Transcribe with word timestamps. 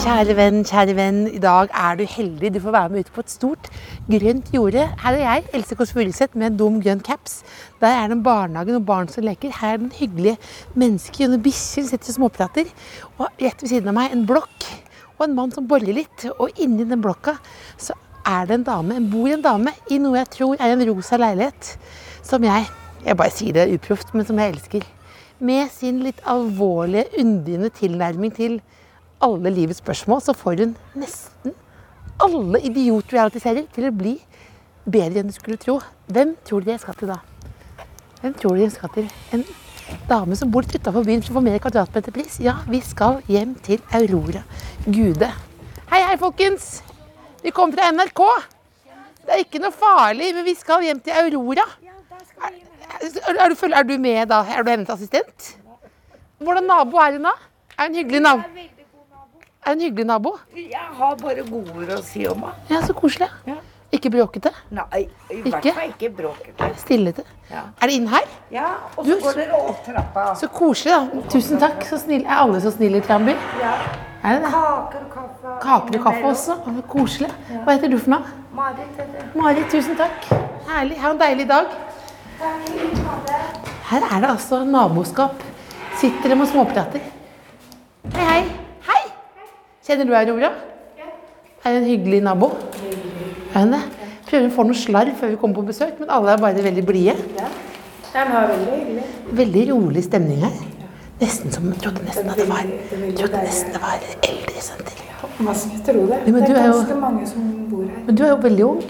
Kjære 0.00 0.32
venn, 0.32 0.62
kjære 0.64 0.94
venn. 0.96 1.16
I 1.28 1.38
dag 1.42 1.74
er 1.76 1.98
du 1.98 2.06
heldig. 2.08 2.48
Du 2.54 2.60
får 2.64 2.72
være 2.72 2.88
med 2.88 3.04
ut 3.04 3.08
på 3.12 3.20
et 3.20 3.32
stort, 3.34 3.66
grønt 4.08 4.46
jorde. 4.54 4.86
Her 5.02 5.16
er 5.18 5.20
jeg, 5.20 5.42
Else 5.58 5.76
Kåss 5.76 5.92
Furuseth, 5.92 6.38
med 6.40 6.46
en 6.46 6.56
dum 6.56 6.78
grønn 6.80 7.02
caps. 7.04 7.42
Der 7.82 7.92
er 7.92 8.08
det 8.08 8.16
en 8.16 8.22
barnehage 8.24 8.78
og 8.78 8.86
barn 8.88 9.10
som 9.12 9.26
leker. 9.28 9.52
Her 9.58 9.74
er 9.74 9.82
det 9.82 9.90
en 9.90 9.98
hyggelige 9.98 10.38
mennesker 10.72 11.26
og 11.26 11.34
noen 11.34 11.58
som 11.58 11.90
sitter 11.90 12.14
og 12.14 12.16
småprater. 12.16 12.72
Og 13.18 13.26
rett 13.44 13.60
ved 13.60 13.74
siden 13.74 13.92
av 13.92 13.98
meg 13.98 14.16
en 14.16 14.24
blokk 14.30 14.70
og 15.18 15.26
en 15.26 15.36
mann 15.36 15.52
som 15.52 15.68
borer 15.68 15.92
litt. 16.00 16.24
Og 16.38 16.56
inni 16.56 16.88
den 16.88 17.04
blokka 17.04 17.36
så 17.76 17.98
er 18.24 18.48
det 18.48 18.56
en 18.56 18.66
dame, 18.70 18.96
en 18.96 19.12
bor 19.12 19.28
en 19.28 19.44
dame 19.44 19.76
i 19.92 20.00
noe 20.00 20.16
jeg 20.22 20.32
tror 20.38 20.56
er 20.56 20.78
en 20.78 20.88
rosa 20.94 21.20
leilighet. 21.20 21.74
Som 22.24 22.48
jeg, 22.48 22.72
jeg 23.04 23.20
bare 23.20 23.36
sier 23.36 23.60
det 23.60 23.68
uproft, 23.76 24.16
men 24.16 24.24
som 24.24 24.40
jeg 24.40 24.56
elsker. 24.56 24.88
Med 25.44 25.68
sin 25.76 26.00
litt 26.08 26.24
alvorlige, 26.24 27.10
undrende 27.20 27.68
tilnærming 27.76 28.32
til 28.40 28.62
alle 29.20 29.52
livets 29.52 29.80
spørsmål, 29.82 30.22
så 30.24 30.34
får 30.36 30.64
hun 30.64 30.76
nesten 30.98 31.54
alle 32.20 32.60
idiot-reality-serier 32.68 33.66
til 33.74 33.88
å 33.88 33.94
bli 33.96 34.14
bedre 34.90 35.22
enn 35.22 35.30
du 35.30 35.34
skulle 35.36 35.60
tro. 35.60 35.78
Hvem 36.10 36.34
tror 36.46 36.64
dere 36.64 36.76
jeg 36.76 36.84
skal 36.84 36.96
til 37.00 37.12
da? 37.12 37.18
Hvem 38.20 38.36
tror 38.36 38.56
dere 38.56 38.66
jeg 38.66 38.76
skal 38.76 38.94
til? 38.96 39.10
En 39.36 39.44
dame 40.08 40.36
som 40.38 40.50
bor 40.52 40.66
utafor 40.66 41.04
byen 41.06 41.24
som 41.24 41.36
får 41.36 41.46
mer 41.46 41.60
kvadratmeterpris? 41.62 42.40
Ja, 42.44 42.58
vi 42.68 42.80
skal 42.84 43.20
hjem 43.28 43.54
til 43.64 43.82
Aurora 43.96 44.44
Gude. 44.86 45.30
Hei, 45.90 46.00
hei, 46.06 46.16
folkens! 46.20 46.80
Vi 47.42 47.52
kommer 47.56 47.76
fra 47.76 47.90
NRK. 47.92 48.24
Det 49.24 49.36
er 49.36 49.44
ikke 49.44 49.62
noe 49.62 49.72
farlig, 49.72 50.32
men 50.36 50.44
vi 50.44 50.56
skal 50.58 50.84
hjem 50.84 51.00
til 51.04 51.16
Aurora. 51.16 51.64
Er, 52.40 52.58
er, 53.36 53.52
du, 53.52 53.56
er 53.68 53.86
du 53.86 53.96
med 54.00 54.28
da? 54.32 54.42
Er 54.48 54.64
du 54.64 54.70
hennes 54.72 54.92
assistent? 54.92 55.54
Hvordan 56.40 56.68
nabo 56.68 57.00
er 57.00 57.16
hun 57.16 57.28
da? 57.28 57.34
Er 57.76 57.88
hun 57.88 57.98
hyggelig 58.00 58.22
nabo? 58.24 58.79
Er 59.66 59.72
en 59.76 59.80
hyggelig 59.84 60.06
nabo? 60.08 60.32
Jeg 60.56 60.86
har 60.98 61.16
bare 61.20 61.42
gode 61.50 61.74
ord 61.76 61.90
å 61.92 62.00
si 62.04 62.22
om 62.28 62.40
henne. 62.46 62.54
Ja, 62.72 62.80
så 62.86 62.94
koselig. 62.96 63.28
Ja. 63.46 63.58
Ikke 63.92 64.10
bråkete? 64.14 64.52
Nei, 64.70 65.00
i 65.34 65.40
hvert 65.42 65.66
fall 65.74 65.88
ikke 65.90 66.08
bråkete. 66.14 66.68
Stillete? 66.78 67.24
Ja. 67.50 67.64
Er 67.82 67.90
det 67.90 67.96
inn 67.98 68.06
her? 68.08 68.28
Ja, 68.54 68.68
og 68.94 69.04
Du, 69.04 69.10
så 69.16 69.18
går 69.24 69.40
dere 69.40 69.58
opp 69.58 69.80
trappa. 69.86 70.24
Så 70.38 70.48
koselig, 70.54 70.94
da. 70.94 71.24
Tusen 71.32 71.58
takk. 71.58 71.82
Så 71.88 71.98
snill. 72.04 72.22
Er 72.22 72.38
alle 72.44 72.60
så 72.62 72.70
snille 72.72 73.00
i 73.02 73.04
Tramby? 73.04 73.34
Ja. 73.60 73.72
Er 74.22 74.38
det 74.38 74.44
det? 74.46 74.52
Kaker 74.54 75.02
og 75.02 75.10
kaffe. 75.16 75.56
Kaker 75.64 75.98
og 75.98 76.06
kaffe 76.06 76.30
også. 76.30 76.56
Koselig. 76.92 77.30
Hva 77.50 77.74
heter 77.74 77.90
du 77.92 77.98
for 77.98 78.14
noe? 78.14 78.34
Marit 78.54 78.96
heter. 79.00 79.28
Marit, 79.34 79.66
tusen 79.74 79.98
takk. 79.98 80.30
Herlig. 80.70 81.00
Ha 81.02 81.10
en 81.16 81.20
deilig 81.20 81.48
dag. 81.50 81.74
Her 83.90 84.06
er 84.06 84.22
det 84.22 84.30
altså 84.30 84.62
naboskap. 84.64 85.42
Sitter 86.00 86.30
de 86.32 86.40
og 86.40 86.48
småprater. 86.48 87.02
Hei, 88.14 88.24
hei. 88.30 88.42
Kjenner 89.90 90.06
du 90.06 90.12
Aurora? 90.14 90.52
Er 91.64 91.72
hun 91.72 91.76
en 91.80 91.84
hyggelig 91.84 92.20
nabo? 92.22 92.46
Er 93.54 93.64
hun 93.64 93.72
det? 93.74 93.80
Prøver 94.28 94.44
å 94.46 94.52
få 94.54 94.64
noe 94.68 94.78
slarv 94.78 95.16
før 95.18 95.32
vi 95.32 95.38
kommer 95.40 95.56
på 95.58 95.64
besøk, 95.66 95.96
men 95.98 96.12
alle 96.14 96.36
er 96.36 96.44
bare 96.44 96.62
veldig 96.62 96.84
blide. 96.86 97.16
Veldig 98.12 98.68
hyggelig. 98.68 99.06
Veldig 99.40 99.64
rolig 99.72 100.04
stemning 100.06 100.44
her. 100.44 100.54
Nesten 101.18 101.50
som 101.50 101.66
trodde 101.82 102.04
nesten 102.06 102.30
at 102.30 102.38
det 102.38 102.46
var, 102.52 102.70
trodde 103.18 103.42
nesten 103.42 103.74
det 103.74 103.82
var 103.82 104.06
eldresenter. 104.30 105.02
Man 105.42 105.58
skulle 105.58 105.82
tro 105.90 106.06
det. 106.06 106.22
Det 106.28 106.38
er 106.38 106.62
ganske 106.70 107.00
mange 107.02 107.26
som 107.26 107.50
bor 107.72 107.82
her. 107.90 108.00
Men 108.06 108.20
du 108.20 108.24
er 108.28 108.30
jo 108.30 108.40
veldig 108.46 108.66
ung. 108.70 108.82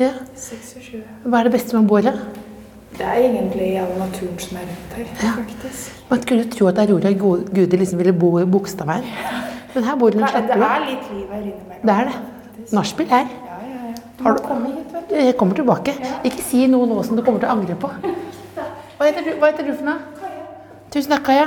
Ja. 0.00 0.14
26. 0.48 1.04
Hva 1.28 1.42
er 1.42 1.50
det 1.50 1.58
beste 1.58 1.76
man 1.76 1.92
bor 1.92 2.08
i? 2.08 2.16
Det 2.98 3.06
er 3.06 3.18
egentlig 3.28 3.66
all 3.78 3.92
naturen 3.98 4.38
som 4.42 4.56
er 4.58 4.64
rundt 4.66 4.94
her, 4.98 5.34
faktisk. 5.36 6.04
Man 6.10 6.22
skulle 6.22 6.46
tro 6.50 6.66
at 6.66 6.78
Aurora 6.82 7.12
Gude 7.12 7.76
liksom 7.76 7.98
ville 7.98 8.12
bo 8.12 8.38
i 8.38 8.44
Bogstadveien. 8.44 9.04
Men 9.74 9.84
her 9.84 9.96
bor 9.96 10.10
hun 10.10 10.22
Det, 10.22 10.30
slappe 10.30 10.48
det 10.48 10.66
er 10.68 10.86
litt 10.88 11.10
liv 11.12 11.28
her 11.30 11.42
innimellom. 11.44 11.82
Det 11.82 11.94
er 11.94 12.08
det. 12.08 12.72
Nachspiel 12.72 13.08
her. 13.08 13.28
Ja, 13.46 13.58
ja, 13.68 13.82
ja. 13.88 13.94
Du 14.18 14.24
må 14.24 14.32
komme 14.48 14.72
hit, 14.72 14.88
vet 14.92 15.10
du. 15.10 15.14
Jeg 15.14 15.36
kommer 15.38 15.54
tilbake. 15.54 15.94
Ikke 16.24 16.42
si 16.42 16.64
noe 16.66 16.88
nå 16.90 17.02
som 17.06 17.16
du 17.16 17.22
kommer 17.22 17.38
til 17.44 17.48
å 17.48 17.54
angre 17.54 17.76
på. 17.78 17.90
Hva 18.98 19.06
heter 19.06 19.28
du, 19.28 19.30
hva 19.38 19.52
heter 19.52 19.68
du 19.68 19.76
for 19.76 19.86
noe? 19.86 20.32
Tusen 20.90 21.12
takk, 21.14 21.22
Kaja. 21.28 21.46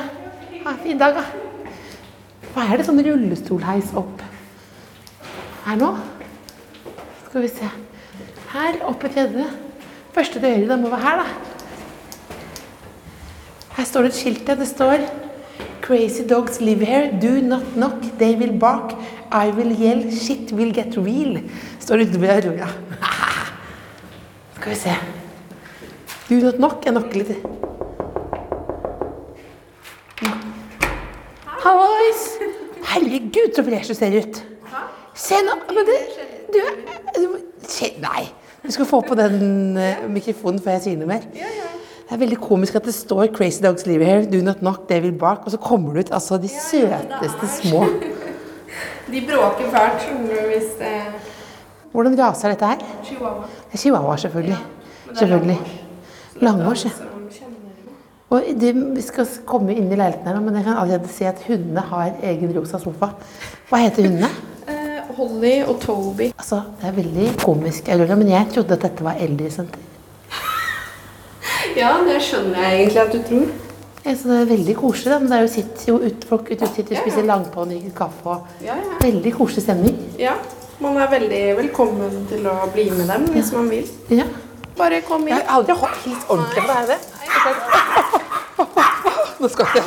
Ha 0.63 0.71
en 0.71 0.79
fin 0.85 1.01
dag, 1.01 1.17
da. 1.19 1.25
Hva 2.53 2.69
er 2.69 2.79
det 2.79 2.85
sånn 2.87 3.01
rullestolheis 3.03 3.91
opp 3.99 4.23
her 5.65 5.77
nå? 5.83 5.91
Skal 7.27 7.43
vi 7.43 7.51
se. 7.51 7.67
Her, 8.53 8.79
oppe 8.87 9.11
tredje. 9.11 9.49
Første 10.13 10.39
til 10.39 10.47
høyre, 10.55 10.67
da 10.67 10.75
må 10.81 10.89
være 10.91 10.99
her, 11.05 11.21
da. 11.21 11.25
Her 13.77 13.83
står 13.87 14.01
det 14.05 14.11
et 14.11 14.15
skilt. 14.19 14.47
ja. 14.49 14.55
Det 14.55 14.67
står 14.67 15.05
Crazy 15.81 16.21
dogs 16.29 16.59
live 16.61 16.85
here. 16.85 17.11
Do 17.21 17.41
not 17.41 17.63
knock. 17.73 18.03
They 18.19 18.35
will 18.37 18.59
bark. 18.59 18.91
I 19.31 19.49
will 19.51 19.71
yell. 19.81 20.03
Shit 20.11 20.51
will 20.53 20.73
get 20.73 20.97
real. 20.97 21.39
Står 21.79 21.97
det 21.97 22.09
ute 22.09 22.21
ved 22.21 22.29
Aurora. 22.29 22.67
Skal 24.55 24.71
vi 24.71 24.75
se. 24.77 24.95
Do 26.29 26.35
not 26.45 26.55
knock. 26.59 26.85
Jeg 26.85 26.93
knocker 26.93 27.17
litt. 27.23 27.37
Hallois! 31.61 32.21
Herregud, 32.91 33.53
så 33.55 33.63
fresh 33.63 33.87
du 33.91 33.95
ser 33.97 34.15
ut. 34.19 34.39
Se 35.15 35.37
nå 35.45 35.57
Men 35.69 35.85
det, 35.87 35.97
du, 36.53 36.59
er- 36.59 37.99
Nei. 38.01 38.23
Du 38.61 38.71
skal 38.71 38.85
få 38.85 39.01
på 39.01 39.15
den 39.17 39.77
eh, 39.77 40.03
mikrofonen 40.09 40.61
før 40.61 40.75
jeg 40.77 40.83
sier 40.85 40.99
noe 40.99 41.09
mer. 41.09 41.23
Det 41.31 42.17
er 42.17 42.19
veldig 42.21 42.37
komisk 42.43 42.75
at 42.75 42.85
det 42.85 42.93
står 42.93 43.31
'Crazy 43.31 43.63
dogs 43.63 43.85
live 43.87 44.05
here, 44.05 44.25
do 44.25 44.41
not 44.43 44.59
knock, 44.59 44.87
they 44.87 45.01
will 45.01 45.17
bark', 45.17 45.45
og 45.45 45.51
så 45.51 45.57
kommer 45.57 45.93
det 45.93 45.99
ut 46.05 46.13
altså 46.13 46.37
de 46.37 46.47
søteste 46.47 47.47
små. 47.61 47.85
De 49.11 49.21
bråker 49.27 49.71
fælt, 49.71 50.01
skjønner 50.01 50.27
du, 50.27 50.47
hvis 50.53 50.75
det 50.79 50.95
Hvordan 51.91 52.19
rase 52.19 52.47
er 52.47 52.51
dette 52.51 52.65
her? 52.65 52.77
Chihuahua. 53.03 53.41
Det 53.41 53.73
er 53.73 53.77
chihuahua, 53.77 54.17
selvfølgelig. 54.17 54.57
Ja, 55.09 55.15
Selvfølgelig. 55.19 55.59
Langårs, 56.41 56.85
ja. 56.85 56.89
Og 58.29 58.43
de, 58.61 58.73
vi 58.95 59.01
skal 59.01 59.27
komme 59.45 59.75
inn 59.75 59.91
i 59.91 59.95
leiligheten 59.95 60.27
her, 60.27 60.37
nå, 60.37 60.41
men 60.45 60.55
jeg 60.55 60.63
kan 60.63 60.77
allerede 60.77 61.07
si 61.11 61.23
at 61.27 61.41
hundene 61.47 61.79
har 61.79 62.13
egen 62.23 62.53
rosa 62.59 62.79
sofa. 62.79 63.09
Hva 63.69 63.81
heter 63.83 64.07
hundene? 64.07 64.29
Holly 65.17 65.53
og 65.67 65.79
Toby. 65.83 66.31
Altså, 66.37 66.61
Det 66.81 66.87
er 66.89 66.95
veldig 66.99 67.27
komisk, 67.43 67.89
Aurora, 67.89 68.15
men 68.19 68.29
jeg 68.29 68.47
trodde 68.53 68.73
at 68.77 68.81
dette 68.87 69.03
var 69.07 69.19
eldresenter. 69.19 69.79
Ja, 71.77 71.91
det 72.03 72.17
skjønner 72.25 72.59
jeg 72.65 72.79
egentlig 72.81 73.01
at 73.01 73.11
du 73.15 73.21
tror. 73.27 73.51
Ja, 74.05 74.15
så 74.17 74.27
det 74.31 74.37
er 74.41 74.47
veldig 74.49 74.73
koselig, 74.79 75.11
da, 75.13 75.19
men 75.21 75.29
det 75.31 75.37
er 75.37 75.43
jo 75.45 75.51
sitt, 75.53 75.83
jo 75.87 75.97
ut, 76.01 76.23
folk 76.27 76.49
ute 76.49 76.67
sitter 76.73 76.97
og 76.97 77.03
spiser 77.05 77.27
langpå'n, 77.29 77.69
drikker 77.75 77.93
kaffe 77.99 78.33
og 78.33 78.63
Ja, 78.65 78.75
ja. 78.81 78.95
Veldig 79.03 79.33
koselig 79.37 79.63
stemning. 79.67 79.99
ja. 80.19 80.33
Man 80.81 80.95
er 80.97 81.11
veldig 81.11 81.41
velkommen 81.59 82.23
til 82.25 82.47
å 82.49 82.55
bli 82.73 82.87
med 82.89 83.05
dem 83.11 83.27
hvis 83.35 83.51
man 83.53 83.67
vil. 83.69 83.85
Ja. 84.09 84.23
Bare 84.79 84.97
kom 85.05 85.27
inn. 85.27 85.35
Jeg 85.35 85.43
har 85.45 85.59
aldri 85.59 85.75
holdt 85.77 85.99
helt 86.07 86.31
ordentlig 86.33 86.63
på 86.65 86.77
det. 86.89 86.97
Nå 89.43 89.49
skal 89.53 89.75
jeg 89.77 89.83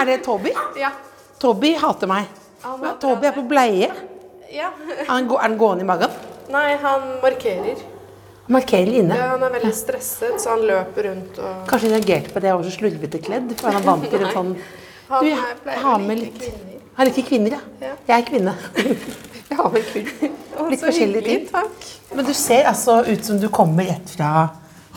Er 0.00 0.08
det 0.10 0.16
Toby? 0.26 0.50
Ja. 0.80 0.90
Toby 1.38 1.70
hater 1.78 2.10
meg. 2.10 2.26
Toby 3.00 3.28
er 3.30 3.36
på 3.38 3.44
bleie. 3.46 3.86
Ja. 4.52 4.72
Han, 5.08 5.28
er 5.30 5.42
han 5.44 5.56
gående 5.60 5.84
i 5.84 5.88
magen? 5.88 6.18
Nei, 6.50 6.74
han 6.82 7.06
markerer. 7.22 7.80
Markerer 8.50 8.96
inne. 9.02 9.14
Ja, 9.14 9.28
han 9.36 9.44
er 9.46 9.52
veldig 9.54 9.72
stresset, 9.78 10.40
så 10.42 10.56
han 10.56 10.64
løper 10.66 11.06
rundt 11.06 11.38
og 11.38 11.68
Kanskje 11.70 11.92
reagerte 11.92 12.32
på 12.34 12.40
at 12.40 12.48
jeg 12.48 12.56
var 12.58 12.66
så 12.66 12.72
slurvete 12.74 13.20
kledd, 13.22 13.52
for 13.60 13.70
han 13.70 13.78
er 13.78 13.86
vant 13.86 14.08
til 14.10 14.24
en 14.26 14.32
sånn 14.34 14.50
Han 15.10 15.22
Du, 15.24 15.28
jeg 15.30 15.58
pleier 15.62 15.84
har 15.84 15.94
å 15.94 16.02
med 16.08 16.18
like 16.18 16.32
litt 16.32 16.56
kvinner. 16.56 16.80
Han 16.98 17.08
liker 17.10 17.26
kvinner, 17.28 17.54
ja. 17.56 17.60
Ja. 17.86 17.92
Jeg 18.10 18.16
er 18.16 18.26
kvinne. 18.30 18.56
Jeg 19.50 19.58
har 19.58 19.72
kurv. 19.74 20.10
Å, 20.60 20.64
Litt 20.70 20.82
forskjellige 20.84 21.22
ting. 21.26 21.46
Takk. 21.50 21.86
Men 22.14 22.26
du 22.28 22.30
ser 22.38 22.68
altså 22.70 23.00
ut 23.08 23.24
som 23.26 23.38
du 23.42 23.48
kommer 23.50 23.88
rett 23.88 24.12
fra 24.14 24.28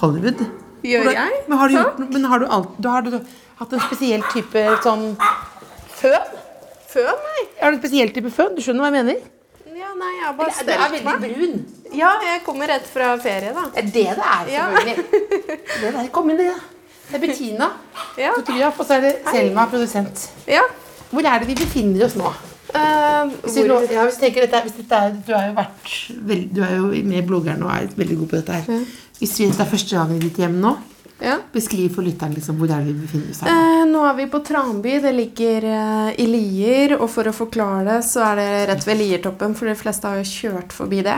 Hollywood. 0.02 0.44
Gjør 0.86 1.08
Hvordan- 1.08 1.16
jeg? 1.18 1.40
Men 1.48 1.58
har 1.58 1.72
du, 1.72 1.76
gjort, 1.80 2.02
men 2.14 2.26
har 2.30 2.40
du, 2.44 2.46
alt, 2.58 2.76
du, 2.78 2.88
har 2.92 3.02
du 3.08 3.16
hatt 3.62 3.74
en 3.74 3.82
spesiell 3.88 4.26
type 4.34 4.64
sånn 4.86 5.06
føn? 5.98 6.34
Føn, 6.94 7.24
nei. 7.30 7.46
Har 7.62 7.72
du 7.72 7.78
en 7.80 7.82
spesiell 7.82 8.14
type 8.14 8.30
føn? 8.36 8.54
Du 8.58 8.62
skjønner 8.62 8.86
hva 8.86 8.92
jeg 8.92 8.98
mener? 9.00 9.24
Nei, 10.00 10.12
jeg 10.18 10.26
har 10.26 10.34
bare 10.38 10.54
Du 10.66 10.72
er 10.72 10.80
veldig 10.84 11.04
meg. 11.06 11.36
brun. 11.38 11.66
Ja, 11.94 12.12
jeg 12.26 12.44
kommer 12.46 12.68
rett 12.68 12.88
fra 12.90 13.12
ferie, 13.22 13.54
da. 13.54 13.66
Det 13.76 13.84
er 13.84 13.90
det 13.92 13.94
det 13.94 14.30
er, 14.36 14.48
selvfølgelig. 14.50 15.06
Det 15.82 15.94
der, 15.94 16.08
Kom 16.16 16.30
inn, 16.30 16.38
det. 16.38 16.54
Det 17.10 17.20
er 17.20 17.28
Bettina, 17.28 17.68
Ja. 18.18 18.32
fotograf, 18.38 18.80
og 18.80 18.86
så 18.88 18.94
er 18.98 19.02
det 19.02 19.16
Selma, 19.32 19.66
produsent. 19.70 20.30
ja. 20.48 20.62
Hvor 21.12 21.22
er 21.30 21.40
det 21.40 21.48
vi 21.48 21.56
befinner 21.56 22.06
oss 22.06 22.16
nå? 22.16 22.32
Eh, 22.74 23.26
Hvis, 23.44 23.56
vi, 23.56 23.68
ja, 23.94 24.04
hvis, 24.08 24.16
du 24.18 24.40
dette, 24.40 24.62
hvis 24.62 24.74
dette 24.80 24.96
er, 24.96 25.12
du, 25.28 25.34
har 25.34 25.48
jo 25.48 25.54
vært 25.54 26.56
du 26.56 26.62
er 26.64 26.76
jo 26.78 26.88
med 27.06 27.20
i 27.20 27.28
bloggeren 27.28 27.62
og 27.64 27.70
er 27.70 27.88
veldig 27.96 28.18
god 28.18 28.28
på 28.32 28.36
dette 28.40 28.52
her. 28.54 28.86
Hvis 29.20 29.36
vi, 29.40 29.46
dette 29.46 29.62
er 29.62 29.70
første 29.70 29.96
gang 29.96 30.16
i 30.16 30.20
ditt 30.24 30.38
hjem 30.42 30.56
nå, 30.64 30.72
ja. 31.24 31.38
beskriv 31.54 31.94
for 31.96 32.04
lytteren 32.06 32.34
liksom, 32.36 32.58
hvor 32.60 32.72
er 32.76 32.84
vi 32.86 32.94
befinner 33.00 33.32
oss. 33.32 33.42
Eh, 33.48 33.84
nå 33.90 34.02
er 34.10 34.18
vi 34.20 34.26
på 34.34 34.42
Tranby. 34.46 34.98
Det 35.04 35.14
ligger 35.16 35.68
eh, 35.72 36.10
i 36.20 36.26
Lier. 36.30 36.96
Og 37.00 37.08
for 37.14 37.30
å 37.32 37.34
forklare 37.36 37.86
det, 37.88 38.00
så 38.08 38.26
er 38.32 38.42
det 38.42 38.50
rett 38.74 38.88
ved 38.88 39.00
Liertoppen, 39.02 39.56
for 39.56 39.72
de 39.72 39.76
fleste 39.80 40.10
har 40.12 40.20
jo 40.22 40.28
kjørt 40.30 40.76
forbi 40.76 41.02
det. 41.08 41.16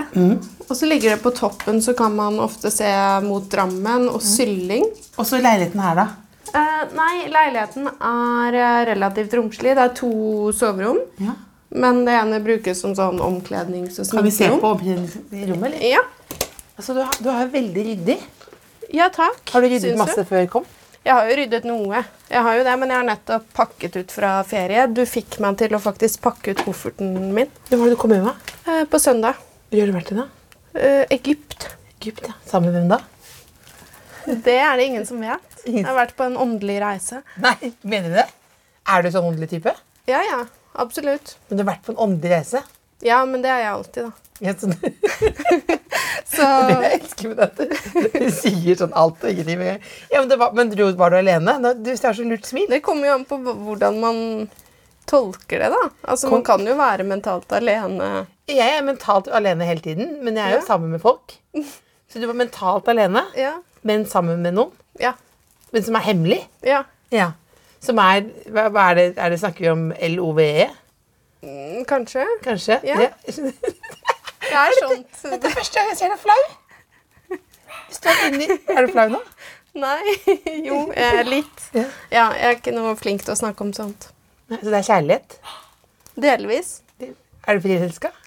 Og 0.68 0.76
så 0.78 0.88
ligger 0.90 1.16
det 1.16 1.24
på 1.26 1.34
toppen, 1.38 1.82
så 1.86 1.94
kan 1.98 2.16
man 2.18 2.38
ofte 2.42 2.72
se 2.74 2.90
mot 3.26 3.50
Drammen 3.52 4.08
og 4.14 4.22
Sylling. 4.26 4.86
Og 5.18 5.26
så 5.28 5.42
leiligheten 5.42 5.82
her, 5.84 6.00
da. 6.04 6.08
Eh, 6.56 6.84
nei, 6.96 7.26
leiligheten 7.34 7.90
er 7.92 8.56
eh, 8.62 8.84
relativt 8.94 9.34
romslig. 9.36 9.74
Det 9.76 9.84
er 9.90 9.96
to 9.98 10.12
soverom. 10.56 11.02
Ja. 11.20 11.34
Men 11.76 12.06
det 12.08 12.14
ene 12.16 12.38
brukes 12.40 12.80
som 12.80 12.94
sånn 12.96 13.18
omklednings- 13.20 13.98
og 14.00 14.08
Kan 14.14 14.24
vi 14.24 14.32
se 14.32 14.48
på 14.54 14.70
omkledningsrommet? 14.70 15.74
eller? 15.74 15.82
Ja. 15.84 16.04
Altså, 16.78 16.94
du, 16.96 17.02
har- 17.04 17.18
du 17.24 17.28
er 17.34 17.50
veldig 17.52 17.84
ryddig. 17.90 18.16
Ja, 18.94 19.10
takk. 19.14 19.42
Har 19.52 19.62
du 19.62 19.70
ryddet 19.70 19.96
masse 19.98 20.16
masse 20.18 20.28
før 20.30 20.44
jeg 20.44 20.52
kom? 20.54 20.66
Jeg 21.06 21.14
har 21.14 21.28
jo 21.30 21.36
ryddet 21.38 21.66
noe. 21.70 22.00
Jeg 22.32 22.42
har 22.42 22.56
jo 22.58 22.64
det, 22.66 22.76
Men 22.82 22.90
jeg 22.90 22.98
har 22.98 23.06
nettopp 23.06 23.44
pakket 23.54 23.98
ut 24.00 24.14
fra 24.16 24.32
ferie. 24.48 24.88
Du 24.90 25.04
fikk 25.06 25.38
meg 25.44 25.60
til 25.62 25.76
å 25.78 25.82
faktisk 25.82 26.24
pakke 26.26 26.56
ut 26.56 26.64
kofferten 26.66 27.12
min 27.36 27.52
Hvor 27.70 27.84
var 27.84 27.92
det 27.92 27.98
du 27.98 28.00
kom 28.02 28.16
hjem 28.16 28.32
eh, 28.32 28.86
på 28.90 29.02
søndag. 29.02 29.38
Hvor 29.70 29.84
har 29.84 29.92
du 29.92 29.98
vært 30.00 30.14
i 30.16 30.18
da? 30.18 30.26
Eh, 30.74 31.04
Egypt. 31.14 31.68
Egypt, 32.00 32.26
ja. 32.32 32.34
Sammen 32.50 32.72
med 32.72 32.80
hvem 32.80 32.90
da? 32.96 33.02
Det 34.26 34.58
er 34.58 34.74
det 34.80 34.90
ingen 34.90 35.06
som 35.06 35.22
vet. 35.22 35.60
Jeg 35.70 35.86
har 35.86 35.94
vært 35.98 36.16
på 36.18 36.26
en 36.26 36.38
åndelig 36.42 36.80
reise. 36.82 37.22
Nei, 37.42 37.74
mener 37.86 38.10
du 38.10 38.18
det? 38.18 38.26
Er 38.90 39.06
du 39.06 39.12
sånn 39.14 39.30
åndelig 39.30 39.52
type? 39.54 39.74
Ja, 40.10 40.24
ja. 40.26 40.42
Absolutt. 40.82 41.38
Men 41.48 41.58
du 41.58 41.64
har 41.64 41.76
vært 41.76 41.86
på 41.86 41.94
en 41.94 42.02
åndelig 42.02 42.34
reise? 42.34 42.62
Ja, 43.06 43.22
men 43.30 43.46
det 43.46 43.54
er 43.54 43.62
jeg 43.62 43.74
alltid, 43.76 44.10
da. 44.10 44.26
Ja, 44.40 44.54
Så 46.24 46.46
Jeg 46.70 47.00
elsker 47.00 47.32
med 47.32 47.38
dette. 47.42 47.68
Du 48.14 48.30
sier 48.34 48.78
sånn 48.80 48.94
alt 48.98 49.24
og 49.24 49.30
ingenting. 49.32 49.62
Ja, 50.12 50.20
men, 50.22 50.30
du 50.32 50.36
var, 50.42 50.54
men 50.58 50.70
dro, 50.74 50.88
var 51.00 51.12
du 51.14 51.18
alene? 51.20 51.56
Du 51.84 51.90
har 51.92 52.14
så 52.18 52.26
lurt 52.28 52.46
smil. 52.48 52.68
det 52.72 52.82
kommer 52.86 53.08
jo 53.10 53.16
an 53.20 53.26
på 53.30 53.40
hvordan 53.44 54.00
man 54.02 54.20
tolker 55.10 55.60
det, 55.62 55.70
da. 55.74 55.82
Altså, 56.10 56.30
Kom- 56.30 56.40
Man 56.40 56.44
kan 56.48 56.66
jo 56.66 56.76
være 56.80 57.04
mentalt 57.06 57.52
alene. 57.54 58.26
Jeg 58.50 58.78
er 58.78 58.82
mentalt 58.86 59.28
alene 59.28 59.66
hele 59.68 59.82
tiden, 59.86 60.24
men 60.24 60.36
jeg 60.38 60.46
er 60.48 60.56
jo 60.58 60.62
Ja. 60.64 60.66
sammen 60.68 60.92
med 60.96 61.02
folk. 61.02 61.36
Så 62.10 62.20
du 62.22 62.26
var 62.28 62.34
mentalt 62.38 62.88
alene, 62.88 63.26
Ja. 63.38 63.54
men 63.84 64.06
sammen 64.06 64.42
med 64.42 64.54
noen. 64.58 64.72
Ja. 65.00 65.14
Men 65.72 65.84
som 65.84 65.96
er 65.96 66.00
hemmelig. 66.08 66.42
ja. 66.64 66.84
Ja. 67.12 67.32
Som 67.86 68.00
er 68.02 68.24
Hva, 68.50 68.70
hva 68.74 68.90
er 68.92 68.96
det? 68.96 69.04
Er 69.18 69.30
det 69.30 69.40
Snakker 69.40 69.60
vi 69.62 69.70
om 69.70 69.92
LOVE? 70.16 70.70
Mm, 71.44 71.84
Kanskje. 71.86 72.24
Kanskje? 72.42 72.80
Ja. 72.84 72.96
Det 72.98 73.14
Det 74.46 74.58
er 74.62 74.72
sånt. 74.80 75.12
Det 75.26 75.44
er 75.50 75.54
første 75.58 75.76
gang 75.80 75.88
jeg 75.92 75.98
ser 76.00 76.10
deg 76.14 76.22
flau. 76.22 76.42
Du 77.86 77.94
står 77.98 78.14
inni 78.30 78.48
Er 78.76 78.82
du 78.86 78.90
flau 78.94 79.08
nå? 79.18 79.22
Nei. 79.76 80.04
Jo, 80.68 80.78
er 80.96 81.24
litt. 81.28 81.60
Ja. 81.76 81.86
Ja, 82.14 82.26
jeg 82.38 82.46
er 82.50 82.54
ikke 82.60 82.74
noe 82.76 82.94
flink 83.00 83.20
til 83.26 83.34
å 83.36 83.40
snakke 83.40 83.60
om 83.66 83.72
sånt. 83.76 84.02
Nei, 84.52 84.60
Så 84.62 84.70
det 84.72 84.80
er 84.80 84.88
kjærlighet? 84.90 85.30
Delvis. 86.16 86.70
Er 87.46 87.52
du 87.58 87.62
frielska? 87.66 88.10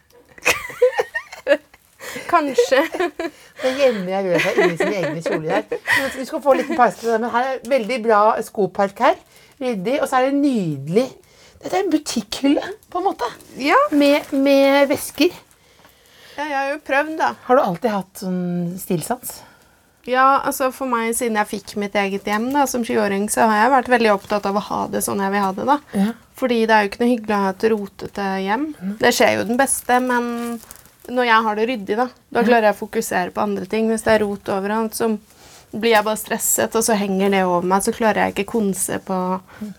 Kanskje. 2.28 2.82
Det 3.62 3.70
gjemmer 3.74 4.10
jeg 4.12 4.26
røra 4.28 4.50
inni 4.54 4.76
sine 4.78 4.98
egne 5.00 5.22
kjoler 5.24 5.50
her. 5.56 5.64
Du 5.66 6.18
Vi 6.20 6.26
skal 6.28 6.42
få 6.44 6.52
en 6.52 6.58
liten 6.60 6.76
pause 6.78 6.96
til 7.00 7.08
det, 7.10 7.16
men 7.24 7.32
her 7.34 7.44
er 7.56 7.64
veldig 7.72 7.96
bra 8.04 8.20
skopark 8.46 8.96
her. 9.02 9.16
Ryddig. 9.58 9.96
Og 10.02 10.06
så 10.06 10.14
er 10.20 10.24
det 10.28 10.36
nydelig 10.38 11.08
Dette 11.58 11.74
er 11.74 11.82
en 11.82 11.90
butikkhylle, 11.90 12.62
på 12.86 12.96
en 13.00 13.06
måte. 13.08 13.26
Ja. 13.58 13.74
Med, 13.90 14.22
med 14.30 14.86
vesker. 14.92 15.32
Ja, 16.38 16.46
jeg 16.46 16.56
har 16.56 16.72
jo 16.72 16.80
prøvd, 16.86 17.14
da. 17.18 17.32
Har 17.48 17.58
du 17.58 17.62
alltid 17.64 17.90
hatt 17.92 18.22
sånn 18.22 18.42
stilsans? 18.80 19.40
Ja, 20.08 20.38
altså 20.46 20.70
For 20.72 20.88
meg, 20.88 21.10
siden 21.18 21.36
jeg 21.36 21.50
fikk 21.50 21.74
mitt 21.82 21.96
eget 21.98 22.24
hjem 22.28 22.46
da, 22.54 22.64
som 22.70 22.84
20-åring, 22.86 23.26
så 23.32 23.44
har 23.50 23.58
jeg 23.64 23.72
vært 23.74 23.90
veldig 23.92 24.12
opptatt 24.14 24.46
av 24.48 24.56
å 24.56 24.64
ha 24.70 24.80
det 24.88 25.02
sånn 25.04 25.20
jeg 25.20 25.34
vil 25.34 25.44
ha 25.44 25.50
det. 25.56 25.66
da. 25.68 25.76
Ja. 25.92 26.12
Fordi 26.38 26.60
det 26.64 26.74
er 26.76 26.84
jo 26.84 26.90
ikke 26.92 27.02
noe 27.02 27.10
hyggelig 27.12 27.34
å 27.36 27.40
ha 27.42 27.50
et 27.52 27.66
rotete 27.74 28.28
hjem. 28.46 28.66
Det 29.02 29.12
skjer 29.12 29.34
jo 29.36 29.46
den 29.50 29.60
beste, 29.60 29.98
men 30.00 30.30
når 31.08 31.28
jeg 31.28 31.44
har 31.48 31.58
det 31.58 31.66
ryddig, 31.72 31.98
da, 31.98 32.08
da 32.36 32.44
klarer 32.46 32.70
jeg 32.70 32.76
å 32.76 32.80
fokusere 32.84 33.34
på 33.34 33.42
andre 33.44 33.68
ting. 33.68 33.90
Hvis 33.90 34.06
det 34.06 34.14
er 34.14 34.24
rot 34.24 34.52
overalt, 34.54 34.96
så 34.96 35.10
blir 35.74 35.92
jeg 35.92 36.06
bare 36.06 36.20
stresset, 36.20 36.76
og 36.78 36.84
så 36.86 36.96
henger 36.96 37.34
det 37.34 37.44
over 37.44 37.66
meg, 37.68 37.84
så 37.84 37.92
klarer 37.96 38.22
jeg 38.28 38.36
ikke 38.36 38.52
konse 38.54 39.00
på 39.04 39.18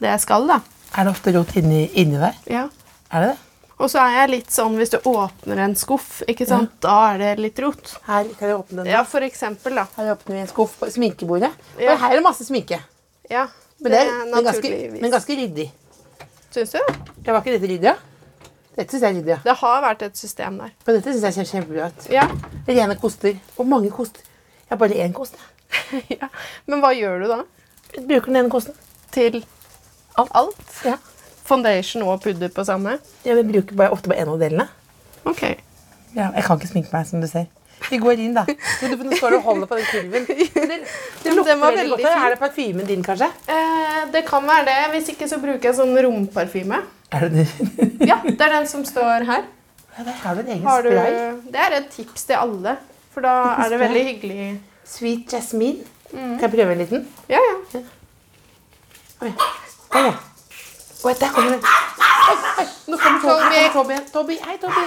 det 0.02 0.12
jeg 0.12 0.26
skal, 0.28 0.46
da. 0.52 0.60
Er 0.98 1.06
det 1.08 1.14
ofte 1.16 1.34
rot 1.34 1.56
inni, 1.58 1.88
inni 2.02 2.22
der? 2.22 2.38
Ja. 2.50 2.68
Er 3.10 3.26
det 3.26 3.32
det? 3.34 3.49
Og 3.80 3.88
så 3.88 4.02
er 4.04 4.16
jeg 4.18 4.30
litt 4.34 4.50
sånn 4.52 4.74
hvis 4.76 4.92
du 4.92 4.98
åpner 5.08 5.62
en 5.64 5.76
skuff, 5.80 6.20
ikke 6.28 6.44
sant, 6.50 6.74
da 6.84 6.96
er 7.14 7.22
det 7.22 7.30
litt 7.40 7.60
rot. 7.64 7.94
Her 8.10 8.28
kan 8.36 8.50
jeg 8.52 8.58
åpne 8.60 8.82
den. 8.84 8.90
Ja, 8.92 9.06
for 9.08 9.24
eksempel, 9.24 9.78
da. 9.80 9.86
Her 9.96 10.10
åpner 10.18 10.36
vi 10.36 10.42
en 10.44 10.50
skuff 10.52 10.74
på 10.82 10.90
sminkebordet. 10.92 11.52
Ja. 11.80 11.94
Og 11.94 12.02
her 12.02 12.12
er 12.12 12.20
det 12.20 12.26
masse 12.26 12.44
sminke. 12.48 12.82
Ja, 13.32 13.46
Men, 13.80 13.92
det, 13.94 14.00
er- 14.04 14.26
men, 14.34 14.44
ganske, 14.44 14.72
men 15.00 15.12
ganske 15.14 15.36
ryddig. 15.40 15.70
Syns 16.52 16.74
du? 16.76 16.80
Det 17.24 17.32
var 17.32 17.40
ikke 17.40 17.54
dette 17.56 17.70
ryddig, 17.72 17.88
ja? 17.88 17.96
Dette 18.76 18.92
syns 18.92 19.06
jeg 19.06 19.14
er 19.14 19.16
ryddig, 19.22 19.32
ja. 19.32 19.38
Det 19.46 19.56
har 19.62 19.82
vært 19.86 20.04
et 20.10 20.18
system 20.20 20.58
der. 20.60 20.74
Men 20.88 20.98
dette 20.98 21.14
syns 21.16 21.24
jeg 21.30 21.38
ser 21.38 21.48
kjempebra 21.54 21.88
ut. 21.94 22.10
Ja. 22.12 22.26
Rene 22.68 22.98
koster. 23.00 23.38
Og 23.56 23.68
mange 23.70 23.92
koster. 23.96 24.26
Jeg 24.66 24.74
har 24.76 24.82
bare 24.84 25.00
én 25.06 25.14
kost. 25.16 25.40
ja. 26.20 26.28
Men 26.68 26.84
hva 26.84 26.92
gjør 26.98 27.24
du 27.24 27.28
da? 27.32 27.40
Bruker 27.96 28.28
den 28.28 28.42
ene 28.44 28.52
kosten. 28.52 28.76
Til 29.16 29.40
Alt. 30.20 30.36
alt? 30.36 30.76
Ja. 30.84 30.98
Foundation 31.50 32.04
og 32.06 32.22
pudder 32.24 32.52
på 32.54 32.66
samme? 32.68 32.98
Jeg 33.26 33.46
bruker 33.50 33.76
bare, 33.80 33.94
ofte 33.96 34.12
bare 34.12 34.22
en 34.24 34.34
av 34.36 34.42
delene. 34.42 34.68
Ok. 35.30 35.42
Ja, 36.16 36.30
jeg 36.36 36.44
kan 36.46 36.60
ikke 36.60 36.70
sminke 36.70 36.94
meg, 36.94 37.08
som 37.10 37.22
du 37.24 37.28
ser. 37.30 37.48
Vi 37.90 37.98
går 38.02 38.20
inn, 38.20 38.34
da. 38.36 38.44
Du, 38.46 38.96
du 39.00 39.14
står 39.16 39.38
og 39.38 39.46
holder 39.46 39.70
på 39.70 39.78
den 39.80 39.86
kurven. 39.88 40.26
Det, 40.28 40.80
det 41.24 41.34
lukter 41.36 41.60
veldig 41.62 41.86
godt. 41.94 42.08
Er 42.12 42.34
det 42.34 42.40
parfymen 42.42 42.88
din, 42.90 43.04
kanskje? 43.06 43.30
Eh, 43.50 44.02
det 44.14 44.26
kan 44.28 44.46
være 44.48 44.66
det. 44.68 44.78
Hvis 44.96 45.12
ikke 45.14 45.30
så 45.32 45.40
bruker 45.42 45.70
jeg 45.72 45.78
sånn 45.80 45.96
romparfyme. 46.06 46.82
Er 47.16 47.26
det 47.28 47.46
det? 47.46 47.48
Ja, 48.10 48.20
det 48.26 48.36
er 48.36 48.56
den 48.60 48.68
som 48.70 48.84
står 48.88 49.26
her. 49.30 49.48
Ja, 49.98 50.06
der 50.08 50.20
har 50.24 50.36
du 50.38 50.42
en 50.44 50.52
egen 50.54 50.66
Har 50.68 50.84
du, 50.86 50.92
spray. 50.92 51.16
det 51.52 51.64
er 51.66 51.78
et 51.80 51.90
tips 51.94 52.28
til 52.30 52.40
alle. 52.40 52.76
For 53.14 53.26
da 53.26 53.34
er 53.64 53.74
det 53.74 53.80
veldig 53.82 54.04
hyggelig. 54.12 54.50
Sweet 54.88 55.34
jasmine. 55.34 55.88
Kan 56.12 56.40
jeg 56.46 56.52
prøve 56.54 56.74
en 56.74 56.84
liten? 56.84 57.08
Ja, 57.30 57.42
ja. 57.74 57.82
Oi. 59.20 59.32
Oh, 59.34 60.06
ja. 60.06 60.14
Oi, 61.04 61.14
der 61.20 61.30
kommer 61.32 61.52
den. 61.52 61.62
Oi, 62.30 62.36
oi, 62.60 62.66
nå 62.92 62.98
kommer 63.00 63.20
Toby. 63.24 63.60
Toby. 63.74 63.98
Toby. 64.14 64.40
Hei, 64.46 64.58
Toby. 64.60 64.82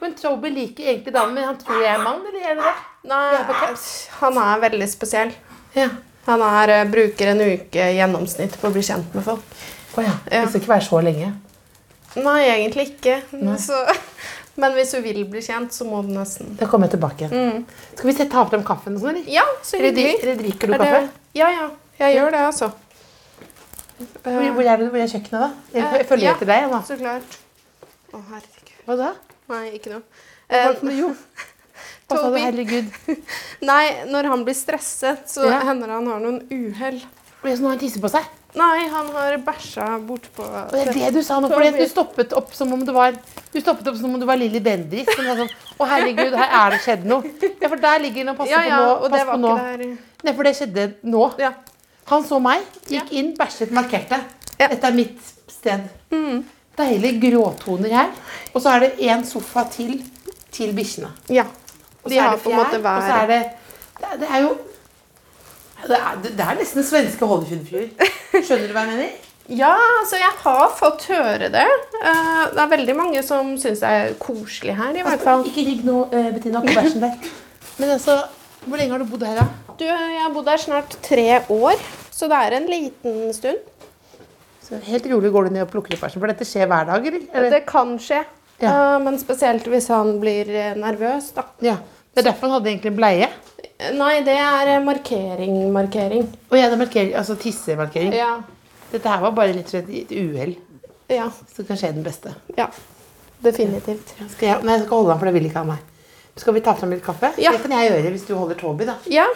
Men 0.00 0.14
Toby 0.18 0.50
liker 0.52 0.84
egentlig 0.90 1.14
damen, 1.14 1.34
men 1.34 1.44
han 1.48 1.56
tror 1.60 1.80
jeg 1.80 1.94
er 1.94 2.02
mann, 2.04 2.20
eller 2.28 2.50
er 2.50 2.58
det 2.58 2.66
det? 2.66 2.74
Nei, 3.08 3.22
han 4.20 4.40
er 4.42 4.60
veldig 4.66 4.88
spesiell. 4.92 5.32
Ja. 5.76 5.88
Han 6.26 6.44
er, 6.44 6.68
eh, 6.74 6.84
bruker 6.88 7.32
en 7.32 7.40
uke 7.40 7.80
i 7.80 7.96
gjennomsnitt 7.96 8.58
på 8.60 8.68
å 8.68 8.74
bli 8.76 8.84
kjent 8.84 9.16
med 9.16 9.24
folk. 9.24 9.56
Å 9.96 10.04
ja. 10.04 10.12
Ja. 10.30 10.42
Det 10.44 10.50
skal 10.52 10.60
ikke 10.60 10.72
være 10.74 10.86
så 10.90 11.00
lenge. 11.04 11.32
Nei, 12.14 12.38
egentlig 12.50 12.86
ikke. 12.92 13.16
Så, 13.58 13.80
men 14.60 14.76
hvis 14.76 14.92
hun 14.94 15.02
vil 15.04 15.24
bli 15.32 15.42
kjent, 15.44 15.72
så 15.74 15.88
må 15.88 16.02
du 16.04 16.12
nesten. 16.14 16.54
Da 16.60 16.68
kommer 16.70 16.88
jeg 16.90 16.98
tilbake. 16.98 17.32
Skal 17.96 18.12
vi 18.12 18.28
ta 18.36 18.44
frem 18.52 18.64
kaffen 18.68 18.96
og 18.96 19.04
sånn, 19.04 19.16
eller? 19.16 19.32
Ja, 19.32 19.44
så 19.64 19.80
Eller, 19.80 19.90
hyggelig. 19.96 20.22
eller 20.22 20.40
drikker 20.44 20.66
du 20.72 20.76
kaffe? 20.78 21.04
Ja, 21.34 21.48
ja. 21.56 21.70
Jeg 21.98 22.16
gjør 22.18 22.30
det, 22.34 22.40
altså. 22.52 22.72
Hvor, 23.98 24.52
hvor, 24.56 24.62
er 24.66 24.76
det, 24.80 24.88
hvor 24.90 24.98
er 25.00 25.10
kjøkkenet, 25.10 25.40
da? 25.40 25.50
Jeg, 25.74 25.82
jeg 26.00 26.06
følger 26.10 26.26
Ja. 26.26 26.34
etter 26.34 26.46
deg. 26.50 26.68
Ja, 26.70 26.80
Så 26.82 26.96
klart. 26.98 27.36
Å, 28.14 28.20
herregud. 28.30 28.72
Hva 28.86 28.96
da? 29.00 29.10
Nei, 29.54 29.64
ikke 29.78 29.92
noe. 29.94 30.02
Hva 30.48 30.62
var 30.64 30.74
Eh, 30.74 30.80
det? 30.82 30.94
Jo. 30.98 31.10
Hva 32.08 32.16
sa 32.20 32.30
du? 32.30 32.38
Herregud. 32.42 32.88
nei, 33.70 33.84
når 34.10 34.28
han 34.32 34.44
blir 34.44 34.54
stresset, 34.58 35.28
så 35.30 35.46
Ja. 35.48 35.60
hender 35.68 35.88
han 35.94 36.06
har 36.10 36.20
noen 36.20 36.42
uhell. 36.50 37.00
nå 37.44 37.50
har 37.68 37.76
han 37.76 37.78
tisser 37.78 38.00
på 38.02 38.10
seg? 38.10 38.24
Nei, 38.54 38.86
han 38.88 39.08
har 39.10 39.34
bæsja 39.42 39.84
bortpå 40.06 40.44
det 40.70 40.82
er 40.86 40.92
det 40.94 41.08
du 41.16 41.22
sa 41.26 41.40
nå, 41.42 41.48
for 41.50 41.58
du 41.74 41.86
stoppet 41.90 42.32
opp 42.38 42.52
som 42.54 42.70
om 42.72 42.84
du 42.86 42.92
var 42.94 43.16
Du 43.50 43.58
stoppet 43.60 43.88
opp 43.90 43.96
som 43.98 44.14
om 44.14 44.20
du 44.20 44.24
var 44.28 44.36
Lilly 44.38 44.60
Bendriss. 44.62 45.08
Som 45.10 45.26
sånn, 45.26 45.50
Å, 45.74 45.88
herregud, 45.90 46.36
her 46.38 46.52
er 46.60 46.70
det 46.76 46.78
skjedd 46.84 47.04
noe. 47.04 47.22
Ja, 47.60 47.68
for 47.68 47.76
der 47.82 47.98
ligger 47.98 48.22
den 48.22 48.28
og 48.30 48.36
passer 48.38 48.52
Ja, 48.54 48.62
ja, 48.62 48.76
på 48.78 48.84
nå. 48.84 48.92
og 48.94 49.10
det 49.10 49.18
Pass 49.18 49.26
var 49.26 49.34
på 49.34 49.40
nå. 49.42 49.96
Nei, 50.24 50.32
for 50.38 50.46
det 50.46 50.54
skjedde 50.54 50.84
nå. 51.02 51.24
Ja. 51.42 51.50
Han 52.10 52.24
så 52.26 52.38
meg, 52.42 52.64
gikk 52.90 53.12
inn, 53.16 53.32
bæsjet, 53.38 53.72
markerte. 53.74 54.18
Dette 54.58 54.86
er 54.86 54.96
mitt 54.96 55.20
sted. 55.50 55.86
Deilige 56.78 57.20
gråtoner 57.22 57.92
her. 57.94 58.10
Og 58.52 58.62
så 58.62 58.74
er 58.74 58.84
det 58.84 58.92
én 59.08 59.24
sofa 59.26 59.64
til 59.72 59.96
til 60.54 60.74
bikkjene. 60.76 61.10
ja. 61.30 61.44
Og 62.04 62.10
De 62.10 62.14
så 62.14 62.20
er 62.20 62.24
har 62.28 62.34
det 62.36 62.42
fjær, 62.44 62.96
Og 62.96 63.02
så 63.02 63.12
er 63.12 63.26
det 63.26 63.42
Det 64.20 64.28
er, 64.28 64.38
jo 64.42 64.56
det 65.88 65.96
er, 65.96 66.18
det 66.22 66.40
er 66.40 66.58
nesten 66.58 66.84
svenske 66.84 67.26
Hollywood-fyrer. 67.26 67.88
Skjønner 68.44 68.68
du 68.68 68.74
hva 68.76 68.84
jeg 68.84 68.96
mener? 68.96 69.14
Ja, 69.48 69.74
altså 70.00 70.16
jeg 70.16 70.30
har 70.40 70.70
fått 70.72 71.02
høre 71.12 71.50
det. 71.52 71.64
Eh, 72.00 72.44
det 72.54 72.60
er 72.62 72.68
veldig 72.70 72.94
mange 72.96 73.22
som 73.22 73.50
syns 73.60 73.82
det 73.82 73.90
er 73.92 74.14
koselig 74.16 74.72
her, 74.78 74.94
i 74.96 75.02
hvert 75.04 75.20
fall. 75.20 75.44
Ikke 75.44 75.64
ligg 75.66 75.82
nå, 75.84 75.98
uh, 76.08 76.28
Bettina, 76.32 76.62
på 76.64 76.72
bæsjen 76.72 77.02
der. 77.02 77.18
Men 77.78 77.90
altså, 77.90 78.14
hvor 78.64 78.80
lenge 78.80 78.96
har 78.96 79.04
du 79.04 79.10
bodd 79.10 79.26
her, 79.28 79.42
da? 79.42 79.44
Du, 79.78 79.84
jeg 79.84 80.20
har 80.22 80.30
bodd 80.34 80.48
her 80.48 80.60
snart 80.62 80.94
tre 81.02 81.24
år, 81.50 81.80
så 82.14 82.28
det 82.30 82.38
er 82.46 82.56
en 82.60 82.66
liten 82.70 83.32
stund. 83.34 83.58
Så 84.64 84.78
helt 84.86 85.06
rolig 85.10 85.32
går 85.34 85.48
du 85.48 85.54
ned 85.56 85.64
og 85.66 85.72
plukker 85.74 85.96
opp 85.96 86.04
bæsjen, 86.06 86.22
for 86.22 86.30
dette 86.30 86.46
skjer 86.48 86.68
hver 86.70 86.86
dag, 86.88 87.08
eller? 87.10 87.50
Det 87.52 87.64
kan 87.68 87.96
skje, 88.00 88.22
Ja. 88.62 88.70
eh, 88.70 88.98
men 89.02 89.18
spesielt 89.18 89.66
hvis 89.68 89.88
han 89.92 90.14
blir 90.22 90.48
eh, 90.48 90.74
nervøs, 90.78 91.32
da. 91.36 91.42
Ja. 91.60 91.76
Det 92.14 92.22
er 92.22 92.30
derfor 92.30 92.46
han 92.48 92.54
hadde 92.60 92.70
egentlig 92.70 92.94
bleie. 92.96 93.28
Nei, 93.98 94.20
det 94.22 94.36
er 94.38 94.78
markering, 94.80 95.56
markering, 95.72 95.72
markering. 95.74 96.28
ja, 96.54 96.68
det 96.70 96.72
er 96.78 96.80
markering, 96.84 97.14
altså 97.18 97.34
tissemarkering. 97.36 98.14
Ja. 98.14 98.36
Dette 98.92 99.08
her 99.10 99.20
var 99.20 99.32
bare 99.34 99.52
litt 99.56 99.68
slett 99.72 99.88
et 99.90 100.12
uhell. 100.14 100.54
Ja. 101.10 101.26
Så 101.56 101.66
kan 101.66 101.76
skje 101.76 101.90
den 101.96 102.04
beste. 102.06 102.32
ja. 102.56 102.68
Definitivt. 103.44 104.14
Skal 104.32 104.46
jeg, 104.48 104.62
nei, 104.64 104.78
jeg 104.78 104.86
skal 104.86 104.96
holde 104.96 105.10
han, 105.12 105.18
for 105.20 105.28
det 105.28 105.34
vil 105.34 105.44
ikke 105.50 105.58
han 105.60 105.66
meg. 105.74 105.82
Skal 106.40 106.54
vi 106.56 106.60
ta 106.64 106.72
fram 106.78 106.94
litt 106.94 107.02
kaffe? 107.04 107.28
Ja. 107.42 107.50
Det 107.52 107.60
kan 107.66 107.74
jeg 107.76 107.90
gjøre 107.90 108.12
hvis 108.14 108.22
du 108.26 108.32
holder 108.38 108.56
Toby, 108.56 108.86
da. 108.88 108.94
Ja. 109.12 109.26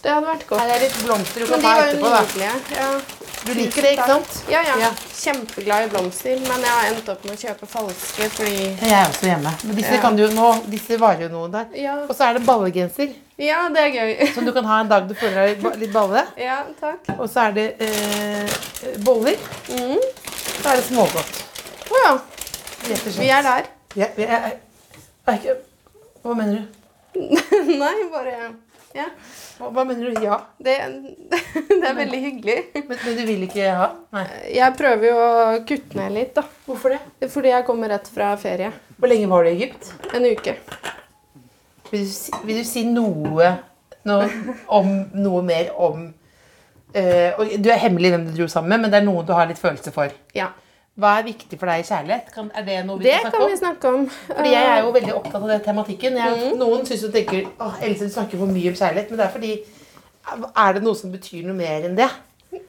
Det 0.00 0.08
hadde 0.10 0.26
vært 0.26 0.44
godt. 0.48 0.60
Her 0.64 0.70
er 0.74 0.80
litt 0.80 0.94
blomster 1.04 1.42
du 1.44 1.46
kan 1.50 1.60
ta 1.64 1.72
etterpå, 1.84 2.10
da. 2.12 2.20
Ja. 2.40 2.92
Du 3.40 3.50
liker 3.56 3.84
det, 3.84 3.90
ikke 3.96 4.06
sant? 4.08 4.38
Ja, 4.52 4.60
ja, 4.64 4.76
Ja. 4.80 4.88
Kjempeglad 5.20 5.86
i 5.86 5.88
blomster, 5.92 6.38
men 6.44 6.62
jeg 6.64 6.72
har 6.72 6.86
endt 6.90 7.08
opp 7.12 7.24
med 7.24 7.34
å 7.34 7.40
kjøpe 7.40 7.66
falske 7.68 8.28
fordi 8.32 8.62
Jeg 8.80 8.92
er 8.96 9.04
også 9.08 9.26
hjemme. 9.28 9.52
Men 9.64 9.76
disse, 9.76 9.92
Ja. 9.94 10.00
kan 10.00 10.16
du 10.16 10.22
jo 10.22 10.30
nå, 10.36 10.46
disse 10.72 10.96
varer 11.00 11.22
jo 11.26 11.28
noe 11.34 11.48
der. 11.52 11.66
Ja. 11.76 11.94
Og 12.08 12.14
så 12.16 12.28
er 12.30 12.38
det 12.38 12.46
ballegenser, 12.46 13.12
Ja, 13.40 13.68
det 13.68 13.78
er 13.80 13.90
gøy. 13.96 14.34
som 14.34 14.44
du 14.44 14.52
kan 14.52 14.64
ha 14.64 14.80
en 14.80 14.88
dag 14.88 15.08
du 15.08 15.14
føler 15.14 15.54
deg 15.54 15.76
litt 15.80 15.92
balle. 15.92 16.26
Ja, 16.48 16.62
takk. 16.80 17.08
Og 17.18 17.28
så 17.28 17.48
er 17.48 17.52
det 17.52 17.66
eh, 17.80 18.48
boller. 19.04 19.36
Mm. 19.68 20.00
Så 20.62 20.68
er 20.68 20.76
det 20.76 20.84
smågodt. 20.84 21.44
Å 21.90 22.02
ja. 22.04 22.12
Rett 22.88 23.06
og 23.06 23.12
slett. 23.12 23.20
Vi 23.20 23.28
er 23.28 23.42
der. 23.42 23.70
Ja, 23.96 24.06
vi 24.16 24.22
er, 24.24 24.50
er 25.26 25.32
ikke, 25.40 25.56
hva 26.22 26.34
mener 26.36 26.60
du? 26.60 27.20
Nei, 27.80 27.94
bare 28.12 28.52
Ja. 28.96 29.06
Hva, 29.58 29.70
hva 29.70 29.84
mener 29.86 30.10
du? 30.10 30.22
Ja. 30.24 30.36
Det, 30.58 30.76
det 31.70 31.80
er 31.86 31.96
veldig 31.96 32.20
hyggelig. 32.24 32.56
Men, 32.74 32.98
men 32.98 33.18
du 33.18 33.24
vil 33.28 33.44
ikke 33.46 33.72
ha? 33.78 33.88
Nei. 34.16 34.26
Jeg 34.56 34.76
prøver 34.78 35.06
jo 35.06 35.18
å 35.22 35.34
kutte 35.68 35.98
ned 36.00 36.14
litt, 36.16 36.32
da. 36.38 36.44
Hvorfor 36.66 36.96
det? 36.96 37.28
Fordi 37.30 37.52
jeg 37.52 37.66
kommer 37.68 37.92
rett 37.94 38.10
fra 38.10 38.32
ferie. 38.40 38.72
Hvor 38.98 39.12
lenge 39.12 39.28
var 39.30 39.46
du 39.46 39.50
i 39.50 39.54
Egypt? 39.54 39.92
En 40.16 40.26
uke. 40.26 40.56
Vil 41.90 42.06
du 42.06 42.10
si, 42.14 42.32
vil 42.46 42.60
du 42.60 42.66
si 42.66 42.84
noe, 42.86 43.52
noe, 44.06 44.26
om, 44.78 44.90
noe 45.18 45.42
mer 45.42 45.72
om 45.74 46.04
uh, 46.06 47.46
Du 47.58 47.70
er 47.70 47.80
hemmelig 47.82 48.12
hvem 48.14 48.26
du 48.28 48.34
dro 48.36 48.50
sammen 48.50 48.74
med, 48.74 48.84
men 48.84 48.92
det 48.92 49.00
er 49.00 49.06
noen 49.06 49.26
du 49.26 49.32
har 49.34 49.50
litt 49.50 49.60
følelse 49.60 49.94
for. 49.94 50.14
Ja. 50.36 50.50
Hva 51.00 51.12
er 51.18 51.26
viktig 51.26 51.58
for 51.58 51.70
deg 51.70 51.82
i 51.82 51.88
kjærlighet? 51.88 52.30
Kan, 52.34 52.50
er 52.54 52.66
det 52.66 52.78
noe 52.86 52.98
vi 53.00 53.08
Det 53.08 53.18
kan 53.24 53.32
kan 53.34 53.46
vi 53.48 53.56
snakke 53.60 53.92
om. 53.94 54.06
Fordi 54.28 54.50
jeg 54.52 54.70
er 54.76 54.80
jo 54.84 54.90
veldig 54.96 55.14
opptatt 55.16 55.42
av 55.42 55.48
den 55.54 55.60
tematikken. 55.66 56.16
Jeg, 56.20 56.40
Mm. 56.50 56.58
Noen 56.60 56.86
syns 56.86 57.02
jo 57.06 57.10
tenker 57.14 57.46
Åh, 57.60 57.78
Else, 57.82 58.04
du 58.04 58.10
snakker 58.14 58.38
for 58.38 58.46
mye 58.46 58.68
om 58.72 58.76
kjærlighet. 58.80 59.10
Men 59.10 59.18
det 59.18 59.26
er 59.26 59.32
fordi 59.36 59.52
Er 60.56 60.72
det 60.76 60.82
noe 60.84 60.94
som 60.94 61.10
betyr 61.12 61.46
noe 61.46 61.56
mer 61.56 61.86
enn 61.88 61.96
det? 61.96 62.10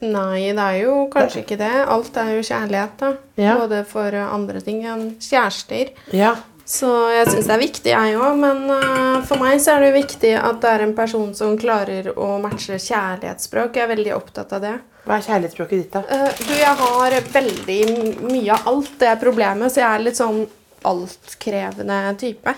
Nei, 0.00 0.52
det 0.54 0.62
er 0.62 0.76
jo 0.84 1.08
kanskje 1.10 1.42
ikke 1.42 1.56
det. 1.58 1.70
Alt 1.90 2.16
er 2.16 2.30
jo 2.36 2.42
kjærlighet, 2.46 2.92
da. 3.00 3.08
Ja. 3.36 3.56
Både 3.58 3.80
for 3.84 4.14
andre 4.14 4.60
ting 4.62 4.84
enn 4.86 5.16
kjærester. 5.18 5.90
Ja. 6.14 6.36
Så 6.72 6.88
jeg 7.12 7.26
syns 7.28 7.48
det 7.50 7.52
er 7.52 7.60
viktig, 7.60 7.90
jeg 7.92 8.16
òg. 8.16 8.38
Men 8.40 8.62
uh, 8.70 9.18
for 9.28 9.42
meg 9.42 9.60
så 9.60 9.74
er 9.74 9.86
det 9.86 9.92
viktig 9.98 10.32
at 10.38 10.62
det 10.62 10.70
er 10.70 10.86
en 10.86 10.94
person 10.96 11.34
som 11.36 11.58
klarer 11.60 12.08
å 12.16 12.38
matche 12.40 12.78
kjærlighetsspråk. 12.80 13.76
Jeg 13.76 13.84
er 13.84 13.92
veldig 13.92 14.14
opptatt 14.16 14.54
av 14.56 14.64
det. 14.64 14.72
Hva 15.04 15.18
er 15.18 15.26
kjærlighetsspråket 15.26 15.82
ditt, 15.82 15.98
da? 15.98 16.02
Uh, 16.08 16.40
du, 16.40 16.54
jeg 16.56 16.74
har 16.80 17.18
veldig 17.36 17.78
mye 18.24 18.56
av 18.56 18.72
alt. 18.72 18.92
Det 19.02 19.10
er 19.10 19.20
problemet. 19.20 19.74
Så 19.74 19.82
jeg 19.82 19.88
er 19.90 20.06
litt 20.06 20.20
sånn 20.20 20.42
altkrevende 20.88 22.02
type. 22.22 22.56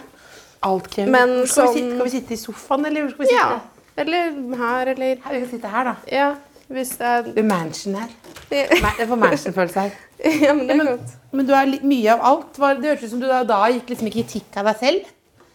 Altkrevende? 0.65 1.49
Skal, 1.51 1.73
vi 1.75 1.83
sitte, 1.83 1.97
skal 1.99 2.07
vi 2.07 2.15
sitte 2.15 2.37
i 2.37 2.43
sofaen, 2.47 2.87
eller 2.89 3.09
hvor 3.09 3.17
skal 3.17 3.27
vi 3.27 3.33
sitte? 3.33 3.43
Ja. 3.43 3.63
Eller 4.05 4.31
her, 4.59 4.95
eller 4.95 5.19
Her, 5.25 5.35
vi 5.35 5.43
kan 5.43 5.51
sitte 5.51 5.75
her, 5.75 5.91
da. 5.91 5.97
Ja, 6.11 6.31
hvis 6.73 6.95
det 7.01 7.09
er 7.09 7.27
Ved 7.35 7.45
mansion 7.49 7.99
her. 7.99 8.13
Jeg 8.51 8.69
det 8.99 9.09
får 9.09 9.21
mansion-følelse 9.21 9.81
her. 9.87 9.99
Ja, 10.45 10.55
men 10.55 10.69
det 10.69 10.77
er 10.79 10.87
godt. 10.89 11.11
Men 11.35 11.47
du 11.49 11.53
er 11.53 11.73
mye 11.85 12.15
av 12.15 12.23
alt. 12.25 12.57
Det 12.81 12.89
hørtes 12.89 13.11
ut 13.11 13.11
som 13.17 13.21
du 13.21 13.27
da, 13.29 13.43
da 13.45 13.59
gikk 13.73 13.91
liksom 13.93 14.09
i 14.09 14.15
kritikk 14.15 14.57
av 14.61 14.71
deg 14.71 14.81
selv. 14.81 15.11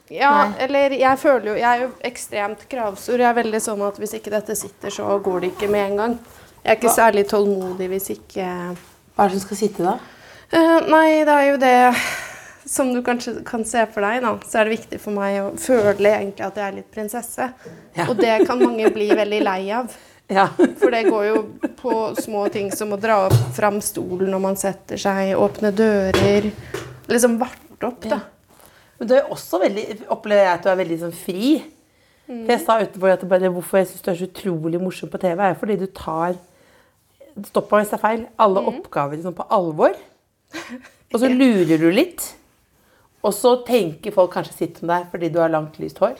Ja, 0.09 0.31
Nei. 0.49 0.53
eller 0.65 0.93
jeg 0.97 1.17
føler 1.21 1.51
jo 1.51 1.55
Jeg 1.59 1.69
er 1.69 1.81
jo 1.83 1.89
ekstremt 2.09 2.63
kravstor. 2.69 3.21
Jeg 3.21 3.29
er 3.29 3.37
veldig 3.37 3.61
sånn 3.61 3.81
at 3.85 3.99
hvis 4.01 4.15
ikke 4.17 4.33
dette 4.33 4.55
sitter, 4.57 4.93
så 4.93 5.17
går 5.25 5.43
det 5.43 5.51
ikke 5.53 5.69
med 5.69 5.91
en 5.91 6.01
gang. 6.03 6.15
Jeg 6.63 6.71
er 6.71 6.79
ikke 6.79 6.93
særlig 6.93 7.25
tålmodig 7.29 7.89
hvis 7.93 8.09
ikke 8.17 8.45
Hva 8.45 9.25
er 9.25 9.29
det 9.29 9.37
som 9.37 9.45
skal 9.45 9.59
sitte 9.61 9.85
da? 9.85 9.93
Uh, 10.49 10.89
Nei, 10.89 11.21
det 11.27 11.35
er 11.35 11.45
jo 11.51 11.59
det 11.61 11.75
Som 12.69 12.91
du 12.93 12.99
kanskje 13.05 13.37
kan 13.45 13.63
se 13.65 13.85
for 13.93 14.05
deg, 14.05 14.19
da, 14.25 14.33
så 14.45 14.59
er 14.59 14.67
det 14.67 14.75
viktig 14.75 14.99
for 15.01 15.15
meg 15.15 15.39
å 15.41 15.47
føle 15.61 16.11
egentlig 16.11 16.45
at 16.45 16.57
jeg 16.59 16.65
er 16.67 16.75
litt 16.75 16.89
prinsesse. 16.93 17.47
Ja. 17.95 18.05
Og 18.05 18.19
det 18.19 18.35
kan 18.45 18.61
mange 18.61 18.91
bli 18.93 19.07
veldig 19.17 19.39
lei 19.41 19.61
av. 19.73 19.89
Ja. 20.29 20.47
For 20.79 20.93
det 20.93 21.07
går 21.09 21.25
jo 21.29 21.39
på 21.79 21.93
små 22.21 22.45
ting 22.53 22.69
som 22.75 22.93
å 22.93 22.99
dra 23.01 23.23
fram 23.55 23.79
stolen 23.83 24.29
når 24.33 24.43
man 24.43 24.59
setter 24.59 24.99
seg, 25.01 25.33
åpne 25.39 25.73
dører 25.75 26.51
Liksom 27.09 27.39
varte 27.41 27.87
opp, 27.87 28.03
da. 28.05 28.19
Men 28.99 29.09
du 29.09 29.15
er 29.17 29.31
også 29.33 29.57
veldig, 29.63 29.85
opplever 30.13 30.43
jeg 30.45 30.51
at 30.53 30.65
du 30.65 30.69
er 30.69 30.77
veldig 30.77 30.97
sånn 31.01 31.15
fri. 31.15 31.55
For 32.29 32.51
jeg 32.53 32.61
sa 32.61 32.75
utenfor 32.83 33.13
at 33.15 33.23
det 33.23 33.29
bare, 33.31 33.49
hvorfor 33.55 33.79
jeg 33.79 33.87
syns 33.89 34.03
du 34.05 34.11
er 34.11 34.19
så 34.19 34.27
utrolig 34.27 34.81
morsom 34.83 35.09
på 35.09 35.21
TV, 35.23 35.41
er 35.41 35.57
fordi 35.57 35.79
du 35.81 35.87
tar 35.89 36.37
Stopp 37.47 37.69
meg 37.71 37.85
hvis 37.85 37.91
det 37.93 37.95
er 37.95 38.01
feil. 38.03 38.23
Alle 38.43 38.61
oppgaver 38.67 39.15
liksom 39.15 39.35
på 39.37 39.45
alvor. 39.55 39.93
Og 41.13 41.21
så 41.21 41.29
lurer 41.31 41.79
du 41.79 41.87
litt. 41.93 42.25
Og 43.23 43.31
så 43.35 43.53
tenker 43.67 44.13
folk 44.15 44.33
kanskje 44.33 44.57
sitt 44.57 44.81
om 44.83 44.91
deg 44.91 45.07
fordi 45.11 45.29
du 45.31 45.39
har 45.39 45.51
langt, 45.51 45.79
lyst 45.79 46.01
hår 46.03 46.19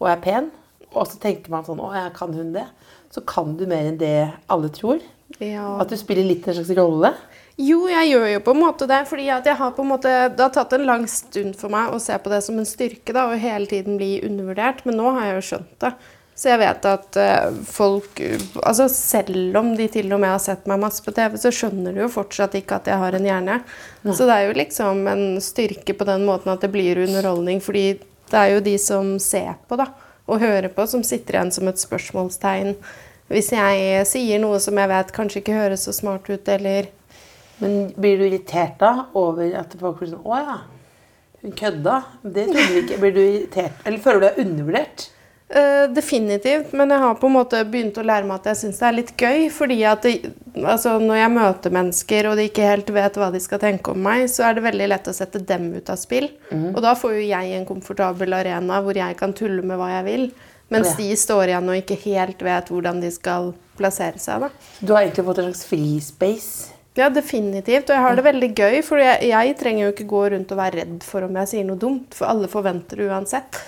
og 0.00 0.08
er 0.08 0.20
pen. 0.24 0.50
Og 0.90 1.06
så 1.06 1.18
tenker 1.22 1.52
man 1.52 1.64
sånn 1.66 1.80
Å, 1.80 1.90
ja, 1.94 2.06
kan 2.14 2.32
hun 2.34 2.52
det? 2.54 2.66
Så 3.10 3.22
kan 3.26 3.56
du 3.58 3.66
mer 3.66 3.88
enn 3.90 3.98
det 3.98 4.30
alle 4.50 4.70
tror. 4.74 5.00
Ja. 5.38 5.76
At 5.82 5.90
du 5.90 5.96
spiller 5.98 6.26
litt 6.26 6.46
en 6.48 6.56
slags 6.58 6.72
rolle. 6.78 7.12
Jo, 7.60 7.82
jeg 7.90 8.12
gjør 8.12 8.28
jo 8.30 8.44
på 8.44 8.54
en 8.54 8.62
måte 8.62 8.86
det, 8.88 9.02
fordi 9.10 9.26
jeg 9.28 9.56
har 9.58 9.74
på 9.76 9.84
en 9.84 9.90
måte 9.90 10.12
Det 10.32 10.40
har 10.40 10.52
tatt 10.54 10.72
en 10.72 10.86
lang 10.88 11.02
stund 11.10 11.58
for 11.60 11.72
meg 11.72 11.92
å 11.92 11.98
se 12.00 12.16
på 12.16 12.32
det 12.32 12.40
som 12.46 12.56
en 12.60 12.68
styrke 12.68 13.12
da, 13.12 13.26
og 13.28 13.42
hele 13.42 13.68
tiden 13.68 13.98
bli 14.00 14.14
undervurdert, 14.24 14.84
men 14.86 14.96
nå 14.96 15.12
har 15.16 15.28
jeg 15.28 15.36
jo 15.36 15.46
skjønt 15.50 15.76
det. 15.84 15.92
Så 16.40 16.48
jeg 16.48 16.60
vet 16.62 16.86
at 16.88 17.16
eh, 17.20 17.56
folk 17.68 18.20
Altså 18.62 18.86
selv 18.88 19.58
om 19.60 19.74
de 19.76 19.90
til 19.92 20.08
og 20.14 20.22
med 20.22 20.32
har 20.32 20.40
sett 20.40 20.68
meg 20.70 20.80
masse 20.80 21.04
på 21.04 21.12
TV, 21.12 21.36
så 21.40 21.52
skjønner 21.52 21.92
de 21.92 22.04
jo 22.06 22.12
fortsatt 22.12 22.56
ikke 22.56 22.78
at 22.80 22.88
jeg 22.88 23.00
har 23.02 23.16
en 23.16 23.28
hjerne. 23.28 23.58
Så 24.08 24.24
det 24.24 24.36
er 24.38 24.46
jo 24.46 24.56
liksom 24.56 25.02
en 25.10 25.24
styrke 25.44 25.96
på 25.98 26.06
den 26.08 26.24
måten 26.28 26.54
at 26.54 26.64
det 26.64 26.72
blir 26.72 27.02
underholdning, 27.02 27.60
fordi 27.60 27.84
det 28.30 28.38
er 28.40 28.54
jo 28.54 28.64
de 28.64 28.76
som 28.80 29.18
ser 29.20 29.58
på, 29.68 29.76
da, 29.76 29.90
og 30.30 30.42
hører 30.42 30.70
på, 30.72 30.86
som 30.86 31.02
sitter 31.06 31.36
igjen 31.36 31.52
som 31.54 31.68
et 31.70 31.82
spørsmålstegn. 31.82 32.74
Hvis 33.30 33.52
jeg 33.54 34.06
sier 34.10 34.42
noe 34.42 34.58
som 34.62 34.78
jeg 34.78 34.90
vet 34.90 35.12
kanskje 35.14 35.42
ikke 35.42 35.58
høres 35.58 35.86
så 35.86 35.94
smart 35.94 36.30
ut, 36.30 36.48
eller 36.48 36.90
Men 37.60 37.90
blir 37.92 38.16
du 38.16 38.24
irritert 38.24 38.78
da 38.80 39.06
over 39.14 39.50
at 39.58 39.74
folk 39.76 39.98
blir 39.98 40.14
sånn 40.14 40.24
Å 40.24 40.38
ja, 40.40 40.54
hun 41.42 41.52
kødda. 41.56 41.96
Det 42.22 42.46
trodde 42.48 42.68
vi 42.72 42.80
ikke. 42.84 42.98
Blir 43.02 43.12
du 43.12 43.20
irritert? 43.20 43.82
Eller 43.84 44.00
føler 44.00 44.20
du 44.20 44.26
deg 44.26 44.40
undervurdert? 44.46 45.04
Eh, 45.50 45.88
definitivt, 45.90 46.72
men 46.78 46.92
jeg 46.94 47.02
har 47.02 47.16
på 47.18 47.26
en 47.26 47.32
måte 47.34 47.64
begynt 47.66 47.96
å 47.98 48.04
lære 48.06 48.22
meg 48.22 48.36
at 48.38 48.44
jeg 48.52 48.58
syns 48.60 48.76
det 48.78 48.86
er 48.86 48.94
litt 48.94 49.08
gøy. 49.18 49.48
fordi 49.50 49.78
at 49.84 50.02
det, 50.06 50.12
altså 50.62 50.92
Når 51.02 51.16
jeg 51.18 51.30
møter 51.34 51.70
mennesker 51.74 52.28
og 52.30 52.36
de 52.38 52.44
ikke 52.46 52.68
helt 52.68 52.90
vet 52.94 53.18
hva 53.18 53.32
de 53.34 53.40
skal 53.40 53.58
tenke 53.58 53.90
om 53.90 53.98
meg, 54.00 54.28
så 54.30 54.44
er 54.46 54.54
det 54.54 54.62
veldig 54.62 54.86
lett 54.92 55.10
å 55.10 55.14
sette 55.16 55.42
dem 55.44 55.72
ut 55.74 55.90
av 55.90 55.98
spill. 55.98 56.28
Og 56.52 56.78
da 56.84 56.94
får 56.94 57.16
jo 57.18 57.26
jeg 57.26 57.56
en 57.58 57.66
komfortabel 57.66 58.32
arena 58.32 58.78
hvor 58.80 58.94
jeg 58.94 59.16
kan 59.18 59.32
tulle 59.34 59.62
med 59.66 59.76
hva 59.80 59.88
jeg 59.96 60.04
vil. 60.04 60.30
Mens 60.70 60.92
Ja. 60.92 60.94
de 61.02 61.16
står 61.16 61.48
igjen 61.48 61.68
og 61.68 61.82
ikke 61.82 61.98
helt 62.04 62.38
vet 62.46 62.68
hvordan 62.70 63.00
de 63.00 63.10
skal 63.10 63.52
plassere 63.76 64.20
seg. 64.22 64.40
da. 64.40 64.50
Du 64.80 64.94
har 64.94 65.02
egentlig 65.02 65.24
fått 65.26 65.38
en 65.38 65.52
slags 65.52 65.64
frispace. 65.66 66.70
Ja, 66.94 67.08
definitivt. 67.08 67.90
Og 67.90 67.96
jeg 67.96 68.02
har 68.06 68.14
det 68.14 68.24
veldig 68.24 68.54
gøy, 68.54 68.82
for 68.84 68.98
jeg, 68.98 69.22
jeg 69.30 69.58
trenger 69.58 69.86
jo 69.86 69.92
ikke 69.92 70.06
gå 70.06 70.30
rundt 70.30 70.52
og 70.52 70.58
være 70.58 70.78
redd 70.84 71.02
for 71.02 71.22
om 71.24 71.34
jeg 71.34 71.48
sier 71.48 71.64
noe 71.64 71.76
dumt, 71.76 72.14
for 72.14 72.26
alle 72.26 72.46
forventer 72.46 72.96
det 73.02 73.10
uansett. 73.10 73.58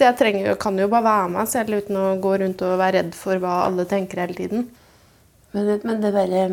Så 0.00 0.06
jeg 0.06 0.16
trenger, 0.16 0.54
kan 0.56 0.78
jo 0.80 0.86
bare 0.88 1.04
være 1.04 1.32
meg 1.34 1.48
selv 1.50 1.76
uten 1.76 1.96
å 2.00 2.04
gå 2.24 2.30
rundt 2.40 2.62
og 2.64 2.78
være 2.80 3.02
redd 3.02 3.10
for 3.12 3.36
hva 3.42 3.66
alle 3.66 3.84
tenker 3.84 4.22
hele 4.22 4.32
tiden. 4.38 4.62
Men, 5.52 5.66
men 5.84 5.98
det 6.00 6.14
derre 6.14 6.44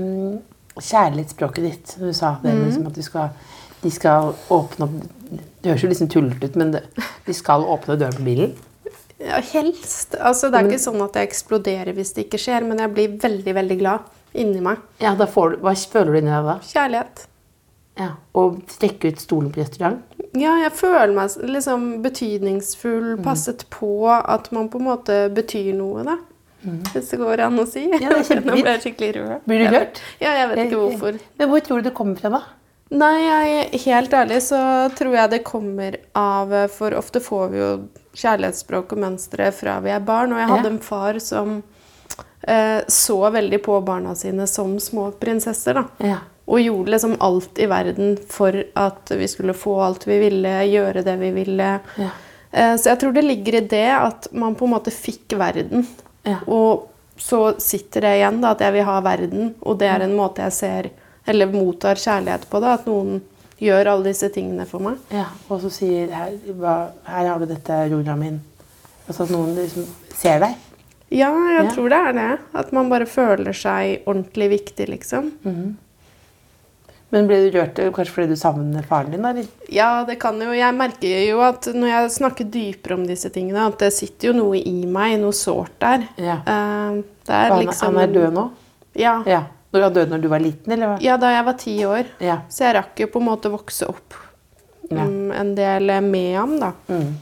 kjærlighetsspråket 0.83 1.63
ditt, 1.63 1.93
som 1.93 2.03
du 2.03 2.11
sa, 2.17 2.33
det 2.41 2.51
mm. 2.51 2.59
liksom 2.65 2.89
at 2.89 2.99
du 2.99 3.05
skal, 3.05 3.55
de 3.85 3.91
skal 3.93 4.33
åpne 4.51 4.89
opp 4.89 4.97
Det 5.31 5.71
høres 5.71 5.85
jo 5.85 5.93
liksom 5.93 6.11
tullete 6.11 6.49
ut, 6.51 6.59
men 6.59 6.75
de 6.75 7.37
skal 7.37 7.63
åpne 7.63 7.95
døren 8.01 8.19
på 8.19 8.27
bilen. 8.27 8.51
Ja, 9.15 9.39
helst. 9.53 10.19
Altså, 10.19 10.51
det 10.51 10.59
er 10.59 10.67
ikke 10.67 10.83
sånn 10.83 11.07
at 11.07 11.15
jeg 11.15 11.31
eksploderer 11.31 11.95
hvis 11.95 12.11
det 12.17 12.27
ikke 12.27 12.43
skjer, 12.43 12.67
men 12.67 12.83
jeg 12.83 12.93
blir 12.99 13.15
veldig, 13.23 13.55
veldig 13.61 13.79
glad 13.79 14.11
inni 14.43 14.59
meg. 14.67 14.83
Ja, 14.99 15.15
du, 15.15 15.23
Hva 15.23 15.71
føler 15.71 16.11
du 16.11 16.19
inni 16.19 16.35
deg 16.35 16.51
da? 16.51 16.59
Kjærlighet. 16.67 17.27
Ja, 18.03 18.11
Og 18.35 18.59
strekke 18.75 19.15
ut 19.15 19.23
stolen 19.23 19.55
på 19.55 19.63
restaurant? 19.63 20.03
Ja, 20.37 20.55
jeg 20.61 20.73
føler 20.77 21.13
meg 21.15 21.35
liksom 21.49 21.85
betydningsfull, 22.03 23.15
passet 23.25 23.65
på, 23.73 23.91
at 24.13 24.51
man 24.55 24.67
på 24.69 24.81
en 24.81 24.89
måte 24.89 25.21
betyr 25.33 25.73
noe, 25.77 26.03
da. 26.07 26.17
Hvis 26.67 27.11
det 27.13 27.19
går 27.21 27.39
an 27.45 27.59
å 27.61 27.65
si. 27.69 27.85
Ja, 27.93 28.11
det 28.11 28.25
er. 28.33 28.41
Nå 28.47 28.57
ble 28.59 28.73
jeg 28.75 28.83
skikkelig 28.83 29.11
rød. 29.15 29.33
Blir 29.47 29.61
du 29.63 29.75
rørt? 29.75 30.01
Ja, 30.19 30.33
jeg 30.41 30.49
vet 30.51 30.63
ikke 30.65 30.81
hvorfor. 30.81 31.19
Men 31.39 31.51
hvor 31.51 31.63
tror 31.63 31.81
du 31.81 31.87
det 31.89 31.95
kommer 31.97 32.19
fra, 32.19 32.31
da? 32.33 32.41
Nei, 32.97 33.15
jeg, 33.19 33.81
helt 33.83 34.13
ærlig 34.15 34.41
så 34.45 34.59
tror 34.95 35.15
jeg 35.17 35.31
det 35.33 35.41
kommer 35.43 35.97
av 36.15 36.53
For 36.71 36.95
ofte 36.95 37.19
får 37.19 37.49
vi 37.51 37.59
jo 37.59 37.71
kjærlighetsspråk 38.17 38.93
og 38.95 39.01
mønstre 39.03 39.49
fra 39.55 39.79
vi 39.83 39.91
er 39.91 40.03
barn. 40.07 40.33
Og 40.35 40.39
jeg 40.41 40.51
hadde 40.53 40.71
en 40.71 40.79
far 40.83 41.19
som 41.23 41.57
eh, 42.47 42.79
så 42.87 43.17
veldig 43.35 43.59
på 43.65 43.79
barna 43.85 44.15
sine 44.15 44.47
som 44.47 44.77
små 44.79 45.09
prinsesser. 45.19 45.81
da. 45.81 45.85
Ja. 46.13 46.19
Og 46.47 46.61
gjorde 46.63 46.93
liksom 46.93 47.15
alt 47.19 47.59
i 47.59 47.65
verden 47.67 48.17
for 48.31 48.55
at 48.79 49.09
vi 49.19 49.27
skulle 49.27 49.53
få 49.53 49.73
alt 49.83 50.05
vi 50.07 50.19
ville, 50.21 50.53
gjøre 50.71 51.03
det 51.03 51.17
vi 51.19 51.31
ville. 51.35 51.71
Ja. 51.99 52.09
Eh, 52.51 52.75
Så 52.79 52.89
jeg 52.93 52.99
tror 53.01 53.13
det 53.13 53.23
ligger 53.25 53.55
i 53.59 53.67
det 53.67 53.87
at 53.91 54.27
man 54.31 54.55
på 54.55 54.65
en 54.65 54.71
måte 54.77 54.91
fikk 54.95 55.35
verden. 55.37 55.85
Ja. 56.23 56.37
Og 56.47 56.87
så 57.17 57.59
sitter 57.59 58.01
det 58.01 58.13
igjen 58.19 58.39
da, 58.41 58.51
at 58.51 58.59
jeg 58.61 58.73
vil 58.77 58.85
ha 58.87 58.99
verden, 59.01 59.55
og 59.61 59.79
det 59.79 59.87
er 59.89 60.03
en 60.05 60.15
måte 60.15 60.43
jeg 60.45 60.53
ser, 60.53 60.89
eller 61.27 61.47
mottar 61.51 61.95
kjærlighet 61.99 62.45
på. 62.49 62.61
da, 62.61 62.73
At 62.77 62.85
noen 62.87 63.21
gjør 63.59 63.87
alle 63.91 64.03
disse 64.11 64.29
tingene 64.31 64.65
for 64.69 64.79
meg. 64.79 64.97
Ja, 65.11 65.25
og 65.49 65.59
så 65.61 65.71
sier 65.73 66.07
her, 66.13 66.31
her 67.07 67.27
har 67.27 67.39
du 67.39 67.45
dette, 67.49 67.79
Rora 67.91 68.15
min. 68.15 68.39
Altså 69.09 69.23
at 69.23 69.29
noen 69.33 69.55
liksom 69.57 69.85
ser 70.15 70.39
deg. 70.39 70.55
Ja, 71.09 71.31
jeg 71.33 71.65
Ja. 71.65 71.71
tror 71.73 71.89
det 71.89 71.97
er 72.07 72.13
det. 72.13 72.39
At 72.53 72.71
man 72.71 72.89
bare 72.89 73.05
føler 73.05 73.53
seg 73.53 74.03
ordentlig 74.05 74.49
viktig, 74.49 74.87
liksom. 74.89 75.31
Men 77.13 77.27
ble 77.29 77.37
du 77.45 77.53
rørt 77.55 77.77
kanskje 77.95 78.13
fordi 78.13 78.35
du 78.35 78.39
savner 78.39 78.83
faren 78.87 79.13
din? 79.13 79.25
eller? 79.25 79.45
Ja, 79.71 80.03
det 80.07 80.17
kan 80.19 80.39
jo. 80.43 80.51
Jeg 80.55 80.75
merker 80.75 81.21
jo 81.23 81.39
at 81.45 81.69
når 81.71 81.91
jeg 81.93 82.15
snakker 82.17 82.49
dypere 82.51 82.97
om 82.97 83.05
disse 83.07 83.31
tingene, 83.31 83.67
at 83.69 83.77
det 83.79 83.93
sitter 83.95 84.31
jo 84.31 84.33
noe 84.41 84.59
i 84.59 84.81
meg, 84.83 85.15
noe 85.21 85.35
sårt 85.35 85.77
der. 85.83 86.03
Ja. 86.19 86.41
Uh, 86.43 87.03
er 87.27 87.53
Han, 87.53 87.61
liksom 87.63 87.95
han 87.95 88.03
er 88.03 88.11
død 88.17 88.35
nå? 88.35 88.47
Ja. 88.99 89.21
Ja. 89.29 89.45
Han 89.77 89.93
døde 89.93 90.09
når 90.11 90.23
du 90.23 90.27
var 90.31 90.41
liten, 90.41 90.71
eller 90.73 90.93
hva? 90.93 90.97
ja, 91.03 91.15
da 91.21 91.31
jeg 91.31 91.45
var 91.47 91.55
ti 91.61 91.75
år. 91.85 92.11
Ja. 92.23 92.41
Så 92.51 92.65
jeg 92.65 92.75
rakk 92.79 93.03
jo 93.03 93.07
på 93.13 93.21
en 93.21 93.27
måte 93.27 93.51
vokse 93.53 93.87
opp 93.87 94.15
mm, 94.89 95.31
en 95.35 95.51
del 95.55 95.91
med 96.03 96.31
ham, 96.35 96.55
da. 96.59 96.71
Mm. 96.89 97.13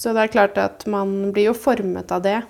Så 0.00 0.14
det 0.16 0.24
er 0.24 0.32
klart 0.32 0.58
at 0.58 0.86
man 0.90 1.32
blir 1.34 1.50
jo 1.50 1.54
formet 1.54 2.10
av 2.14 2.24
det. 2.24 2.40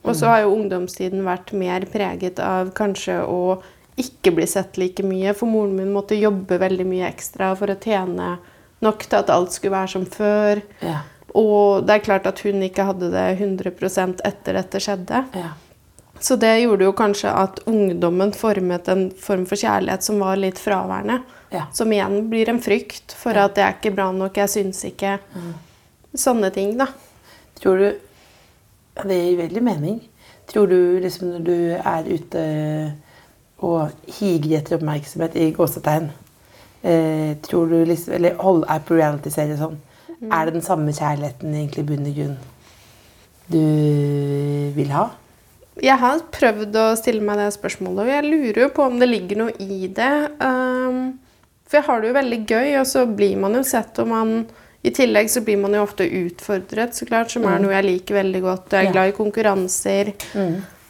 Og 0.00 0.14
så 0.16 0.30
har 0.30 0.44
jo 0.44 0.54
ungdomstiden 0.54 1.26
vært 1.26 1.50
mer 1.52 1.84
preget 1.90 2.38
av 2.40 2.70
kanskje 2.76 3.18
å 3.26 3.58
ikke 4.00 4.32
bli 4.36 4.46
sett 4.48 4.78
like 4.80 5.04
mye. 5.06 5.34
For 5.36 5.50
moren 5.50 5.76
min 5.78 5.92
måtte 5.94 6.18
jobbe 6.18 6.60
veldig 6.60 6.86
mye 6.88 7.08
ekstra 7.10 7.52
for 7.58 7.72
å 7.72 7.78
tjene 7.80 8.34
nok 8.84 9.06
til 9.06 9.20
at 9.20 9.32
alt 9.32 9.54
skulle 9.54 9.76
være 9.76 9.92
som 9.94 10.06
før. 10.08 10.62
Ja. 10.84 11.02
Og 11.38 11.86
det 11.86 11.96
er 11.96 12.06
klart 12.06 12.26
at 12.26 12.40
hun 12.42 12.62
ikke 12.66 12.86
hadde 12.88 13.10
det 13.12 13.26
100% 13.38 14.22
etter 14.26 14.56
dette 14.58 14.80
skjedde. 14.82 15.24
Ja. 15.36 15.52
Så 16.20 16.36
det 16.36 16.52
gjorde 16.60 16.84
jo 16.84 16.92
kanskje 16.96 17.32
at 17.32 17.62
ungdommen 17.70 18.32
formet 18.36 18.88
en 18.92 19.06
form 19.16 19.46
for 19.48 19.60
kjærlighet 19.60 20.04
som 20.04 20.20
var 20.20 20.40
litt 20.40 20.60
fraværende. 20.60 21.22
Ja. 21.50 21.64
Som 21.74 21.92
igjen 21.92 22.28
blir 22.30 22.50
en 22.52 22.60
frykt 22.62 23.14
for 23.16 23.38
at 23.40 23.56
det 23.56 23.64
er 23.64 23.78
ikke 23.78 23.94
bra 23.96 24.10
nok, 24.14 24.36
jeg 24.38 24.52
syns 24.52 24.84
ikke 24.86 25.18
Sånne 26.10 26.50
ting, 26.50 26.72
da. 26.78 26.88
Tror 27.60 27.78
du 27.78 27.88
Det 29.06 29.16
gir 29.16 29.36
veldig 29.38 29.62
mening. 29.62 30.00
Tror 30.50 30.66
du 30.66 30.98
liksom 31.00 31.30
når 31.36 31.44
du 31.46 31.56
er 31.78 32.08
ute 32.10 32.42
og 33.60 33.90
higer 34.18 34.58
etter 34.58 34.78
oppmerksomhet 34.78 35.36
i 35.36 35.50
gåsetegn 35.52 36.10
eh, 36.82 37.36
Tror 37.44 37.66
du 37.68 37.84
liksom 37.84 38.14
Eller 38.16 38.38
hold, 38.40 38.64
er 38.68 38.80
på 38.80 38.96
reality-serie 38.96 39.58
sånn. 39.60 39.76
Er 40.32 40.46
det 40.48 40.54
den 40.58 40.64
samme 40.64 40.92
kjærligheten 40.92 41.54
egentlig 41.54 41.84
i 41.84 41.88
bunn 41.90 42.08
og 42.10 42.16
grunn 42.18 42.38
du 43.50 43.58
vil 44.76 44.90
ha? 44.94 45.08
Jeg 45.80 45.96
har 45.98 46.20
prøvd 46.34 46.76
å 46.76 46.86
stille 46.98 47.24
meg 47.24 47.38
det 47.40 47.48
spørsmålet, 47.56 48.04
og 48.04 48.10
jeg 48.12 48.26
lurer 48.28 48.60
jo 48.66 48.70
på 48.76 48.84
om 48.84 48.98
det 49.00 49.08
ligger 49.08 49.40
noe 49.40 49.54
i 49.64 49.88
det. 49.96 50.12
Um, 50.44 50.98
for 51.66 51.80
jeg 51.80 51.86
har 51.86 52.02
det 52.02 52.10
jo 52.10 52.16
veldig 52.18 52.40
gøy, 52.50 52.68
og 52.82 52.86
så 52.90 53.06
blir 53.08 53.38
man 53.40 53.56
jo 53.56 53.62
sett, 53.66 53.96
og 54.02 54.10
man 54.12 54.34
I 54.82 54.90
tillegg 54.96 55.28
så 55.28 55.42
blir 55.44 55.58
man 55.60 55.74
jo 55.76 55.82
ofte 55.84 56.06
utfordret, 56.08 56.94
så 56.96 57.04
klart, 57.08 57.28
som 57.32 57.44
er 57.44 57.58
noe 57.60 57.74
jeg 57.74 57.84
liker 57.84 58.16
veldig 58.16 58.40
godt. 58.40 58.70
Jeg 58.72 58.80
er 58.80 58.86
Ja. 58.88 58.92
glad 58.92 59.08
i 59.10 59.16
konkurranser. 59.18 60.12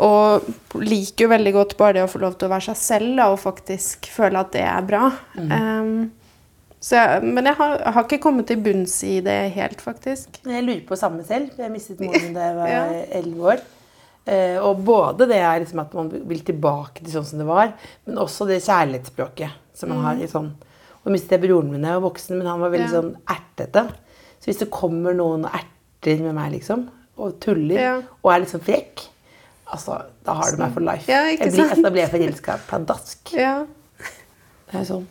Og 0.01 0.47
liker 0.81 1.27
jo 1.27 1.33
veldig 1.35 1.53
godt 1.53 1.75
bare 1.81 1.99
det 1.99 2.05
å 2.07 2.11
få 2.11 2.21
lov 2.23 2.39
til 2.41 2.49
å 2.49 2.53
være 2.55 2.71
seg 2.71 2.79
selv 2.81 3.17
da, 3.19 3.27
og 3.35 3.41
faktisk 3.43 4.07
føle 4.15 4.41
at 4.41 4.53
det 4.55 4.63
er 4.65 4.87
bra. 4.89 5.11
Um, 5.37 5.91
så 6.81 6.97
jeg, 6.97 7.25
men 7.37 7.45
jeg 7.51 7.59
har, 7.59 7.75
har 7.93 8.07
ikke 8.07 8.21
kommet 8.25 8.47
til 8.49 8.63
bunns 8.65 8.95
i 9.05 9.19
det 9.25 9.35
helt, 9.53 9.83
faktisk. 9.85 10.39
Jeg 10.49 10.65
lurer 10.65 10.81
på 10.89 10.97
samme 10.97 11.21
selv. 11.29 11.51
Jeg 11.61 11.73
mistet 11.75 12.01
moren 12.01 12.33
da 12.37 12.47
jeg 12.49 12.57
var 12.63 12.73
Ja. 12.73 12.87
elleve 13.21 13.53
år. 13.53 13.61
Uh, 14.31 14.57
og 14.71 14.81
både 14.87 15.27
det 15.29 15.39
er 15.43 15.61
liksom 15.63 15.81
at 15.85 15.93
man 15.97 16.09
vil 16.31 16.41
tilbake 16.45 17.01
til 17.05 17.13
sånn 17.19 17.29
som 17.29 17.41
det 17.43 17.49
var, 17.49 17.75
men 18.07 18.19
også 18.21 18.47
det 18.49 18.61
kjærlighetsspråket 18.65 19.57
som 19.81 19.89
man 19.93 20.03
har 20.05 20.21
i 20.21 20.29
sånn 20.29 20.51
Og 21.01 21.09
mistet 21.15 21.33
jeg 21.39 21.41
broren 21.47 21.71
min 21.73 21.81
da 21.81 21.95
jeg 21.95 22.01
var 22.03 22.11
voksen, 22.11 22.37
men 22.37 22.47
han 22.51 22.61
var 22.61 22.73
veldig 22.75 22.89
Mm. 22.89 22.93
Ja. 22.93 23.01
sånn 23.01 23.15
ertete. 23.37 23.83
Så 24.41 24.51
hvis 24.51 24.59
det 24.61 24.67
kommer 24.73 25.15
noen 25.17 25.47
og 25.49 25.55
erter 25.57 26.21
med 26.21 26.35
meg, 26.37 26.53
liksom, 26.59 26.83
og 27.17 27.39
tuller, 27.41 27.81
Ja. 27.81 27.95
og 28.23 28.33
er 28.35 28.41
litt 28.43 28.53
sånn 28.53 28.65
frekk, 28.65 29.07
altså, 29.73 30.01
da 30.27 30.35
har 30.41 30.53
du 30.53 30.61
meg 30.61 30.75
for 30.75 30.85
life. 30.87 31.07
Ja, 31.11 31.23
jeg 31.31 31.41
blir, 31.41 31.73
da 31.83 31.93
blir 31.95 32.05
jeg 32.05 32.13
forelska 32.13 32.59
pladask. 32.69 33.33
Ja. 33.37 33.55
Det 34.71 34.79
er 34.83 34.87
sånn. 34.87 35.09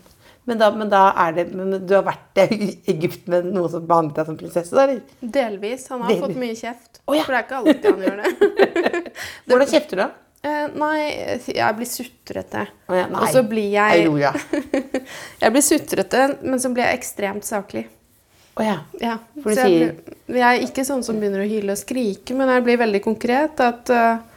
Men 0.49 0.57
da, 0.57 0.69
men 0.73 0.89
da 0.89 1.01
er 1.27 1.33
det 1.35 1.43
men 1.53 1.75
Du 1.85 1.91
har 1.93 2.05
vært 2.07 2.39
i 2.55 2.71
Egypt 2.89 3.27
med 3.29 3.51
noen 3.53 3.69
som 3.69 3.83
behandlet 3.85 4.15
deg 4.17 4.29
som 4.31 4.37
prinsesse? 4.39 4.73
da, 4.73 4.87
eller? 4.87 5.03
Delvis. 5.21 5.83
Han 5.93 6.01
har 6.01 6.13
Delvis. 6.15 6.23
fått 6.25 6.39
mye 6.41 6.55
kjeft. 6.57 7.01
Oh, 7.05 7.13
ja. 7.17 7.25
For 7.27 7.35
det 7.35 7.41
er 7.41 7.45
ikke 7.45 7.59
alltid 7.59 7.85
han 7.91 8.01
gjør 8.07 8.17
det. 8.23 9.03
Hvordan 9.51 9.71
kjefter 9.75 9.99
du, 9.99 10.01
da? 10.05 10.09
Uh, 10.39 10.65
nei, 10.79 10.97
jeg 11.51 11.75
blir 11.75 11.87
sutrete. 11.91 12.65
Oh, 12.87 12.95
ja. 12.95 13.05
Og 13.11 13.29
så 13.35 13.43
blir 13.45 13.73
jeg 13.75 14.05
Aurora. 14.07 14.31
Jeg 15.43 15.51
blir 15.55 15.63
sutrete, 15.65 16.21
men 16.41 16.61
så 16.63 16.71
blir 16.71 16.85
jeg 16.85 16.99
ekstremt 16.99 17.43
saklig. 17.47 17.85
Oh, 18.55 18.63
ja. 18.63 18.77
Ja. 19.03 19.17
For 19.43 19.51
du 19.51 19.59
sier 19.59 19.83
jeg, 19.85 20.15
blir, 20.27 20.39
jeg 20.39 20.47
er 20.47 20.63
ikke 20.65 20.83
sånn 20.87 21.03
som 21.05 21.19
begynner 21.19 21.43
å 21.43 21.47
hyle 21.47 21.75
og 21.75 21.79
skrike, 21.79 22.35
men 22.39 22.51
jeg 22.51 22.65
blir 22.65 22.79
veldig 22.81 23.01
konkret. 23.05 23.61
At, 23.63 23.91
eh, 23.91 24.28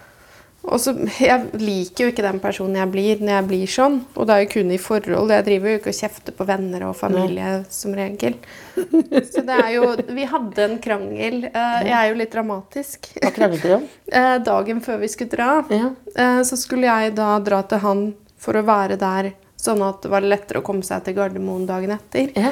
og 0.64 0.78
så, 0.80 0.92
jeg 1.18 1.48
liker 1.58 2.04
jo 2.04 2.10
ikke 2.12 2.22
den 2.24 2.38
personen 2.42 2.76
jeg 2.78 2.90
blir 2.92 3.20
når 3.22 3.32
jeg 3.34 3.46
blir 3.48 3.70
sånn. 3.72 3.96
Og 4.14 4.26
det 4.28 4.34
er 4.36 4.42
jo 4.44 4.50
kun 4.52 4.70
i 4.70 4.78
forhold. 4.78 5.32
Jeg 5.34 5.46
driver 5.48 5.72
jo 5.72 5.78
ikke 5.80 5.90
og 5.90 5.98
kjefter 5.98 6.36
på 6.38 6.46
venner 6.46 6.84
og 6.86 6.94
familie 6.96 7.48
som 7.74 7.94
regel. 7.98 8.36
Så 9.32 9.42
det 9.48 9.56
er 9.58 9.70
jo 9.76 9.88
Vi 10.14 10.24
hadde 10.30 10.64
en 10.68 10.78
krangel. 10.84 11.44
eh, 11.50 11.78
Jeg 11.88 11.96
er 11.98 12.08
jo 12.12 12.18
litt 12.20 12.32
dramatisk. 12.36 13.10
Hva 13.20 13.32
kranglet 13.34 13.62
dere 13.66 13.80
om? 13.80 13.88
Eh, 14.12 14.36
Dagen 14.44 14.80
før 14.84 14.98
vi 15.00 15.08
skulle 15.08 15.32
dra, 15.34 15.50
Ja. 15.72 15.90
eh, 16.14 16.42
så 16.44 16.56
skulle 16.60 16.86
jeg 16.90 17.14
da 17.16 17.38
dra 17.40 17.62
til 17.66 17.78
han 17.82 18.02
for 18.38 18.54
å 18.58 18.62
være 18.66 18.98
der, 19.00 19.32
sånn 19.56 19.82
at 19.86 20.02
det 20.02 20.10
var 20.12 20.20
lettere 20.26 20.60
å 20.60 20.66
komme 20.66 20.82
seg 20.84 21.04
til 21.06 21.14
Gardermoen 21.16 21.66
dagen 21.68 21.94
etter. 21.94 22.30
Ja. 22.36 22.50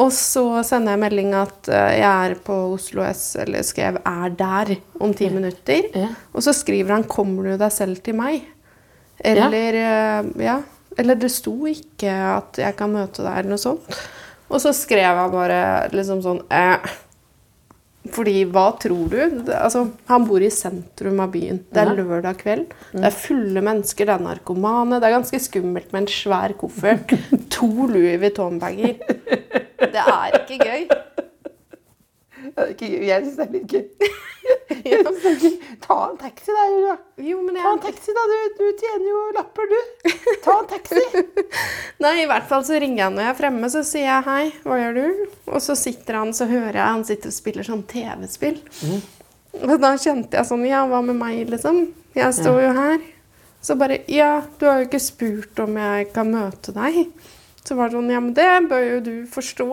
Og 0.00 0.10
så 0.12 0.42
sender 0.66 0.96
jeg 0.96 1.02
melding 1.04 1.34
at 1.38 1.68
eh, 1.70 1.98
jeg 2.00 2.30
er 2.30 2.34
på 2.46 2.56
Oslo 2.74 3.04
S, 3.06 3.36
eller 3.44 3.62
skrev 3.62 4.00
'er 4.02 4.34
der' 4.34 4.76
om 5.00 5.14
ti 5.14 5.28
minutter. 5.30 5.86
Ja. 5.94 6.08
Og 6.32 6.42
så 6.42 6.52
skriver 6.52 6.94
han 6.94 7.04
'kommer 7.04 7.42
du 7.42 7.56
deg 7.56 7.72
selv 7.72 8.02
til 8.02 8.14
meg'? 8.14 8.42
Eller 9.20 9.74
ja. 9.74 10.22
ja. 10.38 10.58
Eller 10.98 11.14
det 11.14 11.30
sto 11.30 11.66
ikke 11.66 12.10
at 12.10 12.58
jeg 12.58 12.76
kan 12.76 12.90
møte 12.90 13.22
deg, 13.22 13.38
eller 13.38 13.54
noe 13.54 13.58
sånt. 13.58 13.96
Og 14.50 14.60
så 14.60 14.72
skrev 14.76 15.16
jeg 15.16 15.30
bare 15.32 15.88
liksom 15.94 16.22
sånn 16.22 16.42
eh, 16.50 16.78
Fordi 18.12 18.42
hva 18.52 18.66
tror 18.76 19.08
du? 19.08 19.20
Altså, 19.54 19.86
han 20.10 20.26
bor 20.28 20.42
i 20.44 20.50
sentrum 20.52 21.22
av 21.24 21.30
byen. 21.32 21.62
Det 21.72 21.80
er 21.80 21.94
lørdag 21.96 22.36
kveld. 22.42 22.66
Det 22.92 23.06
er 23.08 23.16
fulle 23.16 23.62
mennesker, 23.64 24.10
det 24.10 24.16
er 24.18 24.26
narkomane. 24.26 24.98
Det 25.00 25.08
er 25.08 25.16
ganske 25.16 25.40
skummelt 25.40 25.94
med 25.94 26.04
en 26.04 26.10
svær 26.12 26.52
koffert. 26.60 27.14
To 27.56 27.70
Louis 27.88 28.20
Vuitton-bager. 28.20 29.00
Det 29.80 30.04
er 30.04 30.36
ikke 30.42 30.60
gøy. 30.60 30.84
Det 30.84 30.92
er 30.92 31.00
ikke 31.00 31.00
gøy. 31.00 31.14
Jeg 32.54 33.24
syns 33.24 33.36
det 33.38 33.44
er 33.44 33.52
litt 33.54 33.72
gøy. 33.72 33.84
Jeg 34.84 35.00
synes 35.00 35.22
det 35.24 35.30
er 35.30 35.38
gøy. 35.42 35.54
Ta 35.82 35.96
en 36.06 36.18
taxi, 36.20 36.52
da. 36.54 36.64
Julia. 36.70 36.94
Jo, 37.26 37.40
men 37.42 37.56
Ta 37.58 37.72
en 37.74 37.82
taxi, 37.82 38.14
da. 38.14 38.24
Du, 38.30 38.36
du 38.60 38.66
tjener 38.78 39.08
jo 39.08 39.22
lapper, 39.34 39.72
du. 39.72 40.12
Ta 40.44 40.54
en 40.60 40.68
taxi. 40.70 41.02
nei, 42.04 42.14
I 42.22 42.28
hvert 42.30 42.46
fall 42.50 42.62
så 42.68 42.78
ringer 42.78 43.02
jeg 43.04 43.16
når 43.16 43.26
jeg 43.26 43.32
er 43.32 43.40
fremme, 43.40 43.70
så 43.72 43.82
sier 43.86 44.06
jeg 44.06 44.26
hei, 44.28 44.44
hva 44.66 44.78
gjør 44.80 45.00
du? 45.00 45.26
Og 45.50 45.64
så 45.64 45.76
sitter 45.78 46.20
han, 46.20 46.30
så 46.36 46.46
hører 46.50 46.78
jeg 46.78 46.86
han 46.86 47.04
sitter 47.08 47.32
og 47.32 47.38
spiller 47.38 47.66
sånn 47.66 47.84
TV-spill. 47.90 48.62
Og 49.64 49.76
da 49.82 49.94
kjente 50.00 50.38
jeg 50.38 50.50
sånn 50.50 50.64
Ja, 50.66 50.84
hva 50.90 51.02
med 51.06 51.18
meg, 51.18 51.44
liksom? 51.50 51.84
Jeg 52.14 52.34
står 52.38 52.62
jo 52.68 52.72
her. 52.78 53.02
Så 53.64 53.78
bare 53.80 54.02
Ja, 54.10 54.42
du 54.58 54.66
har 54.68 54.82
jo 54.82 54.88
ikke 54.88 55.02
spurt 55.02 55.58
om 55.62 55.78
jeg 55.80 56.10
kan 56.14 56.30
møte 56.30 56.74
deg. 56.76 57.06
Så 57.64 57.78
var 57.78 57.90
det 57.90 57.98
sånn 57.98 58.10
Ja, 58.12 58.20
men 58.22 58.34
det 58.36 58.50
bør 58.70 58.84
jo 58.92 58.98
du 59.06 59.14
forstå. 59.30 59.68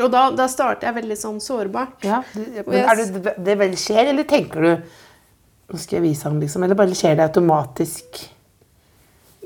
Og 0.00 0.08
da, 0.12 0.26
da 0.32 0.48
starter 0.48 0.88
jeg 0.88 0.96
veldig 1.02 1.16
sånn 1.20 1.40
sårbart. 1.42 2.04
Ja, 2.06 2.22
er 2.32 3.00
du, 3.02 3.18
det 3.44 3.56
vel 3.60 3.74
skjer, 3.76 4.06
eller 4.14 4.28
tenker 4.28 4.64
du 4.64 5.00
Nå 5.72 5.78
skal 5.80 5.98
jeg 5.98 6.04
vise 6.04 6.26
ham, 6.26 6.40
liksom. 6.42 6.64
Eller 6.66 6.76
bare 6.76 6.92
skjer 6.96 7.14
det 7.16 7.24
automatisk? 7.24 8.18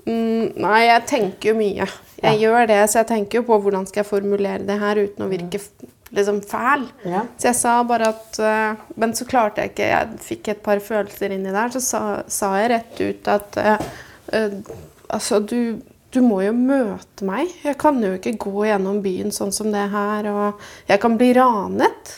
Mm, 0.06 0.56
nei, 0.58 0.80
jeg 0.88 1.02
tenker 1.06 1.52
jo 1.52 1.58
mye. 1.58 1.86
Jeg 2.22 2.40
gjør 2.40 2.66
det, 2.70 2.80
så 2.90 3.02
jeg 3.02 3.08
tenker 3.12 3.38
jo 3.38 3.44
på 3.46 3.58
hvordan 3.62 3.86
skal 3.86 4.02
jeg 4.02 4.08
formulere 4.08 4.66
det 4.66 4.78
her 4.80 4.98
uten 5.04 5.26
å 5.26 5.28
virke 5.30 5.60
liksom 6.14 6.40
fæl. 6.46 6.86
Ja. 7.06 7.24
Så 7.36 7.50
jeg 7.50 7.58
sa 7.58 7.76
bare 7.86 8.10
at 8.14 8.38
uh, 8.38 8.84
Men 8.98 9.14
så 9.18 9.26
klarte 9.28 9.64
jeg 9.64 9.72
ikke 9.72 9.88
Jeg 9.90 10.20
fikk 10.22 10.50
et 10.52 10.62
par 10.64 10.82
følelser 10.82 11.34
inni 11.34 11.54
der. 11.54 11.72
Så 11.74 11.82
sa, 11.84 12.02
sa 12.30 12.52
jeg 12.60 12.72
rett 12.74 13.02
ut 13.02 13.30
at 13.34 13.60
uh, 13.62 13.88
uh, 14.32 14.56
Altså, 15.06 15.38
du, 15.38 15.78
du 16.16 16.22
må 16.24 16.40
jo 16.40 16.54
møte 16.56 17.26
meg. 17.28 17.50
Jeg 17.64 17.76
kan 17.80 18.00
jo 18.00 18.14
ikke 18.16 18.36
gå 18.40 18.64
gjennom 18.70 19.02
byen 19.04 19.34
sånn 19.34 19.52
som 19.52 19.68
det 19.74 19.84
her, 19.92 20.28
og 20.32 20.62
jeg 20.88 21.02
kan 21.02 21.18
bli 21.20 21.32
ranet. 21.36 22.14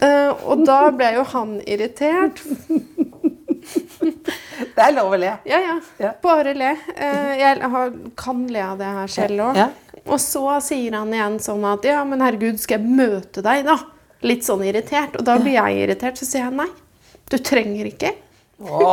Eh, 0.00 0.30
og 0.32 0.64
da 0.64 0.78
ble 0.96 1.12
jo 1.18 1.26
han 1.34 1.58
irritert. 1.66 2.42
Det 4.76 4.84
er 4.84 4.92
lov 4.94 5.14
å 5.16 5.18
le. 5.18 5.32
Ja, 5.48 5.58
ja. 5.58 5.74
Ja. 6.00 6.10
Bare 6.22 6.52
le. 6.56 6.68
Uh, 6.94 7.32
jeg 7.36 7.68
har, 7.72 7.94
kan 8.16 8.44
le 8.52 8.60
av 8.62 8.78
det 8.78 8.90
her 8.98 9.10
selv 9.10 9.42
òg. 9.48 9.58
Ja. 9.58 9.66
Og 10.06 10.20
så 10.22 10.44
sier 10.62 10.94
han 10.94 11.12
igjen 11.12 11.38
sånn 11.42 11.64
at 11.66 11.84
ja, 11.88 11.98
men 12.06 12.22
herregud, 12.22 12.60
skal 12.62 12.78
jeg 12.78 12.98
møte 13.00 13.42
deg, 13.44 13.64
da? 13.66 13.74
Litt 14.26 14.46
sånn 14.46 14.62
irritert. 14.64 15.16
Og 15.18 15.26
da 15.26 15.38
blir 15.40 15.56
jeg 15.56 15.80
irritert, 15.82 16.20
så 16.20 16.28
sier 16.28 16.44
jeg 16.44 16.54
nei. 16.60 16.68
Du 17.32 17.36
trenger 17.42 17.90
ikke. 17.90 18.12
Å, 18.62 18.92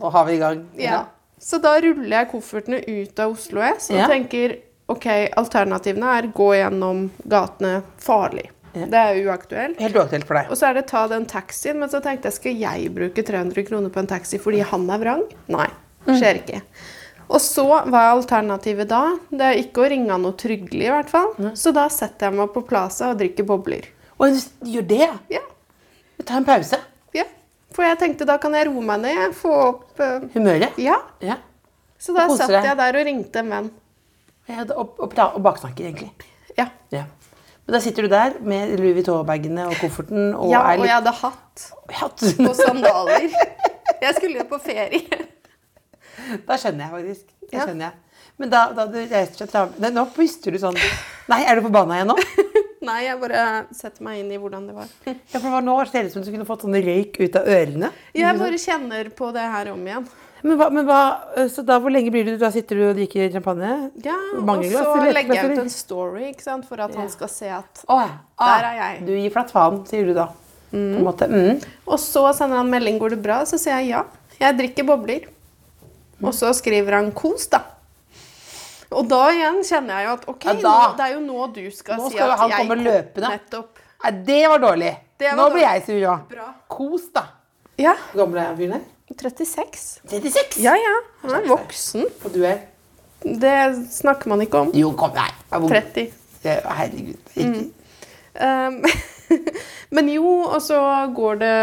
nå 0.00 0.10
har 0.16 0.26
vi 0.28 0.34
i 0.34 0.42
gang. 0.42 0.64
Ja. 0.80 1.04
Så 1.40 1.60
da 1.62 1.76
ruller 1.80 2.08
jeg 2.16 2.30
koffertene 2.32 2.80
ut 2.86 3.18
av 3.20 3.32
Oslo 3.36 3.60
S 3.62 3.90
og 3.90 3.96
Ja. 3.96 4.06
tenker 4.10 4.56
ok, 4.88 5.06
alternativene 5.36 6.12
er 6.18 6.28
gå 6.32 6.48
gjennom 6.56 7.10
gatene 7.28 7.82
farlig. 7.98 8.48
Ja. 8.74 8.84
Det 8.86 8.94
er 9.00 9.18
uaktuelt. 9.26 9.78
Helt 9.80 9.94
uaktuelt 9.96 10.24
for 10.28 10.34
deg. 10.34 10.50
Og 10.50 10.56
så 10.56 10.68
er 10.68 10.74
det 10.74 10.86
ta 10.86 11.06
den 11.08 11.24
taxien, 11.26 11.78
men 11.80 11.88
så 11.88 12.00
tenkte 12.04 12.28
jeg 12.28 12.32
skal 12.36 12.54
jeg 12.56 12.94
bruke 12.94 13.22
300 13.24 13.64
kroner 13.66 13.90
på 13.90 13.98
en 14.00 14.06
taxi 14.06 14.38
fordi 14.38 14.60
han 14.62 14.88
er 14.90 14.98
vrang? 14.98 15.24
Nei, 15.48 15.66
skjer 16.06 16.42
ikke. 16.42 16.62
Og 17.28 17.40
så 17.44 17.64
hva 17.84 18.04
er 18.06 18.14
alternativet 18.16 18.88
da? 18.88 19.18
Det 19.30 19.40
er 19.44 19.58
ikke 19.62 19.82
å 19.84 19.88
ringe 19.90 20.16
noe 20.20 20.32
tryggelig 20.32 20.86
i 20.86 20.92
hvert 20.92 21.10
fall. 21.12 21.32
Så 21.54 21.72
da 21.76 21.88
setter 21.92 22.30
jeg 22.30 22.38
meg 22.38 22.52
på 22.54 22.62
Plaza 22.66 23.10
og 23.12 23.18
drikker 23.20 23.44
bobler. 23.44 23.84
Og 24.18 24.32
du 24.32 24.70
gjør 24.72 24.86
det? 24.88 25.08
Ja, 25.30 25.40
Ta 26.24 26.36
en 26.40 26.44
pause. 26.44 26.78
ja. 27.14 27.24
For 27.78 27.86
jeg 27.86 27.98
tenkte 28.00 28.26
da 28.26 28.34
kan 28.42 28.56
jeg 28.58 28.66
roe 28.66 28.82
meg 28.82 29.04
ned, 29.04 29.34
få 29.38 29.52
opp 29.68 30.00
uh, 30.02 30.24
Humøret? 30.34 30.74
Ja. 30.82 30.96
Ja. 31.22 31.36
Så 31.98 32.10
da 32.16 32.24
satt 32.34 32.50
jeg 32.50 32.74
der 32.78 32.98
og 32.98 33.06
ringte 33.06 33.38
en 33.44 33.52
venn. 33.54 33.68
Ja, 34.50 34.64
Og, 34.74 34.96
og, 34.98 35.14
og 35.14 35.38
baksnakker, 35.44 35.86
egentlig. 35.86 36.10
Ja. 36.58 36.66
Ja. 36.90 37.04
Men 37.68 37.76
da 37.76 37.80
sitter 37.84 38.06
du 38.06 38.10
der 38.10 38.34
med 38.42 38.72
Louis 38.80 38.96
Vuitton-bagene 38.96 39.68
og 39.68 39.76
kofferten 39.78 40.30
og 40.34 40.50
ja, 40.50 40.62
og 40.72 40.86
jeg 40.88 40.94
hadde 40.96 41.12
hatt 41.20 41.64
Hatt. 42.00 42.24
og 42.48 42.54
sandaler. 42.56 43.28
Jeg 44.02 44.14
skulle 44.16 44.40
jo 44.40 44.46
på 44.50 44.58
ferie. 44.64 45.04
Da 46.48 46.56
skjønner 46.58 46.86
jeg 46.86 46.92
faktisk. 46.96 47.34
Da 47.52 47.66
skjønner 47.66 47.90
jeg. 47.90 48.24
Men 48.38 48.50
da, 48.52 48.62
da 48.74 48.86
du 48.90 48.98
reiste 49.10 49.46
fra 49.46 49.66
Tra- 49.68 49.90
Nå 49.92 50.04
puster 50.14 50.54
du 50.54 50.58
sånn 50.62 50.76
Nei, 51.30 51.40
er 51.44 51.58
du 51.58 51.64
forbanna 51.66 51.96
igjen 51.98 52.10
nå? 52.12 52.16
Nei, 52.88 53.00
jeg 53.04 53.18
bare 53.20 53.42
setter 53.76 54.04
meg 54.06 54.22
inn 54.22 54.30
i 54.32 54.38
hvordan 54.40 54.68
det 54.70 54.76
var. 54.76 54.94
Ja, 55.04 55.36
for 55.36 55.44
det 55.48 55.52
var 55.56 55.66
nå 55.66 55.76
ser 55.88 56.06
det 56.06 56.12
ut 56.12 56.16
som 56.16 56.24
du 56.24 56.30
kunne 56.32 56.48
fått 56.48 56.64
sånn 56.64 56.78
røyk 56.88 57.20
ut 57.20 57.36
av 57.36 57.50
ørene. 57.58 57.92
Jeg 58.16 58.40
bare 58.40 58.62
kjenner 58.62 59.12
på 59.18 59.30
det 59.36 59.44
her 59.56 59.70
om 59.74 59.84
igjen. 59.84 60.08
Men 60.46 60.58
hva, 60.58 60.68
men 60.70 60.86
hva, 60.86 60.98
Så 61.50 61.64
da, 61.66 61.80
hvor 61.82 61.90
lenge 61.90 62.12
blir 62.14 62.26
du? 62.26 62.36
Da 62.38 62.50
sitter 62.54 62.78
du 62.78 62.84
og 62.88 62.98
drikker 62.98 63.32
champagne? 63.34 63.72
Ja, 64.04 64.16
Mange 64.38 64.68
og 64.68 64.74
glass, 64.74 64.86
så 64.86 65.14
legger 65.16 65.34
jeg 65.34 65.50
ut 65.50 65.62
en 65.64 65.72
story 65.72 66.28
ikke 66.32 66.46
sant, 66.46 66.68
for 66.68 66.82
at 66.84 66.94
han 66.98 67.08
skal 67.10 67.32
se 67.32 67.48
at 67.50 67.82
oh, 67.88 68.02
ja. 68.04 68.20
Der 68.38 68.68
er 68.68 68.78
jeg. 68.78 69.00
Du 69.08 69.16
gir 69.16 69.34
flatt 69.34 69.50
faen, 69.54 69.82
sier 69.88 70.06
du 70.06 70.14
da. 70.16 70.28
Måte. 70.70 71.26
Mm. 71.32 71.62
Og 71.88 71.98
så 72.00 72.26
sender 72.36 72.60
han 72.60 72.70
melding 72.70 72.98
'Går 73.00 73.16
det 73.16 73.22
bra?' 73.24 73.40
Så 73.48 73.58
sier 73.58 73.80
jeg 73.80 73.88
ja. 73.96 74.04
Jeg 74.38 74.58
drikker 74.58 74.84
bobler. 74.86 75.26
Og 76.22 76.34
så 76.34 76.52
skriver 76.54 77.00
han 77.00 77.10
'kos', 77.12 77.48
da. 77.50 77.62
Og 78.90 79.08
da 79.10 79.18
igjen 79.34 79.58
kjenner 79.68 79.98
jeg 80.00 80.06
jo 80.08 80.12
at 80.16 80.22
ok, 80.32 80.44
Ja, 80.48 80.52
nå, 80.62 80.76
det 80.96 81.04
er 81.04 81.12
jo 81.12 81.20
nå 81.24 81.46
du 81.52 81.64
skal, 81.74 81.98
Nå 82.00 82.06
si 82.08 82.16
skal 82.16 82.30
at 82.32 82.38
han 82.40 82.50
jeg 82.54 82.62
komme 82.62 82.76
løpende. 82.86 83.32
Nettopp. 83.34 83.82
Nei, 84.04 84.12
det 84.30 84.38
var 84.48 84.62
dårlig. 84.62 84.92
Det 85.18 85.28
var 85.32 85.36
Nå 85.40 85.48
blir 85.52 85.64
jeg 85.66 85.82
sur 85.88 86.06
òg. 86.12 86.22
Bra. 86.30 86.46
Kos, 86.72 87.08
da. 87.12 87.24
Ja. 87.78 87.92
Hvor 88.12 88.22
gammel 88.24 88.40
er 88.44 88.56
fyren 88.56 88.72
her? 88.78 88.86
36. 89.18 89.84
36. 90.08 90.62
Ja, 90.62 90.74
ja. 90.78 90.94
Han 91.24 91.34
er 91.40 91.46
voksen. 91.48 92.06
Og 92.24 92.32
du 92.34 92.42
er? 92.46 92.58
Det 93.24 93.54
snakker 93.92 94.30
man 94.30 94.40
ikke 94.44 94.60
om. 94.64 94.72
Jo, 94.76 94.92
kom, 94.96 95.12
nei. 95.16 95.28
Jeg 95.50 95.56
er 95.56 95.60
hvor- 95.64 95.74
30. 95.74 96.08
Ja, 96.44 96.56
Herregud. 96.78 97.32
Ikke. 97.34 97.64
Um, 98.40 98.84
men 99.94 100.08
jo, 100.12 100.28
og 100.46 100.60
så 100.64 100.78
går 101.16 101.40
det 101.42 101.56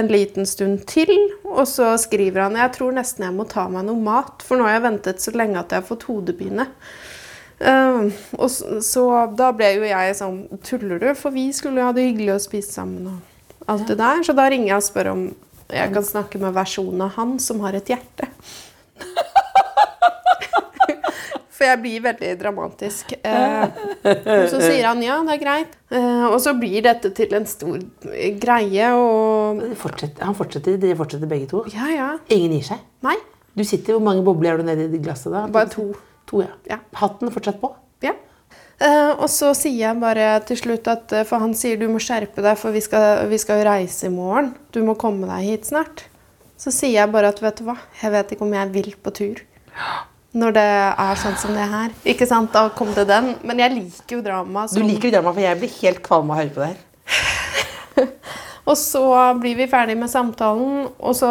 en 0.00 0.08
liten 0.10 0.48
stund 0.48 0.84
til, 0.90 1.12
og 1.44 1.64
så 1.68 1.94
skriver 2.00 2.46
han 2.46 2.58
Jeg 2.60 2.74
tror 2.76 2.96
nesten 2.96 3.26
jeg 3.26 3.36
må 3.36 3.46
ta 3.50 3.66
meg 3.72 3.86
noe 3.88 4.00
mat, 4.00 4.44
for 4.44 4.58
nå 4.58 4.68
har 4.68 4.78
jeg 4.78 4.86
ventet 4.88 5.22
så 5.24 5.34
lenge 5.36 5.60
at 5.60 5.72
jeg 5.72 5.82
har 5.82 5.88
fått 5.88 6.08
hodepine. 6.10 6.68
Uh, 7.56 8.12
og 8.36 8.50
så, 8.52 8.82
så 8.84 9.02
da 9.32 9.48
ble 9.56 9.70
jo 9.78 9.86
jeg 9.88 10.16
sånn 10.18 10.42
Tuller 10.60 11.00
du? 11.00 11.06
For 11.16 11.32
vi 11.32 11.46
skulle 11.56 11.80
jo 11.80 11.86
ha 11.88 11.94
det 11.96 12.04
hyggelig 12.04 12.34
å 12.34 12.42
spise 12.44 12.74
sammen 12.74 13.08
og 13.14 13.70
alt 13.72 13.88
det 13.88 13.96
der. 13.96 14.20
Så 14.26 14.36
da 14.36 14.48
ringer 14.52 14.74
jeg 14.74 14.82
og 14.82 14.88
spør 14.90 15.12
om 15.14 15.22
jeg 15.72 15.92
kan 15.94 16.04
snakke 16.06 16.38
med 16.38 16.54
versjonen 16.54 17.06
av 17.08 17.16
han 17.16 17.38
som 17.42 17.62
har 17.64 17.74
et 17.78 17.88
hjerte. 17.90 18.28
For 21.56 21.64
jeg 21.64 21.80
blir 21.80 22.02
veldig 22.04 22.32
dramatisk. 22.40 23.14
Eh, 23.24 23.78
og 24.04 24.48
så 24.52 24.58
sier 24.60 24.84
han 24.84 25.00
ja, 25.00 25.16
det 25.24 25.38
er 25.38 25.40
greit. 25.40 25.78
Eh, 25.88 26.26
og 26.28 26.36
så 26.44 26.52
blir 26.58 26.84
dette 26.84 27.10
til 27.16 27.32
en 27.38 27.48
stor 27.48 27.80
greie, 28.42 28.90
og 28.92 29.62
Fortsett, 29.80 30.20
han 30.20 30.36
fortsetter, 30.36 30.76
dere 30.82 30.98
fortsetter 30.98 31.30
begge 31.30 31.48
to. 31.54 31.64
Ja, 31.72 31.88
ja. 31.94 32.10
Ingen 32.34 32.58
gir 32.58 32.68
seg. 32.74 32.84
Nei. 33.06 33.16
Du 33.56 33.64
sitter, 33.64 33.96
Hvor 33.96 34.04
mange 34.04 34.24
bobler 34.26 34.52
er 34.52 34.60
du 34.60 34.68
nedi 34.68 35.00
glasset 35.00 35.32
da? 35.32 35.46
Bare 35.52 35.70
to. 35.72 35.88
To, 36.28 36.42
ja. 36.44 36.52
Ja. 36.68 36.80
Hatten 37.00 37.32
fortsatt 37.32 37.60
på? 37.62 37.70
Ja. 38.04 38.12
Eh, 38.76 39.12
og 39.14 39.30
så 39.32 39.54
sier 39.56 39.78
jeg 39.86 40.00
bare 40.02 40.34
til 40.44 40.58
slutt 40.60 40.88
at 40.92 41.12
eh, 41.16 41.24
For 41.24 41.40
han 41.40 41.54
sier 41.56 41.80
du 41.80 41.86
må 41.88 42.02
skjerpe 42.02 42.44
deg, 42.44 42.58
for 42.60 42.76
vi 42.76 42.82
skal, 42.84 43.24
vi 43.30 43.38
skal 43.40 43.62
jo 43.62 43.70
reise 43.70 44.10
i 44.10 44.12
morgen. 44.12 44.52
Du 44.76 44.82
må 44.84 44.98
komme 45.00 45.28
deg 45.30 45.46
hit 45.48 45.70
snart. 45.70 46.04
Så 46.60 46.72
sier 46.74 46.98
jeg 46.98 47.12
bare 47.12 47.32
at 47.32 47.40
vet 47.40 47.62
du 47.62 47.66
hva, 47.68 47.78
jeg 48.02 48.12
vet 48.12 48.36
ikke 48.36 48.44
om 48.44 48.52
jeg 48.56 48.74
vil 48.76 48.92
på 49.00 49.14
tur. 49.16 49.42
Når 50.36 50.52
det 50.52 50.64
er 50.68 51.14
sånn 51.22 51.36
som 51.40 51.54
det 51.56 51.64
her. 51.70 51.92
Ikke 52.04 52.26
sant, 52.28 52.52
Da 52.52 52.66
kom 52.76 52.90
det 52.96 53.06
den. 53.08 53.30
Men 53.46 53.58
jeg 53.62 53.72
liker 53.72 54.18
jo 54.18 54.22
drama. 54.26 54.66
Du 54.68 54.82
liker 54.84 55.10
drama, 55.14 55.32
for 55.32 55.40
jeg 55.40 55.58
blir 55.62 55.72
helt 55.80 56.02
kvalm 56.04 56.30
av 56.30 56.36
å 56.36 56.40
høre 56.42 56.52
på 56.52 56.60
det 56.60 56.72
her. 56.74 56.82
Og 58.66 58.74
så 58.76 59.02
blir 59.40 59.54
vi 59.56 59.68
ferdig 59.70 59.94
med 59.96 60.10
samtalen, 60.10 60.88
og 60.98 61.14
så 61.14 61.28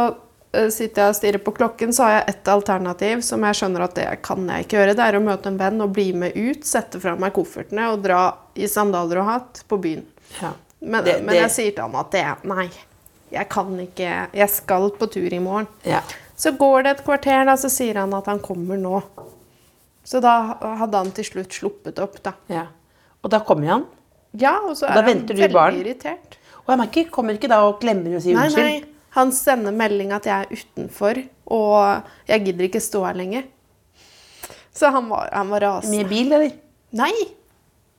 eh, 0.56 0.70
sitter 0.72 1.02
jeg 1.04 1.12
og 1.12 1.18
stirrer 1.18 1.42
på 1.44 1.52
klokken, 1.58 1.92
så 1.94 2.06
har 2.08 2.14
jeg 2.14 2.30
ett 2.32 2.48
alternativ 2.54 3.20
som 3.28 3.44
jeg 3.44 3.58
skjønner 3.60 3.84
at 3.84 3.96
det 4.00 4.06
kan 4.24 4.46
jeg 4.48 4.64
ikke 4.66 4.78
gjøre. 4.80 4.94
Det 4.96 5.04
er 5.10 5.18
å 5.20 5.24
møte 5.26 5.52
en 5.52 5.58
venn 5.60 5.84
og 5.84 5.92
bli 5.98 6.06
med 6.16 6.32
ut, 6.40 6.64
sette 6.66 7.02
fra 7.04 7.18
meg 7.20 7.36
koffertene 7.36 7.90
og 7.92 8.06
dra 8.08 8.22
i 8.56 8.70
sandaler 8.72 9.20
og 9.20 9.28
hatt 9.34 9.62
på 9.68 9.82
byen. 9.84 10.06
Ja. 10.40 10.54
Men, 10.80 11.04
Det- 11.04 11.18
men 11.28 11.36
jeg 11.36 11.52
sier 11.52 11.76
til 11.76 11.84
han 11.84 11.96
at 12.00 12.12
det 12.16 12.24
Nei, 12.48 12.70
jeg 13.32 13.50
kan 13.50 13.70
ikke 13.80 14.10
Jeg 14.34 14.50
skal 14.50 14.90
på 14.92 15.08
tur 15.12 15.34
i 15.34 15.40
morgen. 15.40 15.68
Ja. 15.84 16.00
Så 16.36 16.52
går 16.60 16.84
det 16.84 16.92
et 16.98 17.04
kvarter, 17.06 17.46
da, 17.48 17.56
så 17.60 17.70
sier 17.72 17.96
han 18.02 18.14
at 18.18 18.26
han 18.28 18.42
kommer 18.44 18.80
nå. 18.80 19.00
Så 20.06 20.20
da 20.22 20.34
hadde 20.82 21.00
han 21.00 21.12
til 21.16 21.26
slutt 21.30 21.56
sluppet 21.56 22.00
opp, 22.04 22.20
da. 22.26 22.36
ja. 22.52 22.68
Og 23.26 23.32
da 23.34 23.40
kommer 23.42 23.72
han. 23.72 23.86
Ja, 24.38 24.58
og 24.68 24.76
så 24.78 24.86
er 24.86 25.00
er 25.00 25.08
han 25.08 25.24
veldig 25.26 25.48
barn? 25.54 25.80
irritert. 25.80 26.36
Og 26.66 26.74
han 26.76 26.84
er 26.84 26.90
ikke, 26.92 27.08
kommer 27.14 27.38
ikke 27.40 27.50
da 27.50 27.62
og 27.66 27.80
klemmer 27.82 28.18
og 28.18 28.22
sier 28.26 28.36
Nei, 28.38 28.50
unnskyld? 28.52 28.68
nei. 28.68 28.92
Han 29.16 29.32
sender 29.32 29.72
melding 29.74 30.12
at 30.12 30.26
jeg 30.28 30.44
er 30.44 30.60
utenfor, 30.60 31.22
og 31.56 32.28
jeg 32.28 32.44
gidder 32.46 32.68
ikke 32.68 32.82
stå 32.84 33.06
her 33.08 33.16
lenger. 33.16 33.46
Så 34.76 34.92
han 34.92 35.08
var, 35.10 35.30
han 35.32 35.50
var 35.54 35.64
rasende. 35.64 36.02
Med 36.04 36.12
bil, 36.12 36.34
eller? 36.36 36.52
Nei! 37.00 37.14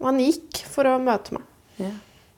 Han 0.04 0.20
gikk 0.20 0.60
for 0.68 0.84
å 0.90 0.98
møte 1.00 1.38
meg. 1.38 1.46
Ja. 1.80 1.90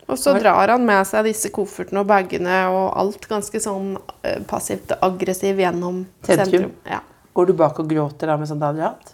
Og 0.08 0.16
så 0.16 0.32
drar 0.38 0.72
han 0.72 0.86
med 0.88 1.04
seg 1.04 1.26
disse 1.28 1.50
koffertene 1.52 2.00
og 2.00 2.08
bagene 2.08 2.62
og 2.72 2.96
alt 2.96 3.28
ganske 3.28 3.60
sånn 3.60 3.92
passivt 4.24 4.40
passivt 4.48 4.94
aggressiv 5.04 5.60
gjennom 5.60 6.06
Sentrum. 6.24 6.44
sentrum. 6.48 6.72
Ja. 6.88 7.02
Går 7.36 7.50
du 7.50 7.52
bak 7.58 7.78
og 7.82 7.90
gråter 7.90 8.32
da 8.32 8.38
med 8.40 8.48
sånt 8.50 8.64
og? 8.64 9.12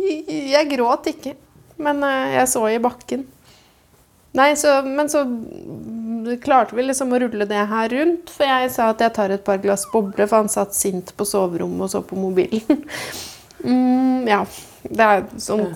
Jeg 0.00 0.68
gråt 0.70 1.10
ikke, 1.10 1.34
men 1.82 2.00
eh, 2.06 2.36
jeg 2.38 2.48
så 2.48 2.62
i 2.70 2.78
bakken. 2.80 3.26
Nei, 4.38 4.52
så, 4.56 4.76
men 4.86 5.10
så 5.10 5.24
klarte 6.44 6.76
vi 6.78 6.84
liksom 6.86 7.10
å 7.12 7.18
rulle 7.18 7.46
det 7.50 7.64
her 7.72 7.90
rundt, 7.90 8.30
for 8.30 8.46
jeg 8.46 8.70
sa 8.70 8.92
at 8.92 9.02
jeg 9.02 9.14
tar 9.16 9.34
et 9.34 9.44
par 9.44 9.58
glass 9.62 9.88
boble, 9.90 10.28
for 10.30 10.44
han 10.44 10.52
satt 10.52 10.76
sint 10.78 11.10
på 11.18 11.26
soverommet 11.26 11.88
og 11.88 11.92
så 11.92 12.04
på 12.06 12.18
mobilen. 12.18 12.84
mm, 13.66 14.28
ja, 14.30 14.44
det 14.88 15.14
er 15.14 15.24
sånn 15.42 15.72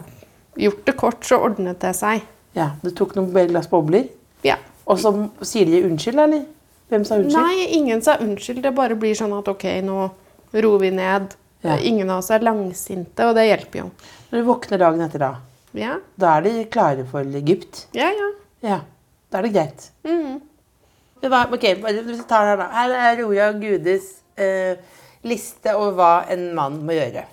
Gjort 0.54 0.84
det 0.86 0.92
kort, 0.94 1.24
så 1.26 1.40
ordnet 1.42 1.80
det 1.82 1.90
seg. 1.98 2.20
Ja, 2.54 2.68
Du 2.78 2.92
tok 2.94 3.16
noen 3.16 3.32
glass 3.50 3.66
bobler, 3.66 4.04
Ja. 4.44 4.58
og 4.86 4.98
så 5.00 5.10
sier 5.46 5.66
de 5.70 5.82
unnskyld, 5.88 6.18
eller? 6.20 6.44
Hvem 6.92 7.04
sa 7.08 7.16
unnskyld? 7.16 7.40
Nei, 7.40 7.66
ingen 7.78 8.02
sa 8.04 8.18
unnskyld. 8.20 8.60
Det 8.62 8.74
bare 8.76 8.96
blir 9.00 9.16
sånn 9.16 9.32
at 9.38 9.48
ok, 9.48 9.64
nå 9.86 10.10
roer 10.52 10.80
vi 10.82 10.90
ned. 10.94 11.32
Ja. 11.64 11.78
Ingen 11.80 12.10
av 12.12 12.20
oss 12.20 12.28
er 12.30 12.44
langsinte, 12.44 13.24
og 13.24 13.34
det 13.38 13.46
hjelper 13.48 13.80
jo. 13.80 13.86
Når 14.30 14.42
du 14.42 14.48
våkner 14.50 14.82
dagen 14.82 15.00
etter 15.06 15.22
da, 15.24 15.30
Ja, 15.74 15.96
da 16.20 16.36
er 16.36 16.44
de 16.44 16.64
klare 16.70 17.06
for 17.08 17.24
Egypt? 17.40 17.86
ja. 17.96 18.10
ja. 18.12 18.30
Ja. 18.64 18.80
Da 19.32 19.40
er 19.40 19.48
det 19.48 19.52
greit. 19.56 19.82
Mm. 20.06 20.36
Men 21.20 21.30
hva, 21.32 21.40
ok, 21.52 21.64
vi 22.06 22.14
tar 22.28 22.46
Her 22.52 22.56
da. 22.60 22.68
Her 22.72 22.92
er 23.08 23.18
Roja 23.18 23.48
Gudes 23.58 24.06
eh, 24.40 24.76
liste 25.26 25.72
over 25.76 25.96
hva 25.98 26.12
en 26.32 26.44
mann 26.56 26.78
må 26.86 26.94
gjøre. 26.96 27.24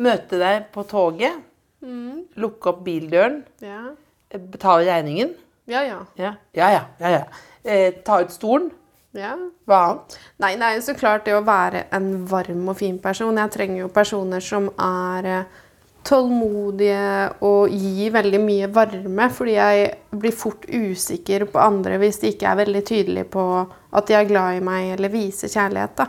Møte 0.00 0.38
deg 0.40 0.68
på 0.72 0.84
toget. 0.88 1.40
Mm. 1.84 2.22
Lukke 2.40 2.70
opp 2.70 2.80
bildøren. 2.86 3.40
Ja, 3.64 3.90
eh, 4.30 4.38
Betale 4.40 4.86
regningen. 4.88 5.34
Ja. 5.70 5.82
ja. 5.86 6.02
Ja, 6.18 6.34
ja, 6.58 6.68
ja. 6.74 6.82
ja, 6.98 7.10
ja. 7.18 7.24
Eh, 7.64 8.02
ta 8.04 8.20
ut 8.22 8.34
stolen. 8.34 8.70
ja. 9.16 9.36
Hva 9.68 9.80
annet? 9.86 10.20
Nei, 10.42 10.54
det 10.58 10.68
er 10.68 10.76
jo 10.78 10.84
så 10.88 10.94
klart 10.98 11.26
det 11.28 11.34
å 11.36 11.42
være 11.46 11.86
en 11.94 12.12
varm 12.30 12.68
og 12.72 12.78
fin 12.80 12.98
person. 13.02 13.38
Jeg 13.38 13.54
trenger 13.54 13.84
jo 13.84 13.90
personer 13.94 14.42
som 14.44 14.70
er 14.80 15.28
eh, 15.30 15.60
tålmodige 16.06 17.30
og 17.44 17.72
gir 17.74 18.14
veldig 18.14 18.40
mye 18.40 18.70
varme, 18.72 19.28
fordi 19.36 19.56
jeg 19.58 19.90
blir 20.16 20.34
fort 20.34 20.64
usikker 20.66 21.44
på 21.52 21.60
andre 21.60 21.98
hvis 22.00 22.22
de 22.22 22.32
ikke 22.32 22.48
er 22.48 22.60
veldig 22.62 22.84
tydelige 22.88 23.28
på 23.34 23.44
at 23.92 24.08
de 24.08 24.16
er 24.16 24.28
glad 24.30 24.58
i 24.58 24.64
meg 24.64 24.94
eller 24.96 25.12
viser 25.12 25.52
kjærlighet. 25.52 25.96
da. 26.00 26.08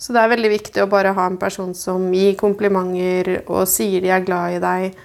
Så 0.00 0.14
det 0.16 0.22
er 0.22 0.32
veldig 0.32 0.50
viktig 0.54 0.82
å 0.82 0.88
bare 0.88 1.12
ha 1.12 1.26
en 1.28 1.36
person 1.40 1.74
som 1.76 2.06
gir 2.14 2.38
komplimenter 2.40 3.42
og 3.42 3.68
sier 3.68 4.00
de 4.00 4.12
er 4.14 4.24
glad 4.24 4.56
i 4.56 4.62
deg. 4.64 5.00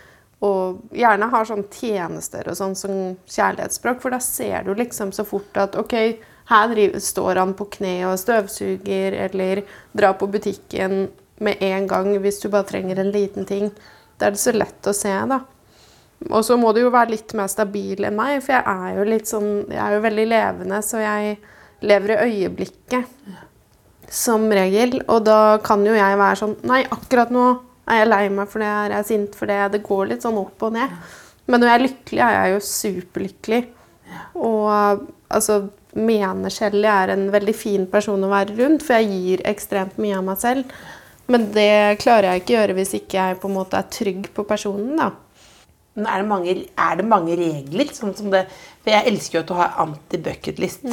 Og 0.46 0.96
gjerne 0.96 1.30
har 1.32 1.48
sånn 1.48 1.66
tjenester 1.72 2.48
og 2.52 2.58
sånn 2.60 2.76
som 2.78 2.96
kjærlighetsspråk, 3.32 4.02
for 4.04 4.14
da 4.14 4.22
ser 4.24 4.66
du 4.68 4.74
liksom 4.78 5.14
så 5.16 5.26
fort 5.28 5.58
at 5.62 5.78
ok, 5.80 5.96
her 6.52 6.70
driver, 6.70 7.02
står 7.02 7.42
han 7.42 7.56
på 7.58 7.70
kne 7.78 7.96
og 8.12 8.20
støvsuger, 8.22 9.18
eller 9.26 9.64
drar 9.98 10.18
på 10.20 10.30
butikken 10.30 11.08
med 11.44 11.64
en 11.66 11.88
gang 11.90 12.12
hvis 12.22 12.40
du 12.44 12.50
bare 12.54 12.68
trenger 12.70 13.02
en 13.02 13.12
liten 13.16 13.48
ting. 13.50 13.72
Da 14.20 14.30
er 14.30 14.36
det 14.36 14.44
så 14.44 14.54
lett 14.56 14.88
å 14.88 14.94
se, 14.96 15.12
da. 15.32 15.42
Og 16.30 16.46
så 16.48 16.56
må 16.58 16.72
du 16.74 16.80
jo 16.84 16.94
være 16.94 17.16
litt 17.16 17.34
mer 17.38 17.50
stabil 17.52 18.06
enn 18.08 18.16
meg, 18.18 18.40
for 18.44 18.56
jeg 18.56 18.64
er 18.66 19.00
jo 19.00 19.08
litt 19.10 19.28
sånn 19.30 19.50
Jeg 19.68 19.82
er 19.84 19.98
jo 19.98 20.06
veldig 20.06 20.26
levende, 20.32 20.80
så 20.86 21.02
jeg 21.04 21.36
lever 21.86 22.14
i 22.16 22.20
øyeblikket. 22.30 23.18
Som 24.16 24.48
regel. 24.54 25.00
Og 25.10 25.26
da 25.26 25.58
kan 25.66 25.84
jo 25.86 25.96
jeg 25.98 26.20
være 26.22 26.40
sånn 26.40 26.56
Nei, 26.70 26.84
akkurat 26.94 27.34
nå 27.34 27.50
er 27.86 28.02
jeg 28.02 28.10
lei 28.10 28.24
meg 28.34 28.50
for 28.52 28.64
det, 28.64 28.72
er 28.72 28.98
jeg 28.98 29.10
sint 29.12 29.38
for 29.38 29.52
det. 29.52 29.62
Det 29.76 29.86
går 29.86 30.12
litt 30.12 30.26
sånn 30.26 30.40
opp 30.42 30.66
og 30.66 30.76
ned. 30.76 30.94
Men 31.46 31.62
når 31.62 31.70
jeg 31.70 31.78
er 31.78 31.86
lykkelig, 31.86 32.22
er 32.26 32.36
jeg 32.36 32.54
jo 32.54 32.62
superlykkelig. 32.70 33.64
Og 34.42 35.10
altså 35.30 35.60
mener 35.96 36.54
selv 36.54 36.84
jeg 36.84 36.92
er 36.92 37.14
en 37.14 37.28
veldig 37.34 37.56
fin 37.56 37.86
person 37.90 38.24
å 38.26 38.32
være 38.32 38.56
rundt, 38.60 38.86
for 38.86 38.98
jeg 38.98 39.12
gir 39.12 39.44
ekstremt 39.48 40.00
mye 40.02 40.18
av 40.18 40.26
meg 40.28 40.42
selv. 40.42 40.80
Men 41.32 41.48
det 41.56 42.02
klarer 42.04 42.34
jeg 42.34 42.44
ikke 42.44 42.58
gjøre 42.58 42.76
hvis 42.78 42.98
ikke 43.00 43.18
jeg 43.18 43.38
på 43.42 43.50
en 43.50 43.56
måte 43.56 43.80
er 43.80 43.94
trygg 43.94 44.28
på 44.36 44.46
personen, 44.48 44.98
da. 45.00 45.12
Men 45.96 46.10
er 46.12 46.20
det 46.20 46.28
mange, 46.28 46.54
er 46.76 46.98
det 47.00 47.06
mange 47.08 47.38
regler? 47.40 47.92
Sånn 47.96 48.12
som 48.18 48.28
det, 48.34 48.44
for 48.84 48.92
jeg 48.92 49.14
elsker 49.14 49.38
jo 49.38 49.44
at 49.46 49.52
du 49.52 49.56
har 49.56 49.78
anti-bucketlist. 49.86 50.84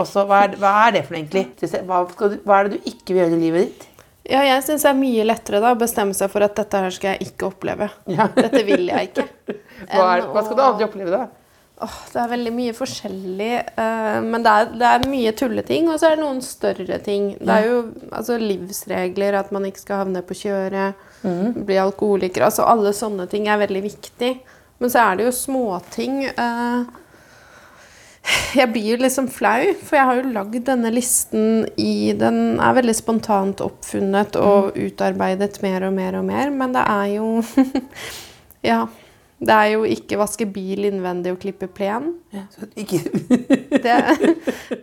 Også, 0.00 0.24
hva, 0.24 0.46
er, 0.46 0.56
hva 0.62 0.72
er 0.86 0.96
det 0.96 1.02
for 1.04 1.12
noe 1.12 1.20
egentlig? 1.20 1.44
Hva, 1.84 2.00
du, 2.08 2.38
hva 2.46 2.62
er 2.62 2.70
det 2.70 2.78
du 2.78 2.88
ikke 2.88 3.12
vil 3.12 3.20
gjøre 3.20 3.36
i 3.36 3.42
livet 3.42 3.66
ditt? 3.66 3.84
Ja, 4.26 4.42
jeg 4.42 4.62
syns 4.66 4.82
det 4.82 4.90
er 4.90 4.98
mye 4.98 5.24
lettere 5.26 5.62
da 5.62 5.72
å 5.74 5.78
bestemme 5.78 6.14
seg 6.16 6.30
for 6.32 6.42
at 6.46 6.56
dette 6.58 6.82
her 6.82 6.94
skal 6.94 7.14
jeg 7.14 7.28
ikke 7.30 7.50
oppleve. 7.52 7.88
Ja. 8.10 8.26
Dette 8.36 8.62
vil 8.66 8.88
jeg 8.90 9.10
ikke. 9.12 9.26
Hva, 9.92 10.06
er, 10.16 10.24
hva 10.32 10.42
skal 10.42 10.56
du 10.58 10.62
aldri 10.64 10.86
oppleve, 10.88 11.12
da? 11.12 11.26
Åh, 11.84 11.96
det 12.08 12.20
er 12.22 12.30
veldig 12.30 12.52
mye 12.56 12.72
forskjellig. 12.74 13.50
Uh, 13.76 14.18
men 14.24 14.42
det 14.42 14.52
er, 14.58 14.70
det 14.80 14.88
er 14.88 15.08
mye 15.12 15.32
tulleting, 15.36 15.90
og 15.92 16.00
så 16.00 16.08
er 16.08 16.16
det 16.16 16.24
noen 16.24 16.40
større 16.42 16.98
ting. 17.04 17.26
Det 17.36 17.52
er 17.58 17.68
jo 17.68 17.78
altså, 18.08 18.38
livsregler, 18.40 19.36
at 19.36 19.52
man 19.54 19.68
ikke 19.68 19.84
skal 19.84 20.00
havne 20.06 20.24
på 20.24 20.38
kjøret, 20.40 21.04
bli 21.66 21.76
alkoholiker. 21.82 22.46
Altså 22.48 22.64
alle 22.66 22.94
sånne 22.96 23.28
ting 23.30 23.50
er 23.52 23.60
veldig 23.60 23.84
viktig. 23.84 24.32
Men 24.80 24.92
så 24.92 25.04
er 25.04 25.18
det 25.20 25.28
jo 25.28 25.34
småting. 25.36 26.24
eh, 26.32 27.04
jeg 28.56 28.70
blir 28.72 28.86
jo 28.92 28.98
liksom 29.00 29.28
flau, 29.30 29.70
for 29.84 29.98
jeg 29.98 30.08
har 30.08 30.18
jo 30.18 30.34
lagd 30.34 30.60
denne 30.66 30.90
listen 30.94 31.66
i 31.78 32.12
Den 32.18 32.58
er 32.58 32.76
veldig 32.78 32.94
spontant 32.96 33.62
oppfunnet 33.64 34.38
og 34.40 34.76
utarbeidet 34.76 35.60
mer 35.62 35.88
og 35.88 35.96
mer 35.96 36.20
og 36.20 36.28
mer, 36.28 36.52
men 36.54 36.76
det 36.76 36.86
er 36.86 37.10
jo 37.16 37.32
Ja. 38.66 38.86
Det 39.36 39.52
er 39.52 39.66
jo 39.74 39.82
ikke 39.84 40.16
vaske 40.16 40.46
bil 40.48 40.86
innvendig 40.88 41.34
og 41.34 41.42
klippe 41.42 41.66
plen. 41.68 42.06
Ja, 42.32 42.46
ikke, 42.72 43.02
Det, 43.84 43.96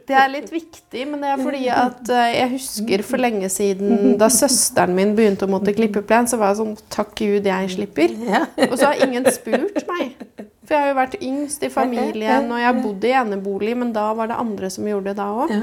det 0.06 0.14
er 0.14 0.30
litt 0.30 0.52
viktig, 0.54 1.08
men 1.10 1.24
det 1.26 1.32
er 1.32 1.42
fordi 1.42 1.64
at 1.74 2.12
eh, 2.14 2.36
jeg 2.36 2.52
husker 2.52 3.04
for 3.08 3.24
lenge 3.24 3.50
siden 3.50 4.14
da 4.22 4.30
søsteren 4.30 4.94
min 4.94 5.16
begynte 5.18 5.50
å 5.50 5.52
måtte 5.52 5.74
klippe 5.74 6.06
plen, 6.06 6.30
så 6.30 6.38
var 6.38 6.54
jeg 6.54 6.62
sånn 6.62 6.78
Takk 6.94 7.16
Gud, 7.18 7.50
jeg 7.50 7.74
slipper. 7.74 8.14
Og 8.70 8.78
så 8.78 8.92
har 8.92 9.02
ingen 9.08 9.26
spurt 9.34 9.82
meg. 9.90 10.14
For 10.64 10.76
jeg 10.76 10.84
har 10.84 10.92
jo 10.94 10.98
vært 10.98 11.16
yngst 11.20 11.64
i 11.68 11.70
familien, 11.74 12.52
og 12.52 12.62
jeg 12.62 12.82
bodde 12.84 13.10
i 13.10 13.16
enebolig, 13.20 13.78
men 13.78 13.94
da 13.96 14.10
var 14.16 14.30
det 14.32 14.40
andre 14.40 14.70
som 14.72 14.88
gjorde 14.88 15.12
det 15.12 15.18
da 15.20 15.30
òg. 15.44 15.56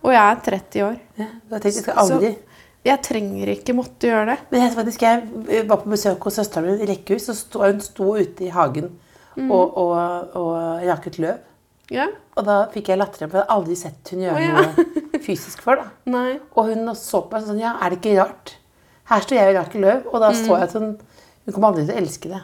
Og 0.00 0.14
jeg 0.14 0.22
er 0.24 0.40
30 0.46 0.86
år. 0.86 0.96
Ja, 1.20 1.28
da 1.50 1.58
tenkte 1.60 1.76
jeg 1.76 1.84
skal 1.84 2.00
aldri 2.04 2.36
jeg 2.80 3.02
trenger 3.04 3.50
ikke 3.52 3.74
måtte 3.76 4.08
gjøre 4.08 4.30
det. 4.30 4.36
Men 4.48 4.62
jeg, 4.64 4.72
faktisk, 4.72 5.02
jeg 5.04 5.64
var 5.68 5.82
på 5.82 5.90
besøk 5.92 6.22
hos 6.24 6.38
søsteren 6.40 6.64
min 6.64 6.80
i 6.80 6.88
rekkehus, 6.88 7.26
og 7.28 7.36
stod, 7.36 7.64
hun 7.66 7.82
sto 7.84 8.06
ute 8.16 8.46
i 8.46 8.52
hagen 8.54 8.90
Mm. 9.38 9.50
og, 9.54 9.76
og, 9.78 10.32
og 10.36 10.86
raket 10.88 11.16
løv. 11.22 11.36
Ja? 11.94 12.08
Og 12.38 12.46
da 12.46 12.56
fikk 12.72 12.90
jeg 12.90 12.98
latter, 12.98 13.28
for 13.28 13.38
jeg 13.38 13.44
hadde 13.44 13.54
aldri 13.54 13.76
sett 13.78 14.10
hun 14.10 14.24
gjøre 14.24 14.40
oh, 14.40 14.42
ja. 14.42 14.64
noe 14.66 15.20
fysisk 15.22 15.62
før. 15.62 15.84
da. 15.84 15.86
Nei. 16.16 16.32
Og 16.58 16.70
hun 16.70 16.90
så 16.98 17.22
på 17.22 17.38
meg 17.38 17.46
sånn 17.46 17.60
Ja, 17.62 17.76
er 17.78 17.94
det 17.94 18.00
ikke 18.00 18.16
rart? 18.18 18.56
Her 19.10 19.24
står 19.24 19.38
jeg 19.38 19.52
og 19.52 19.58
raker 19.60 19.84
løv, 19.84 20.08
og 20.10 20.22
da 20.22 20.32
så 20.34 20.58
jeg 20.58 20.72
sånn 20.74 20.90
Hun 20.98 21.54
kommer 21.54 21.70
aldri 21.70 21.86
til 21.86 21.94
å 21.94 22.02
elske 22.02 22.32
det. 22.32 22.42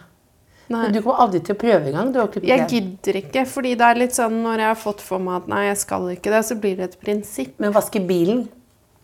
Nei. 0.69 0.83
Men 0.83 0.93
du 0.97 1.01
kommer 1.03 1.21
aldri 1.23 1.41
til 1.47 1.55
å 1.55 1.59
prøve 1.61 1.91
engang. 1.93 2.13
Jeg 2.43 2.67
gidder 2.73 3.19
ikke, 3.21 3.45
fordi 3.47 3.75
det 3.79 3.87
er 3.87 4.01
litt 4.01 4.17
sånn 4.17 4.41
når 4.43 4.63
jeg 4.65 4.71
har 4.73 4.79
fått 4.81 5.03
for 5.05 5.23
meg 5.23 5.43
at 5.43 5.51
nei, 5.53 5.61
jeg 5.69 5.81
skal 5.85 6.09
ikke 6.11 6.33
det, 6.35 6.41
så 6.49 6.57
blir 6.59 6.77
det 6.81 6.89
et 6.91 6.97
prinsipp. 7.03 7.53
Men 7.63 7.75
vaske 7.77 8.03
bilen? 8.07 8.47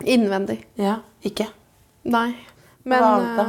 Innvendig. 0.03 0.59
Ja, 0.81 0.97
ikke? 1.23 1.47
Nei. 2.11 2.33
Men 2.83 2.99
Hva 3.05 3.13
annet 3.19 3.37
da? 3.39 3.45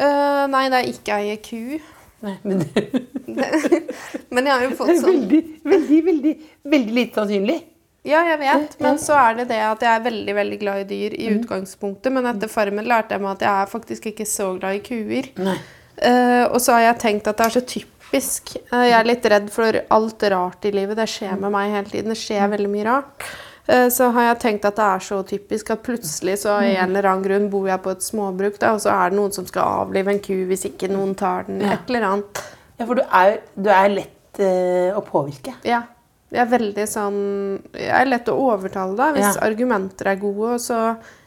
eh, 0.00 0.46
Nei, 0.54 0.62
det 0.72 0.78
er 0.78 0.88
ikke 0.94 1.18
eie 1.20 1.36
ku. 1.44 1.58
Nei, 2.22 2.36
men 2.46 2.62
det 2.62 2.86
Men 4.32 4.46
jeg 4.48 4.54
har 4.54 4.64
jo 4.64 4.72
fått 4.78 4.94
sånn 5.02 5.20
veldig, 5.26 5.42
veldig, 5.68 6.00
veldig, 6.08 6.32
veldig 6.72 6.96
lite 6.96 7.20
sannsynlig. 7.20 7.58
Ja, 8.08 8.24
jeg 8.26 8.38
vet, 8.40 8.72
men 8.82 8.96
så 8.98 9.14
er 9.14 9.36
det 9.38 9.44
det 9.52 9.60
at 9.62 9.82
jeg 9.84 9.92
er 9.94 10.00
veldig 10.02 10.32
veldig 10.34 10.56
glad 10.58 10.80
i 10.82 10.86
dyr 10.90 11.14
i 11.14 11.28
utgangspunktet. 11.36 12.10
Men 12.10 12.26
etter 12.32 12.50
Farmen 12.50 12.88
lærte 12.88 13.14
jeg 13.14 13.22
meg 13.22 13.36
at 13.36 13.44
jeg 13.46 13.52
er 13.52 13.70
faktisk 13.70 14.08
ikke 14.10 14.26
så 14.26 14.48
glad 14.58 14.80
i 14.80 14.82
kuer. 14.88 15.28
Nei. 15.38 15.58
Eh, 15.96 16.44
og 16.48 16.58
så 16.62 16.76
har 16.76 16.86
jeg 16.88 17.00
tenkt 17.02 17.30
at 17.30 17.38
det 17.38 17.46
er 17.46 17.54
så 17.56 17.62
typisk. 17.64 18.56
Uh, 18.72 18.82
jeg 18.84 18.96
er 18.98 19.08
litt 19.08 19.28
redd 19.32 19.48
for 19.52 19.78
alt 19.96 20.26
rart 20.32 20.68
i 20.68 20.74
livet. 20.74 20.98
Det 20.98 21.08
skjer 21.10 21.38
med 21.40 21.52
meg 21.54 21.72
hele 21.72 21.90
tiden. 21.92 22.12
Det 22.12 22.20
skjer 22.20 22.52
veldig 22.52 22.70
mye 22.72 22.88
rart. 22.88 23.28
Uh, 23.68 23.86
så 23.92 24.10
har 24.16 24.30
jeg 24.30 24.40
tenkt 24.42 24.66
at 24.68 24.78
det 24.80 24.88
er 24.88 25.06
så 25.06 25.20
typisk 25.28 25.70
at 25.74 25.84
plutselig 25.86 26.40
så 26.42 26.56
av 26.56 26.66
en 26.66 26.90
eller 26.90 27.08
annen 27.08 27.26
grunn 27.26 27.48
bor 27.52 27.68
jeg 27.70 27.82
på 27.84 27.94
et 27.94 28.04
småbruk, 28.04 28.58
da, 28.58 28.74
og 28.74 28.82
så 28.84 28.92
er 28.96 29.12
det 29.12 29.20
noen 29.20 29.34
som 29.36 29.46
skal 29.48 29.84
avlive 29.84 30.12
en 30.12 30.22
ku 30.24 30.34
hvis 30.50 30.66
ikke 30.72 30.90
noen 30.92 31.14
tar 31.18 31.46
den. 31.48 31.62
Ja. 31.62 31.76
Et 31.76 31.92
eller 31.92 32.08
annet. 32.10 32.44
Ja, 32.80 32.88
for 32.88 32.98
du 32.98 33.04
er, 33.06 33.40
du 33.54 33.70
er 33.70 33.90
lett 34.00 34.42
å 34.42 35.02
påvirke. 35.04 35.52
Ja. 35.68 35.84
Jeg 36.32 36.40
er 36.46 36.48
veldig 36.48 36.84
sånn 36.88 37.18
Jeg 37.76 37.90
er 37.92 38.08
lett 38.08 38.30
å 38.32 38.38
overtale 38.40 38.96
deg 38.96 39.18
hvis 39.18 39.34
Ja. 39.36 39.42
argumenter 39.44 40.08
er 40.14 40.16
gode, 40.16 40.54
og 40.54 40.62
så 40.64 40.78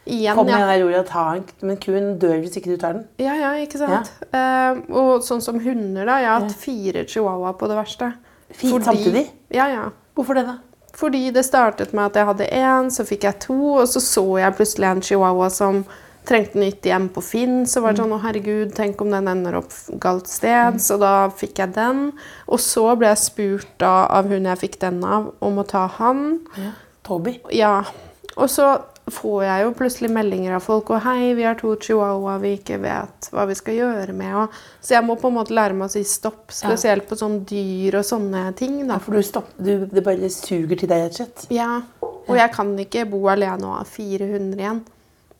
igjen 0.06 0.38
Kom 0.38 0.48
med 0.50 0.62
ja. 0.62 0.86
ordet 0.86 1.04
ta 1.10 1.26
en, 1.36 1.44
men 1.66 1.80
kuen 1.82 2.14
dør 2.22 2.38
hvis 2.44 2.56
ikke 2.60 2.76
du 2.76 2.78
tar 2.82 2.98
den. 2.98 3.08
Ja, 3.22 3.36
ja, 3.40 3.52
ikke 3.62 3.82
sant? 3.82 4.12
Eh, 4.30 4.80
og 4.94 5.26
sånn 5.26 5.44
som 5.44 5.60
hunder, 5.62 6.06
da. 6.06 6.20
Jeg 6.22 6.32
har 6.32 6.46
hatt 6.46 6.58
fire 6.62 7.06
chihuahua 7.10 7.56
på 7.60 7.70
det 7.72 7.80
verste. 7.80 8.14
Fint 8.56 8.86
samtidig? 8.86 9.28
Ja, 9.54 9.68
ja. 9.72 9.90
Hvorfor 10.16 10.38
det, 10.38 10.46
da? 10.48 10.60
Fordi 10.96 11.28
det 11.36 11.44
startet 11.44 11.92
med 11.94 12.06
at 12.08 12.22
jeg 12.22 12.30
hadde 12.30 12.50
én, 12.56 12.90
så 12.94 13.04
fikk 13.08 13.26
jeg 13.28 13.42
to, 13.44 13.60
og 13.82 13.88
så 13.92 14.00
så 14.00 14.26
jeg 14.40 14.56
plutselig 14.56 14.92
en 14.92 15.04
chihuahua 15.04 15.50
som 15.52 15.84
trengte 16.26 16.60
nytt 16.60 16.86
hjem 16.88 17.10
på 17.14 17.22
Finn. 17.24 17.58
Så 17.70 17.84
var 17.84 17.94
det 17.94 18.02
sånn 18.02 18.16
å 18.16 18.22
herregud, 18.24 18.72
tenk 18.78 19.02
om 19.04 19.12
den 19.14 19.30
ender 19.30 19.60
opp 19.60 19.74
galt 20.02 20.30
sted. 20.32 20.80
Så 20.82 20.98
da 21.02 21.28
fikk 21.36 21.62
jeg 21.62 21.76
den. 21.76 22.08
Og 22.48 22.62
så 22.64 22.88
ble 23.00 23.12
jeg 23.12 23.24
spurt 23.26 23.76
da 23.82 24.08
av 24.08 24.32
hun 24.32 24.48
jeg 24.50 24.62
fikk 24.64 24.80
den 24.86 25.04
av, 25.06 25.34
om 25.46 25.62
å 25.62 25.68
ta 25.68 25.86
han. 26.00 26.26
Ja. 26.58 26.74
Toby. 27.06 27.38
Ja. 27.54 27.76
Og 28.36 28.50
så 28.52 28.72
får 29.12 29.44
jeg 29.46 29.66
jo 29.66 29.74
plutselig 29.78 30.10
meldinger 30.10 30.56
av 30.58 30.64
folk 30.66 30.90
og 30.90 31.04
'Hei, 31.04 31.34
vi 31.38 31.44
har 31.46 31.56
to 31.60 31.76
chihuahua 31.76 32.38
vi 32.42 32.56
ikke 32.58 32.80
vet 32.82 33.30
hva 33.32 33.46
vi 33.46 33.56
skal 33.56 33.78
gjøre 33.78 34.14
med.' 34.14 34.36
Og, 34.42 34.50
så 34.82 34.96
jeg 34.96 35.06
må 35.06 35.16
på 35.16 35.30
en 35.30 35.38
måte 35.38 35.54
lære 35.54 35.78
meg 35.78 35.90
å 35.90 35.94
si 35.94 36.04
stopp, 36.04 36.50
spesielt 36.50 37.08
på 37.08 37.18
sånne 37.20 37.46
dyr 37.46 38.00
og 38.00 38.06
sånne 38.06 38.56
ting. 38.56 38.88
da. 38.88 38.96
Ja, 38.96 39.00
for 39.00 39.12
du 39.12 39.42
du, 39.58 39.86
det 39.86 40.04
bare 40.04 40.30
suger 40.30 40.76
til 40.76 40.90
deg, 40.90 41.04
rett 41.04 41.12
og 41.12 41.16
slett. 41.16 41.48
Ja, 41.50 41.82
og 42.02 42.36
jeg 42.36 42.52
kan 42.52 42.74
ikke 42.80 43.06
bo 43.10 43.28
alene 43.30 43.66
og 43.66 43.78
ha 43.78 43.84
fire 43.84 44.26
hunder 44.26 44.58
igjen. 44.58 44.84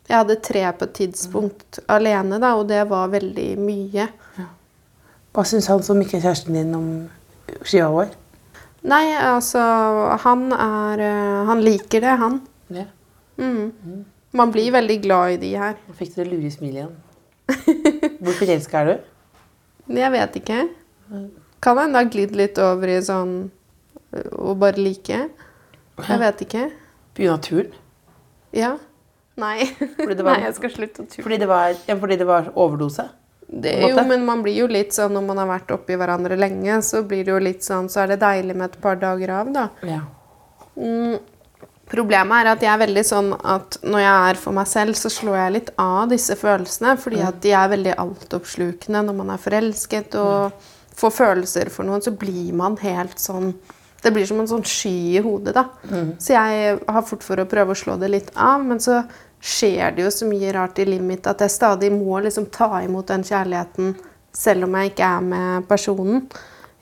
Jeg 0.08 0.18
hadde 0.18 0.36
tre 0.36 0.72
på 0.78 0.86
et 0.86 0.94
tidspunkt 0.94 1.80
alene, 1.90 2.38
da, 2.40 2.54
og 2.56 2.68
det 2.70 2.84
var 2.90 3.10
veldig 3.10 3.58
mye. 3.58 4.08
Hva 5.34 5.44
syns 5.44 5.68
han 5.68 5.82
som 5.84 6.00
ikke 6.00 6.20
er 6.20 6.28
kjæresten 6.28 6.54
din 6.54 6.76
om 6.78 7.10
chihuahuaer? 7.66 8.14
Nei, 8.86 9.16
altså 9.18 9.60
Han 10.22 10.52
er 10.54 11.02
eh, 11.02 11.46
Han 11.50 11.64
liker 11.66 12.04
det, 12.06 12.14
han. 12.22 12.38
Ja. 12.70 12.86
Mm. 13.38 14.06
Man 14.36 14.52
blir 14.52 14.72
veldig 14.76 14.98
glad 15.04 15.36
i 15.36 15.42
de 15.42 15.52
her. 15.60 15.76
Nå 15.88 15.96
fikk 15.96 16.14
du 16.16 16.22
det 16.24 16.30
lure 16.32 16.52
smilet 16.52 16.82
igjen. 16.84 16.96
Hvor 18.24 18.38
forelska 18.40 18.82
er 18.82 18.90
du? 18.90 19.12
Jeg 19.96 20.12
vet 20.16 20.40
ikke. 20.42 20.60
Kan 21.64 21.78
hende 21.80 21.94
det 21.94 22.02
har 22.02 22.12
glidd 22.14 22.36
litt 22.36 22.60
over 22.62 22.92
i 22.92 22.98
sånn 23.06 23.36
øh, 23.46 24.32
å 24.52 24.56
bare 24.60 24.82
like. 24.82 25.20
Jeg 26.10 26.22
vet 26.22 26.44
ikke. 26.48 26.64
Begynne 27.16 27.38
å 27.38 27.44
turne? 27.46 27.84
Ja. 28.56 28.74
Nei. 29.40 29.68
Var- 30.00 30.24
Nei, 30.24 30.40
jeg 30.48 30.58
skal 30.58 30.74
slutte 30.74 31.04
å 31.06 31.08
turne. 31.12 31.28
Fordi 31.28 31.40
ja, 31.92 31.96
fordi 32.02 32.18
det 32.20 32.28
var 32.28 32.52
overdose? 32.56 33.08
Det, 33.46 33.76
jo, 33.92 34.02
men 34.10 34.24
man 34.26 34.42
blir 34.42 34.56
jo 34.58 34.66
litt 34.68 34.96
sånn 34.96 35.14
når 35.14 35.24
man 35.28 35.38
har 35.38 35.48
vært 35.52 35.70
oppi 35.76 35.94
hverandre 36.00 36.34
lenge, 36.40 36.80
så 36.82 37.04
blir 37.06 37.22
det 37.28 37.30
jo 37.30 37.42
litt 37.46 37.62
sånn 37.62 37.92
Så 37.94 38.02
er 38.02 38.10
det 38.16 38.18
deilig 38.24 38.56
med 38.58 38.72
et 38.72 38.80
par 38.82 38.98
dager 38.98 39.32
av, 39.38 39.52
da. 39.54 39.66
Ja. 39.86 40.00
Mm. 40.76 41.20
Problemet 41.86 42.42
er 42.42 42.50
at 42.50 42.64
jeg 42.66 42.72
er 42.74 42.82
veldig 42.82 43.04
sånn 43.06 43.28
at 43.46 43.78
når 43.86 44.02
jeg 44.02 44.30
er 44.30 44.40
for 44.42 44.58
meg 44.58 44.70
selv, 44.70 44.98
så 44.98 45.12
slår 45.14 45.36
jeg 45.38 45.54
litt 45.54 45.68
av 45.82 46.08
disse 46.10 46.34
følelsene, 46.40 46.96
fordi 46.98 47.22
at 47.22 47.38
de 47.44 47.52
er 47.54 47.70
veldig 47.76 47.94
altoppslukende 48.02 49.04
når 49.06 49.18
man 49.20 49.30
er 49.36 49.44
forelsket 49.44 50.18
og 50.18 50.66
får 50.98 51.14
følelser 51.14 51.70
for 51.70 51.86
noen, 51.86 52.02
så 52.02 52.16
blir 52.16 52.54
man 52.58 52.78
helt 52.82 53.20
sånn 53.22 53.54
Det 54.06 54.12
blir 54.14 54.26
som 54.30 54.38
en 54.38 54.48
sånn 54.50 54.66
sky 54.70 55.18
i 55.18 55.22
hodet, 55.26 55.56
da. 55.56 55.64
Så 56.22 56.36
jeg 56.36 56.76
har 56.86 57.06
fort 57.10 57.24
for 57.26 57.42
å 57.42 57.48
prøve 57.50 57.74
å 57.74 57.78
slå 57.80 57.96
det 57.98 58.12
litt 58.14 58.28
av, 58.38 58.62
men 58.62 58.78
så 58.80 59.00
skjer 59.42 59.96
det 59.96 60.04
jo 60.04 60.12
så 60.14 60.28
mye 60.30 60.52
rart 60.54 60.78
i 60.78 60.86
livet 60.86 61.06
mitt 61.06 61.28
at 61.28 61.42
jeg 61.42 61.50
stadig 61.50 61.90
må 61.94 62.20
liksom 62.22 62.46
ta 62.54 62.84
imot 62.86 63.08
den 63.10 63.24
kjærligheten 63.26 63.96
selv 64.36 64.68
om 64.68 64.78
jeg 64.78 64.92
ikke 64.92 65.10
er 65.10 65.26
med 65.26 65.66
personen. 65.70 66.28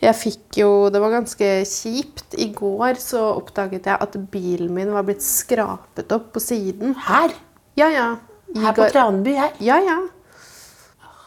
Jeg 0.03 0.19
fikk 0.19 0.57
jo 0.59 0.69
Det 0.91 0.99
var 0.99 1.13
ganske 1.13 1.49
kjipt. 1.69 2.35
I 2.35 2.49
går 2.55 2.99
så 3.01 3.21
oppdaget 3.37 3.87
jeg 3.87 3.99
at 4.05 4.17
bilen 4.33 4.73
min 4.75 4.91
var 4.93 5.05
blitt 5.07 5.23
skrapet 5.23 6.11
opp 6.15 6.33
på 6.35 6.43
siden. 6.43 6.97
Her? 7.07 7.35
Ja, 7.79 7.87
ja. 7.93 8.09
I 8.53 8.65
Her 8.65 8.75
på 8.77 8.89
Tranby? 8.91 9.37
Her? 9.39 9.55
Ja, 9.63 9.79
ja. 9.81 10.01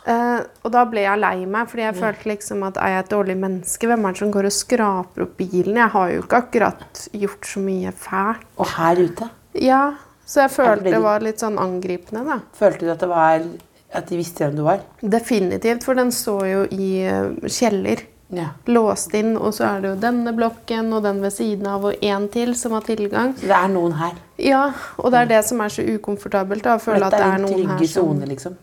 Uh, 0.06 0.38
og 0.62 0.70
da 0.70 0.84
ble 0.86 1.02
jeg 1.02 1.18
lei 1.18 1.48
meg, 1.50 1.66
fordi 1.66 1.82
jeg 1.82 1.96
følte 1.98 2.28
liksom 2.30 2.60
at 2.62 2.76
er 2.78 2.92
jeg 2.92 3.02
et 3.02 3.08
dårlig 3.10 3.34
menneske? 3.42 3.88
Hvem 3.90 4.04
er 4.06 4.14
det 4.14 4.20
som 4.20 4.34
går 4.36 4.46
og 4.46 4.54
skraper 4.54 5.24
opp 5.24 5.32
bilen? 5.40 5.80
Jeg 5.80 5.92
har 5.96 6.12
jo 6.12 6.20
ikke 6.22 6.42
akkurat 6.44 7.00
gjort 7.10 7.48
så 7.50 7.62
mye 7.64 7.90
fælt. 7.90 8.44
Og 8.62 8.70
her 8.76 9.00
ute? 9.02 9.28
Ja, 9.58 9.80
så 10.26 10.44
jeg 10.44 10.52
følte 10.54 10.92
det 10.92 11.00
var 11.02 11.26
litt 11.26 11.42
sånn 11.42 11.58
angripende, 11.58 12.22
da. 12.28 12.38
Følte 12.54 12.86
du 12.86 12.92
at 12.94 13.02
det 13.02 13.10
var 13.10 13.48
At 13.96 14.10
de 14.10 14.18
visste 14.18 14.44
hvem 14.44 14.56
du 14.58 14.62
var? 14.66 14.80
Definitivt, 15.00 15.84
for 15.86 15.98
den 15.98 16.10
står 16.12 16.46
jo 16.50 16.62
i 16.74 16.88
eh, 17.06 17.50
kjeller. 17.50 18.02
Ja. 18.34 18.48
Låst 18.66 19.14
inn, 19.14 19.36
og 19.38 19.52
så 19.54 19.68
er 19.68 19.82
det 19.84 19.90
jo 19.92 19.98
denne 20.02 20.32
blokken 20.34 20.88
og 20.96 21.04
den 21.04 21.20
ved 21.22 21.30
siden 21.34 21.66
av 21.70 21.84
og 21.86 22.00
én 22.02 22.26
til 22.32 22.56
som 22.58 22.74
har 22.74 22.82
tilgang. 22.86 23.36
Så 23.38 23.46
det 23.46 23.54
er 23.54 23.68
noen 23.70 23.94
her. 24.00 24.16
Ja, 24.42 24.64
og 24.98 25.12
det 25.14 25.20
er 25.20 25.30
det 25.36 25.42
som 25.46 25.62
er 25.62 25.70
så 25.72 25.84
ukomfortabelt. 25.86 26.64
da, 26.66 26.74
Å 26.74 26.82
føle 26.82 27.06
at 27.06 27.14
det 27.14 27.20
er 27.22 27.28
er 27.28 27.38
en 27.38 27.46
noen 27.46 27.60
her 27.70 27.76
trygge 27.78 27.92
som 27.92 28.10
sone, 28.10 28.26
liksom. 28.32 28.56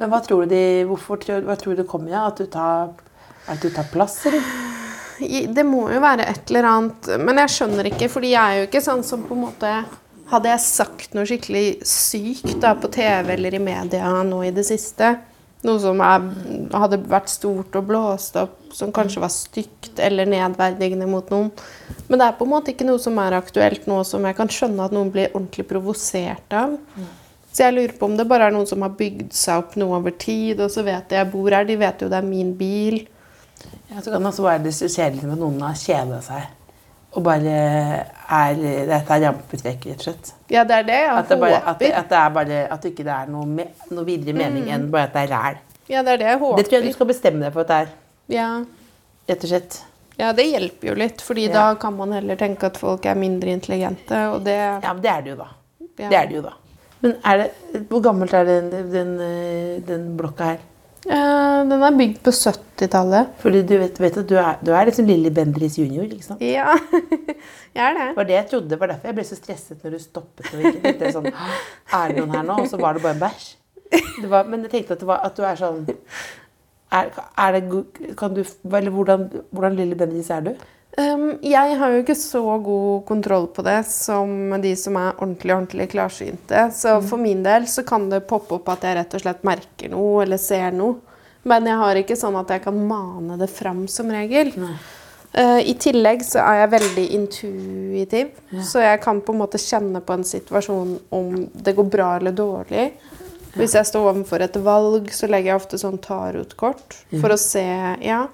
Men 0.00 0.08
hva 0.08 0.20
tror 0.24 0.46
du 0.46 0.54
de 0.54 0.84
Hvorfor 0.88 1.20
hva 1.44 1.56
tror 1.60 1.76
du 1.76 1.82
det 1.82 1.88
kommer 1.90 2.14
av? 2.16 2.32
At 2.32 2.40
du 2.40 2.46
tar 2.50 2.92
At 3.50 3.60
du 3.62 3.70
tar 3.74 3.88
plass, 3.92 4.20
eller? 4.30 4.44
Det 5.52 5.64
må 5.68 5.82
jo 5.92 6.00
være 6.00 6.24
et 6.30 6.48
eller 6.48 6.68
annet 6.68 7.10
Men 7.20 7.42
jeg 7.42 7.52
skjønner 7.56 7.90
ikke, 7.90 8.08
fordi 8.08 8.30
jeg 8.32 8.40
er 8.40 8.62
jo 8.62 8.68
ikke 8.70 8.84
sånn 8.84 9.02
som 9.04 9.26
på 9.28 9.36
en 9.36 9.42
måte 9.44 9.72
Hadde 10.30 10.52
jeg 10.52 10.62
sagt 10.64 11.16
noe 11.16 11.26
skikkelig 11.28 11.82
sykt 11.84 12.60
da, 12.62 12.72
på 12.78 12.88
TV 12.94 13.34
eller 13.34 13.56
i 13.58 13.60
media 13.62 14.12
nå 14.22 14.44
i 14.46 14.52
det 14.54 14.62
siste, 14.68 15.16
noe 15.66 15.80
som 15.82 16.00
er, 16.04 16.24
hadde 16.72 16.98
vært 17.10 17.30
stort 17.32 17.76
og 17.76 17.88
blåst 17.90 18.36
opp, 18.40 18.56
som 18.72 18.92
kanskje 18.94 19.22
var 19.22 19.32
stygt 19.34 20.00
eller 20.00 20.28
nedverdigende 20.30 21.08
mot 21.10 21.26
noen 21.32 21.50
Men 22.06 22.20
det 22.20 22.26
er 22.28 22.36
på 22.38 22.46
en 22.46 22.52
måte 22.52 22.72
ikke 22.72 22.86
noe 22.86 23.00
som 23.02 23.18
er 23.20 23.36
aktuelt 23.38 23.88
nå 23.90 23.98
som 24.06 24.24
jeg 24.26 24.38
kan 24.38 24.52
skjønne 24.52 24.86
at 24.86 24.94
noen 24.94 25.10
blir 25.12 25.32
ordentlig 25.34 25.66
provosert 25.68 26.54
av. 26.56 26.78
Så 27.50 27.64
jeg 27.66 27.74
lurer 27.74 27.96
på 27.98 28.06
om 28.06 28.14
det 28.16 28.28
bare 28.30 28.46
er 28.46 28.54
noen 28.54 28.68
som 28.70 28.82
har 28.86 28.94
bygd 28.98 29.34
seg 29.34 29.64
opp 29.64 29.74
noe 29.80 29.98
over 29.98 30.14
tid, 30.14 30.62
og 30.62 30.70
så 30.70 30.84
vet 30.86 31.08
de 31.10 31.18
jeg 31.18 31.30
bor 31.32 31.50
her, 31.50 31.66
de 31.66 31.76
vet 31.80 32.04
jo 32.04 32.10
det 32.10 32.20
er 32.20 32.28
min 32.30 32.54
bil. 32.58 33.02
Ja, 33.90 33.98
så 33.98 34.12
kan 34.12 34.22
det 34.22 34.30
også 34.30 34.46
være 34.46 34.62
det 34.68 34.76
kjedelig 34.78 35.26
med 35.26 35.42
noen 35.42 35.60
har 35.66 35.78
kjeda 35.78 36.22
seg. 36.24 36.46
Og 37.12 37.22
bare 37.26 37.54
er 38.30 38.54
Dette 38.86 39.16
er 39.16 39.22
rampetrekk, 39.26 39.86
rett 39.90 39.98
og 39.98 40.06
slett. 40.06 40.32
Ja, 40.52 40.62
det 40.64 40.76
er 40.76 40.82
det 40.86 40.98
jeg 41.00 41.10
At 41.16 41.28
det, 41.32 41.38
bare, 41.40 41.56
håper. 41.58 41.70
at 41.72 41.78
det, 41.82 41.92
at 41.98 42.08
det 42.12 42.18
er 42.20 42.30
bare 42.36 42.60
At 42.70 42.82
det 42.86 42.92
ikke 42.94 43.06
er 43.10 43.26
noe, 43.32 43.46
me, 43.46 43.64
noe 43.90 44.04
videre 44.06 44.34
mening 44.38 44.68
enn 44.70 44.88
bare 44.92 45.08
at 45.08 45.16
det 45.16 45.24
er 45.26 45.32
ræl. 45.34 45.58
Ja, 45.90 46.02
det 46.06 46.12
er 46.12 46.18
det 46.22 46.28
jeg 46.30 46.38
håper. 46.38 46.56
Det 46.60 46.66
tror 46.68 46.78
jeg 46.78 46.86
du 46.86 46.92
skal 46.94 47.06
bestemme 47.10 47.42
deg 47.42 47.52
for 47.56 47.60
at 47.66 47.68
det 47.72 47.78
er. 47.82 47.88
Ja. 48.36 48.48
Rett 49.28 49.44
og 49.48 49.50
slett. 49.50 49.80
ja, 50.20 50.30
det 50.36 50.44
hjelper 50.46 50.88
jo 50.92 50.94
litt, 50.94 51.20
fordi 51.26 51.48
Ja. 51.48 51.52
da 51.56 51.74
kan 51.74 51.96
man 51.96 52.12
heller 52.12 52.36
tenke 52.36 52.66
at 52.70 52.76
folk 52.78 53.06
er 53.06 53.14
mindre 53.18 53.50
intelligente, 53.50 54.14
og 54.30 54.44
det 54.44 54.54
Ja, 54.58 54.92
men 54.92 55.02
det 55.02 55.10
er 55.10 55.22
det 55.22 55.30
jo, 55.30 55.36
da. 55.36 55.48
Ja. 55.98 56.08
Det 56.08 56.16
er 56.18 56.26
det 56.26 56.36
jo, 56.36 56.42
da. 56.42 56.52
Men 57.02 57.14
er 57.24 57.36
det, 57.42 57.50
hvor 57.88 58.00
gammelt 58.04 58.32
er 58.34 58.44
den, 58.44 58.70
den, 58.92 59.12
eh, 59.20 59.80
den 59.88 60.16
blokka 60.16 60.44
her? 60.44 60.58
Eh, 61.08 61.60
Den 61.70 61.82
er 61.82 61.96
bygd 61.96 62.18
på 62.26 62.32
70-tallet. 62.34 63.30
Fordi 63.40 63.62
du 63.68 63.74
vet, 63.80 64.00
vet 64.02 64.18
at 64.20 64.28
du 64.28 64.34
er, 64.36 64.58
du 64.64 64.72
er 64.76 64.90
liksom 64.90 65.06
Lilly 65.08 65.30
Bendriss 65.32 65.78
junior, 65.80 66.04
ikke 66.04 66.26
sant? 66.26 66.42
Ja, 66.44 66.74
jeg 67.76 67.84
er 67.86 67.96
det. 67.96 68.08
Var 68.18 68.28
det 68.28 68.36
jeg 68.36 68.48
trodde. 68.50 68.80
Var 68.80 68.92
derfor 68.92 69.08
jeg 69.12 69.18
ble 69.20 69.24
så 69.28 69.38
stresset 69.38 69.84
når 69.84 69.96
du 69.96 70.02
stoppet. 70.02 70.50
Og 70.52 70.60
ikke 70.60 70.82
tenkte 70.84 71.14
sånn, 71.16 71.30
Er 71.30 72.12
det 72.12 72.20
noen 72.20 72.36
her 72.36 72.44
nå? 72.50 72.58
Og 72.64 72.68
så 72.72 72.80
var 72.80 72.98
det 72.98 73.04
bare 73.06 73.16
en 73.16 73.24
bæsj. 73.24 73.48
Det 74.20 74.28
var, 74.30 74.44
men 74.46 74.66
jeg 74.66 74.74
tenkte 74.76 74.94
at, 74.94 75.00
det 75.02 75.08
var, 75.08 75.24
at 75.26 75.38
du 75.38 75.42
er 75.42 75.56
sånn 75.58 75.80
er, 76.94 77.08
er 77.38 77.56
det, 77.56 77.62
kan 78.18 78.34
du, 78.34 78.44
eller 78.66 78.90
hvordan, 78.94 79.24
hvordan 79.54 79.76
Lilly 79.78 79.96
Bendriss 79.98 80.30
er 80.34 80.44
du? 80.46 80.52
Um, 80.98 81.36
jeg 81.46 81.76
har 81.78 81.92
jo 81.92 82.00
ikke 82.02 82.16
så 82.18 82.40
god 82.64 83.04
kontroll 83.06 83.46
på 83.54 83.62
det 83.62 83.78
som 83.86 84.56
de 84.60 84.72
som 84.76 84.96
er 84.98 85.12
ordentlig 85.12 85.54
ordentlig 85.54 85.86
klarsynte. 85.92 86.64
Så 86.74 86.96
for 87.06 87.20
min 87.22 87.44
del 87.46 87.68
så 87.70 87.84
kan 87.86 88.08
det 88.10 88.24
poppe 88.30 88.56
opp 88.58 88.72
at 88.74 88.86
jeg 88.86 88.98
rett 88.98 89.14
og 89.14 89.22
slett 89.22 89.46
merker 89.46 89.92
noe 89.92 90.24
eller 90.24 90.40
ser 90.42 90.74
noe. 90.74 90.98
Men 91.46 91.68
jeg 91.70 91.80
har 91.80 92.00
ikke 92.00 92.18
sånn 92.18 92.36
at 92.36 92.50
jeg 92.52 92.64
kan 92.66 92.80
mane 92.88 93.38
det 93.40 93.48
fram 93.52 93.86
som 93.88 94.10
regel. 94.12 94.50
Uh, 95.30 95.60
I 95.62 95.76
tillegg 95.78 96.24
så 96.26 96.42
er 96.42 96.64
jeg 96.64 96.72
veldig 96.74 97.06
intuitiv, 97.16 98.34
så 98.66 98.82
jeg 98.82 98.98
kan 99.04 99.22
på 99.22 99.32
en 99.32 99.40
måte 99.44 99.60
kjenne 99.62 100.02
på 100.02 100.16
en 100.18 100.26
situasjon 100.26 100.96
om 101.14 101.44
det 101.54 101.76
går 101.78 101.86
bra 101.86 102.10
eller 102.18 102.34
dårlig. 102.34 102.90
Hvis 103.54 103.76
jeg 103.78 103.86
står 103.86 104.10
overfor 104.10 104.42
et 104.42 104.58
valg, 104.62 105.08
så 105.14 105.30
legger 105.30 105.52
jeg 105.52 105.62
ofte 105.62 105.78
sånn 105.80 106.02
tarotkort 106.02 106.98
for 107.14 107.30
å 107.30 107.38
se 107.40 107.66
Ja. 108.02 108.26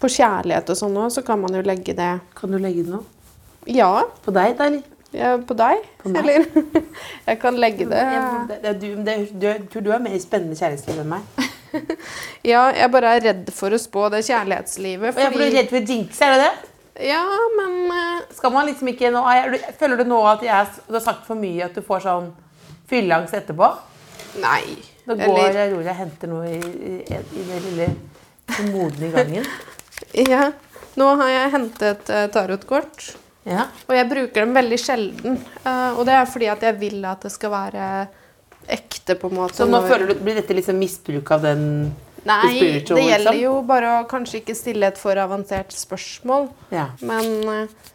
På 0.00 0.10
kjærlighet 0.12 0.68
og 0.72 0.78
sånn 0.78 0.98
òg, 1.00 1.08
så 1.14 1.24
kan 1.24 1.40
man 1.40 1.54
jo 1.56 1.62
legge 1.64 1.94
det 1.96 2.10
Kan 2.36 2.52
du 2.52 2.58
legge 2.60 2.84
det 2.84 2.92
nå? 2.92 3.02
Ja, 3.72 4.04
På 4.24 4.34
deg, 4.34 4.56
da, 4.58 4.68
eller? 4.68 4.84
ja 5.16 5.32
på 5.40 5.54
deg. 5.56 5.82
På? 6.02 6.10
Eller 6.12 6.44
Jeg 7.28 7.40
kan 7.40 7.56
legge 7.58 7.86
det 7.88 8.04
Det, 8.50 8.58
det, 8.62 8.74
du, 8.82 8.88
det, 9.06 9.16
du, 9.32 9.48
tror 9.72 9.86
du 9.86 9.92
er 9.96 10.02
mer 10.04 10.16
spennende 10.22 10.58
kjærlighetsliv 10.58 11.02
enn 11.02 11.12
meg. 11.16 11.44
Ja, 12.46 12.70
jeg 12.72 12.88
bare 12.92 13.16
er 13.16 13.24
redd 13.24 13.50
for 13.52 13.74
å 13.74 13.78
spå 13.80 14.06
det 14.12 14.22
kjærlighetslivet. 14.24 15.12
Og 15.12 15.20
jeg 15.20 15.32
blir 15.34 15.50
redd 15.52 15.72
for 15.72 15.92
jinx, 15.92 16.20
er 16.24 16.32
det 16.32 16.46
det? 16.46 16.70
Ja, 17.10 17.22
men 17.58 17.90
eh, 17.92 18.22
Skal 18.32 18.52
man 18.54 18.68
liksom 18.68 18.88
ikke 18.88 19.10
nå, 19.12 19.20
er 19.28 19.58
Føler 19.76 20.00
du 20.00 20.06
nå 20.08 20.22
at 20.30 20.44
jeg, 20.46 20.70
du 20.86 20.96
har 20.96 21.04
sagt 21.04 21.26
for 21.28 21.36
mye, 21.36 21.68
at 21.68 21.76
du 21.76 21.84
får 21.84 22.06
sånn 22.06 22.30
fylleangst 22.88 23.36
etterpå? 23.36 23.68
Nei. 24.40 24.62
Da 25.06 25.14
går 25.18 25.40
Eller 25.42 25.72
rolig 25.74 25.90
og 25.92 25.98
henter 26.00 26.30
noe 26.32 26.50
i, 26.50 26.60
i, 26.60 26.96
i 27.04 27.46
det 27.50 27.62
lille 27.68 27.90
modne 28.72 29.08
i 29.08 29.12
gangen. 29.14 29.50
Ja. 30.26 30.50
Nå 30.96 31.08
har 31.20 31.30
jeg 31.32 31.52
hentet 31.52 32.10
eh, 32.12 32.26
tarotkort. 32.32 33.10
Ja. 33.46 33.68
Og 33.86 33.94
jeg 33.94 34.08
bruker 34.10 34.42
dem 34.46 34.54
veldig 34.56 34.78
sjelden. 34.80 35.36
eh, 35.62 35.90
og 35.92 36.06
det 36.08 36.16
er 36.16 36.30
fordi 36.30 36.48
at 36.50 36.64
jeg 36.66 36.78
vil 36.80 37.04
at 37.06 37.26
det 37.26 37.32
skal 37.34 37.52
være 37.52 37.90
ekte, 38.66 39.14
på 39.14 39.30
en 39.30 39.36
måte. 39.38 39.60
Så 39.60 39.68
nå 39.70 39.82
føler 39.86 40.10
du, 40.10 40.16
blir 40.18 40.40
dette 40.40 40.56
liksom 40.56 40.78
misbruk 40.80 41.30
av 41.36 41.44
den 41.46 41.66
Nei, 42.26 42.56
det 42.58 42.80
gjelder 42.82 43.20
liksom? 43.20 43.36
jo 43.38 43.52
bare 43.68 43.90
å 44.00 44.06
kanskje 44.10 44.40
ikke 44.40 44.56
stille 44.58 44.88
et 44.90 44.98
for 44.98 45.14
avansert 45.22 45.70
spørsmål. 45.76 46.48
Ja. 46.74 46.88
Men 47.06 47.28
eh, 47.52 47.92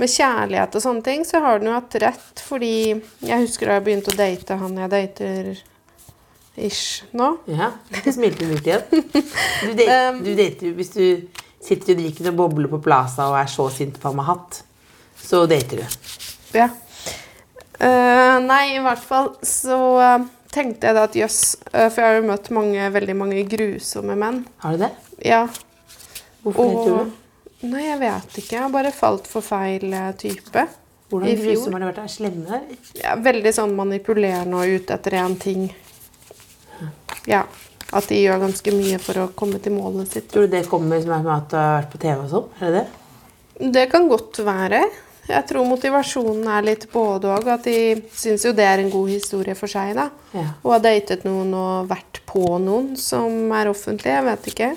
med 0.00 0.10
kjærlighet 0.10 0.74
og 0.78 0.82
sånne 0.82 1.04
ting, 1.06 1.22
så 1.28 1.42
har 1.44 1.60
den 1.60 1.70
jo 1.70 1.76
hatt 1.76 1.94
rett. 2.02 2.42
Fordi 2.42 2.72
jeg 3.22 3.44
husker 3.44 3.70
da 3.70 3.78
jeg 3.78 3.86
begynte 3.86 4.10
å 4.10 4.18
date 4.18 4.58
han 4.58 4.80
jeg 4.82 4.92
dater 4.96 5.52
ish 6.56 7.04
nå. 7.16 7.36
ja. 7.46 7.72
Så 8.04 8.12
smilte 8.12 8.44
hun 8.44 8.56
ut 8.56 8.66
igjen. 8.66 8.82
Du 8.90 9.72
dater, 9.78 10.20
du 10.20 10.34
dater 10.36 10.76
hvis 10.76 10.92
du 10.94 11.04
sitter 11.62 11.94
og 11.94 12.02
drikker 12.02 12.26
noen 12.26 12.38
bobler 12.38 12.70
på 12.72 12.80
Plaza 12.82 13.30
og 13.30 13.38
er 13.38 13.50
så 13.50 13.68
sint 13.72 13.98
på 14.02 14.12
hatt, 14.26 14.62
så 15.22 15.44
dater 15.50 15.82
du. 15.82 15.98
Ja. 16.58 16.68
Uh, 17.82 18.38
nei, 18.44 18.76
i 18.76 18.82
hvert 18.82 19.02
fall 19.02 19.32
så 19.46 19.78
uh, 19.98 20.26
tenkte 20.52 20.86
jeg 20.86 20.94
da 20.94 21.06
at 21.08 21.16
jøss 21.18 21.38
uh, 21.72 21.88
For 21.90 21.98
jeg 21.98 22.04
har 22.04 22.18
jo 22.20 22.28
møtt 22.28 22.50
mange, 22.54 22.90
veldig 22.94 23.16
mange 23.18 23.42
grusomme 23.48 24.14
menn. 24.18 24.44
Har 24.62 24.76
du 24.76 24.84
det? 24.84 24.92
Ja. 25.26 25.46
Hvorfor 26.44 26.68
det, 26.68 26.84
tror 26.84 27.00
du? 27.00 27.16
Nei, 27.72 27.86
jeg 27.86 27.98
vet 28.02 28.38
ikke. 28.38 28.54
Jeg 28.56 28.62
har 28.64 28.70
bare 28.74 28.92
falt 28.94 29.26
for 29.30 29.46
feil 29.46 29.94
type. 30.18 30.66
Hvordan 31.12 31.42
grusomme 31.42 31.78
har 31.78 31.82
de 31.82 31.88
vært? 31.90 32.02
Er 32.02 32.12
slemme? 32.12 32.60
Ja, 32.98 33.16
veldig 33.22 33.52
sånn 33.54 33.74
manipulerende 33.78 34.62
og 34.62 34.78
ute 34.78 34.96
etter 34.98 35.18
én 35.22 35.36
ting. 35.40 35.66
Ja. 37.30 37.44
At 37.92 38.08
de 38.08 38.16
gjør 38.22 38.40
ganske 38.46 38.72
mye 38.72 38.98
for 39.02 39.20
å 39.20 39.28
komme 39.36 39.58
til 39.60 39.74
målet 39.76 40.14
sitt. 40.14 40.28
Tror 40.32 40.46
du 40.48 40.54
det 40.54 40.64
kommer 40.70 40.96
med 40.96 41.28
at 41.28 41.50
du 41.50 41.56
har 41.58 41.80
vært 41.82 41.90
på 41.92 42.00
TV 42.00 42.22
og 42.24 42.30
sånn? 42.30 42.46
Er 42.60 42.70
det 42.72 42.82
det? 42.82 43.72
Det 43.74 43.88
kan 43.92 44.08
godt 44.08 44.40
være. 44.46 44.80
Jeg 45.28 45.46
tror 45.46 45.66
motivasjonen 45.68 46.48
er 46.50 46.64
litt 46.66 46.86
både 46.90 47.28
og. 47.30 47.50
At 47.52 47.68
de 47.68 48.00
syns 48.16 48.46
jo 48.48 48.54
det 48.56 48.64
er 48.66 48.80
en 48.82 48.90
god 48.90 49.10
historie 49.12 49.54
for 49.54 49.70
seg. 49.70 49.92
da. 49.98 50.08
Ja. 50.34 50.46
Og 50.64 50.72
har 50.74 50.80
datet 50.88 51.26
noen 51.28 51.52
og 51.54 51.90
vært 51.92 52.22
på 52.26 52.42
noen 52.58 52.96
som 52.98 53.52
er 53.54 53.70
offentlige. 53.70 54.16
Jeg 54.16 54.26
vet 54.30 54.48
ikke. 54.54 54.70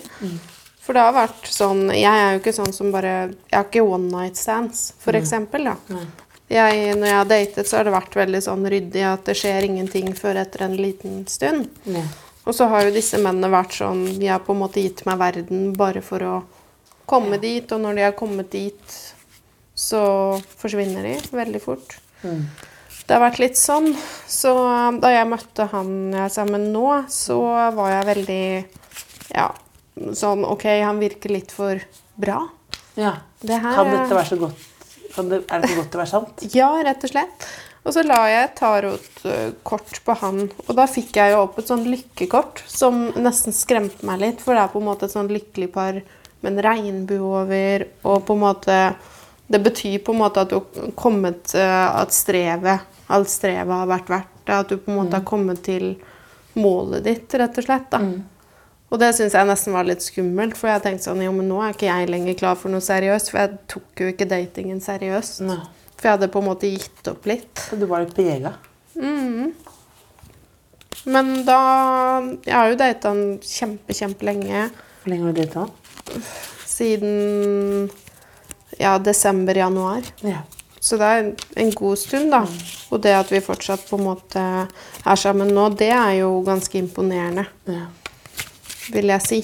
For 0.86 0.94
det 0.94 1.02
har 1.02 1.16
vært 1.16 1.48
sånn 1.50 1.88
Jeg 1.90 2.06
er 2.14 2.36
jo 2.36 2.38
ikke 2.38 2.52
sånn 2.54 2.70
som 2.70 2.92
bare 2.94 3.32
Jeg 3.50 3.56
har 3.56 3.64
ikke 3.66 3.82
one 3.82 4.06
night 4.12 4.38
stands, 4.38 4.92
for 5.02 5.18
eksempel. 5.18 5.64
da. 5.72 5.96
Jeg, 6.46 6.92
når 6.94 7.08
jeg 7.08 7.16
har 7.18 7.24
datet, 7.32 7.66
så 7.66 7.80
har 7.80 7.88
det 7.88 7.96
vært 7.96 8.14
veldig 8.14 8.40
sånn 8.44 8.68
ryddig 8.70 9.02
at 9.02 9.24
det 9.26 9.34
skjer 9.34 9.66
ingenting 9.66 10.12
før 10.14 10.38
etter 10.44 10.62
en 10.68 10.76
liten 10.78 11.24
stund. 11.26 11.66
Ja. 11.90 12.04
Og 12.46 12.54
så 12.54 12.68
har 12.70 12.86
jo 12.86 12.94
disse 12.94 13.18
mennene 13.18 13.50
vært 13.50 13.74
sånn 13.74 14.04
De 14.20 14.28
har 14.30 14.42
på 14.46 14.54
en 14.54 14.60
måte 14.62 14.82
gitt 14.84 15.02
meg 15.08 15.18
verden 15.18 15.72
bare 15.76 16.02
for 16.04 16.22
å 16.22 16.34
komme 17.06 17.38
dit, 17.42 17.66
og 17.74 17.82
når 17.82 17.98
de 17.98 18.02
har 18.06 18.14
kommet 18.18 18.48
dit, 18.50 18.94
så 19.78 20.00
forsvinner 20.58 21.04
de 21.06 21.12
veldig 21.36 21.60
fort. 21.62 21.92
Det 23.06 23.14
har 23.14 23.22
vært 23.22 23.38
litt 23.38 23.58
sånn. 23.60 23.92
Så 24.26 24.50
um, 24.50 24.96
da 25.02 25.12
jeg 25.14 25.28
møtte 25.30 25.68
han 25.70 25.92
jeg 26.10 26.24
er 26.24 26.32
sammen 26.34 26.64
nå, 26.74 26.86
så 27.12 27.38
var 27.76 27.92
jeg 27.92 28.08
veldig 28.08 28.40
Ja, 29.36 29.46
sånn 30.18 30.42
OK, 30.48 30.66
han 30.82 30.98
virker 31.02 31.30
litt 31.36 31.54
for 31.54 31.78
bra. 32.18 32.40
ja. 32.98 33.18
Det 33.46 33.58
her 33.62 33.74
Kan 33.76 33.90
dette 33.92 34.16
være 34.16 34.28
så 34.32 34.36
godt? 34.40 34.62
Kan 35.14 35.28
det, 35.30 35.42
er 35.52 35.60
det 35.62 35.68
så 35.70 35.76
godt 35.76 35.90
til 35.92 35.98
å 35.98 36.02
være 36.02 36.10
sant? 36.10 36.44
Ja, 36.56 36.70
rett 36.82 37.04
og 37.06 37.10
slett. 37.12 37.44
Og 37.86 37.94
så 37.94 38.02
la 38.02 38.18
jeg 38.26 38.44
et 38.48 38.56
tarotkort 38.58 40.00
på 40.02 40.14
han, 40.18 40.40
og 40.66 40.72
da 40.74 40.88
fikk 40.90 41.20
jeg 41.20 41.32
jo 41.32 41.42
opp 41.44 41.60
et 41.60 41.68
sånn 41.70 41.84
lykkekort 41.86 42.64
som 42.66 43.12
nesten 43.14 43.54
skremte 43.54 44.06
meg 44.08 44.24
litt, 44.24 44.40
for 44.42 44.58
det 44.58 44.64
er 44.64 44.72
på 44.72 44.82
en 44.82 44.88
måte 44.88 45.06
et 45.06 45.14
sånn 45.14 45.30
lykkelig 45.30 45.68
par 45.74 46.00
med 46.42 46.50
en 46.50 46.64
regnbue 46.66 47.22
over, 47.44 47.86
og 48.02 48.24
på 48.26 48.36
en 48.36 48.42
måte 48.42 48.78
Det 49.46 49.60
betyr 49.62 50.00
på 50.02 50.10
en 50.10 50.18
måte 50.18 50.42
at 50.42 50.50
du 50.50 50.56
har 50.58 50.90
kommet 50.98 51.52
eh, 51.54 52.00
At 52.02 52.10
strevet, 52.10 52.82
alt 53.06 53.30
strevet 53.30 53.70
har 53.70 53.86
vært 53.86 54.08
verdt 54.10 54.32
det, 54.42 54.56
at 54.56 54.72
du 54.72 54.76
på 54.76 54.90
en 54.90 54.98
måte 54.98 55.20
har 55.20 55.26
kommet 55.26 55.62
til 55.62 55.92
målet 56.58 57.04
ditt, 57.06 57.34
rett 57.38 57.58
og 57.58 57.66
slett. 57.68 57.86
da. 57.92 58.00
Og 58.86 59.00
det 59.02 59.10
syns 59.16 59.34
jeg 59.34 59.48
nesten 59.48 59.74
var 59.74 59.86
litt 59.88 60.04
skummelt, 60.04 60.54
for 60.58 60.70
jeg 60.70 60.84
tenkte 60.84 61.08
sånn, 61.08 61.24
jo, 61.24 61.32
men 61.34 61.48
nå 61.50 61.58
er 61.62 61.74
ikke 61.74 61.88
jeg 61.88 62.10
lenger 62.12 62.38
klar 62.38 62.58
for 62.58 62.70
noe 62.70 62.84
seriøst, 62.84 63.32
for 63.32 63.42
jeg 63.42 63.56
tok 63.72 64.02
jo 64.04 64.10
ikke 64.12 64.28
datingen 64.30 64.78
seriøst. 64.84 65.42
Nei. 65.48 65.58
For 65.96 66.08
jeg 66.08 66.18
hadde 66.18 66.30
på 66.30 66.42
en 66.42 66.48
måte 66.50 66.70
gitt 66.70 67.10
opp 67.10 67.26
litt. 67.26 67.50
Så 67.66 67.78
du 67.80 67.86
var 67.90 68.04
litt 68.04 68.14
prega. 68.14 68.54
Men 71.06 71.32
da 71.46 71.60
Jeg 72.46 72.54
har 72.54 72.70
jo 72.70 72.78
data 72.80 73.12
han 73.12 73.38
kjempe, 73.44 73.94
kjempelenge. 73.94 74.66
Hvor 75.02 75.12
lenge 75.12 75.26
har 75.26 75.34
du 75.34 75.40
data 75.42 75.64
han? 75.64 76.24
Siden 76.66 77.90
ja, 78.78 78.96
desember-januar. 78.98 80.06
Ja. 80.26 80.44
Så 80.80 80.98
det 81.00 81.06
er 81.06 81.28
en 81.62 81.70
god 81.74 81.98
stund, 81.98 82.30
da. 82.34 82.44
Og 82.92 83.02
det 83.02 83.14
at 83.18 83.30
vi 83.32 83.42
fortsatt 83.42 83.86
på 83.88 83.98
en 83.98 84.06
måte 84.06 84.42
er 84.66 85.18
sammen 85.18 85.50
nå, 85.54 85.70
det 85.78 85.90
er 85.90 86.20
jo 86.20 86.40
ganske 86.46 86.78
imponerende, 86.78 87.46
ja. 87.66 87.86
Vil 88.92 89.12
jeg 89.12 89.22
si. 89.26 89.40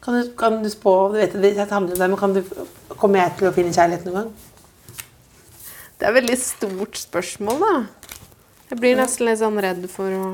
Kan 0.00 0.16
du, 0.16 0.30
kan 0.38 0.62
du 0.62 0.68
spå 0.72 0.92
du 1.12 1.18
vet, 1.20 1.34
det 1.36 1.66
handler 1.68 1.92
om 1.92 1.98
deg, 2.00 2.08
men 2.08 2.16
kan 2.20 2.32
du, 2.36 2.40
Kommer 3.00 3.20
jeg 3.20 3.34
til 3.38 3.48
å 3.50 3.52
finne 3.56 3.72
kjærlighet 3.74 4.06
noen 4.08 4.16
gang? 4.16 4.30
Det 6.00 6.06
er 6.06 6.14
et 6.14 6.16
veldig 6.16 6.36
stort 6.40 6.96
spørsmål, 6.96 7.60
da. 7.60 7.72
Jeg 8.70 8.80
blir 8.80 8.96
nesten 8.96 9.26
litt 9.28 9.40
sånn 9.42 9.58
redd 9.60 9.84
for 9.92 10.08
å 10.16 10.24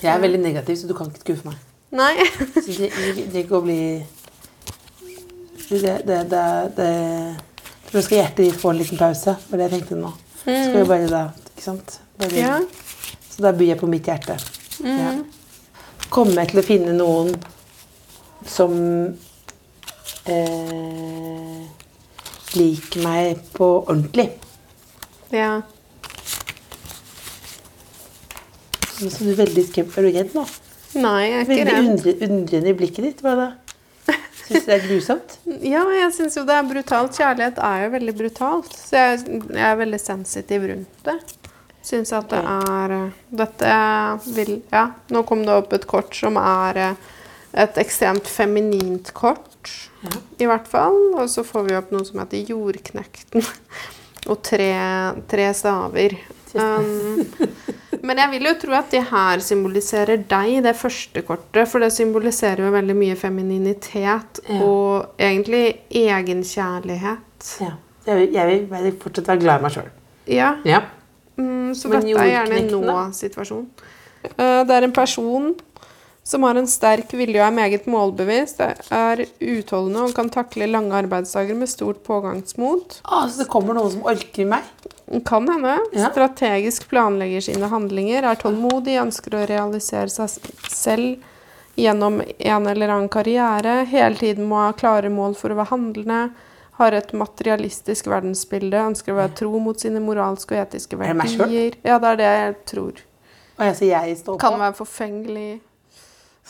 Jeg 0.00 0.08
er 0.14 0.22
veldig 0.22 0.40
negativ, 0.40 0.78
så 0.80 0.88
du 0.88 0.94
kan 0.96 1.10
ikke 1.12 1.24
skuffe 1.26 1.50
meg. 1.50 1.60
Nei. 1.92 2.14
Så 2.56 2.72
det 2.78 2.88
det 2.88 2.92
trenger 2.96 3.40
ikke 3.42 3.58
å 3.58 3.64
bli 3.66 3.80
Det, 5.68 5.96
det, 6.08 6.18
det, 6.32 6.44
det 6.76 6.88
Nå 7.92 8.00
skal 8.00 8.22
hjertet 8.22 8.46
ditt 8.46 8.56
få 8.60 8.72
en 8.72 8.80
liten 8.80 8.96
pause, 9.00 9.34
var 9.50 9.60
det 9.60 9.66
jeg 9.68 9.74
tenkte 9.76 9.98
nå. 10.00 10.14
Skal 10.42 10.78
vi 10.78 10.88
bare 10.88 11.10
da, 11.12 11.22
ikke 11.52 11.64
sant? 11.66 11.98
Bare, 12.16 12.38
Ja. 12.40 12.56
Så 13.32 13.44
da 13.44 13.52
byr 13.56 13.74
jeg 13.74 13.80
på 13.80 13.88
mitt 13.88 14.08
hjerte. 14.08 14.36
Ja. 14.84 15.12
Kommer 16.12 16.42
jeg 16.42 16.52
til 16.52 16.60
å 16.60 16.64
finne 16.66 16.92
noen 16.96 17.30
som 18.48 18.72
eh, 20.28 21.62
liker 22.58 23.04
meg 23.06 23.40
på 23.56 23.68
ordentlig? 23.86 24.28
Ja. 25.32 25.62
Så 29.02 29.24
du 29.24 29.32
veldig 29.34 29.64
skremt. 29.70 29.96
Er 29.98 30.04
du 30.06 30.12
redd 30.14 30.36
nå? 30.36 30.44
Nei, 31.00 31.18
jeg 31.24 31.32
er 31.32 31.42
ikke 31.42 31.56
Veldig 31.56 31.72
redd. 31.72 31.90
undre, 31.90 32.14
undrende 32.28 32.72
i 32.74 32.78
blikket 32.78 33.06
ditt. 33.08 33.22
Hva 33.24 33.32
da? 33.38 33.48
Syns 34.42 34.66
du 34.66 34.68
det 34.68 34.76
er 34.76 34.84
grusomt? 34.88 35.38
Ja, 35.72 35.82
jeg 35.94 36.10
syns 36.16 36.36
jo 36.36 36.42
det 36.48 36.54
er 36.58 36.66
brutalt. 36.68 37.16
Kjærlighet 37.16 37.58
er 37.62 37.84
jo 37.86 37.92
veldig 37.96 38.14
brutalt. 38.18 38.72
Så 38.76 38.98
jeg, 38.98 39.40
jeg 39.54 39.64
er 39.70 39.78
veldig 39.80 40.00
sensitiv 40.02 40.68
rundt 40.68 41.06
det. 41.08 41.16
Syns 41.82 42.12
at 42.14 42.28
det 42.30 42.38
er 42.46 42.92
eh, 42.94 43.14
Dette 43.42 43.70
vil 44.36 44.52
Ja, 44.70 44.84
nå 45.10 45.24
kom 45.26 45.42
det 45.46 45.54
opp 45.56 45.72
et 45.74 45.86
kort 45.90 46.14
som 46.14 46.36
er 46.40 46.78
eh, 46.78 47.08
et 47.64 47.76
ekstremt 47.82 48.28
feminint 48.30 49.10
kort, 49.12 49.66
i 50.40 50.46
hvert 50.48 50.68
fall. 50.70 50.94
Og 51.20 51.26
så 51.28 51.42
får 51.44 51.66
vi 51.68 51.74
opp 51.76 51.90
noe 51.92 52.06
som 52.08 52.22
heter 52.22 52.46
Jordknekten. 52.48 53.44
Og 54.30 54.38
tre, 54.46 54.70
tre 55.28 55.48
staver. 55.58 56.14
Um, 56.54 57.24
men 58.06 58.18
jeg 58.22 58.30
vil 58.32 58.46
jo 58.48 58.54
tro 58.62 58.74
at 58.78 58.90
det 58.94 59.02
her 59.10 59.40
symboliserer 59.44 60.22
deg, 60.30 60.62
det 60.64 60.74
første 60.78 61.22
kortet. 61.26 61.66
For 61.68 61.82
det 61.82 61.90
symboliserer 61.92 62.62
jo 62.64 62.72
veldig 62.74 62.96
mye 62.98 63.18
femininitet 63.20 64.40
Ja. 64.48 64.60
og 64.62 65.18
egentlig 65.20 65.64
egenkjærlighet. 65.90 67.52
Ja. 67.60 67.72
Jeg 68.06 68.16
vil, 68.18 68.32
jeg 68.34 68.82
vil 68.86 68.96
fortsatt 69.02 69.28
være 69.30 69.42
glad 69.44 69.60
i 69.60 69.62
meg 69.68 69.76
sjøl. 69.76 69.90
Ja, 70.26 70.54
Ja. 70.66 70.80
Mm, 71.36 71.74
så 71.78 71.90
Men 71.90 72.06
dette 72.06 72.22
er 72.22 72.32
gjerne 72.32 72.60
en 72.60 72.72
nå-situasjon. 72.72 73.68
Eh, 74.30 74.62
det 74.68 74.76
er 74.76 74.88
en 74.88 74.96
person 74.96 75.52
som 76.22 76.44
har 76.46 76.54
en 76.54 76.68
sterk 76.70 77.10
vilje 77.18 77.40
og 77.40 77.48
er 77.48 77.54
meget 77.56 77.86
målbevisst, 77.90 78.60
er 78.62 79.24
utholdende 79.26 80.04
og 80.06 80.14
kan 80.14 80.30
takle 80.30 80.68
lange 80.70 80.94
arbeidsdager 80.94 81.58
med 81.58 81.70
stort 81.70 82.04
pågangsmot. 82.06 83.00
Ah, 83.02 83.26
så 83.26 83.42
det 83.42 83.48
kommer 83.50 83.74
noen 83.74 83.90
som 83.96 84.06
orker 84.06 84.46
meg? 84.46 84.68
Kan 85.26 85.50
hende. 85.50 85.74
Ja. 85.92 86.12
Strategisk 86.12 86.86
planlegger 86.92 87.42
sine 87.48 87.68
handlinger, 87.72 88.22
er 88.22 88.38
tålmodig, 88.38 89.00
ønsker 89.02 89.34
å 89.34 89.44
realisere 89.50 90.12
seg 90.14 90.30
selv 90.70 91.28
gjennom 91.74 92.20
en 92.22 92.66
eller 92.68 92.92
annen 92.92 93.10
karriere, 93.12 93.82
hele 93.88 94.16
tiden 94.20 94.46
må 94.48 94.60
ha 94.60 94.72
klare 94.76 95.10
mål 95.10 95.34
for 95.38 95.52
å 95.52 95.58
være 95.58 95.72
handlende, 95.72 96.22
har 96.82 96.96
et 96.98 97.14
materialistisk 97.16 98.10
verdensbilde, 98.12 98.82
ønsker 98.92 99.14
å 99.14 99.20
være 99.22 99.34
tro 99.42 99.62
mot 99.62 99.78
sine 99.80 100.02
moralske 100.02 100.56
og 100.56 100.64
etiske 100.66 100.98
verdier. 100.98 101.14
Er 101.14 101.16
det 101.16 101.22
meg 101.22 101.32
selv? 101.32 101.80
Ja, 101.88 101.98
det 102.02 102.10
er 102.12 102.20
det 102.20 102.30
jeg 102.30 102.56
tror. 102.72 103.02
Og 103.52 103.64
jeg, 103.68 103.78
så 103.78 103.88
jeg 103.88 104.18
står 104.20 104.36
på. 104.36 104.42
Kan 104.42 104.58
være 104.60 104.76
forfengelig. 104.78 105.50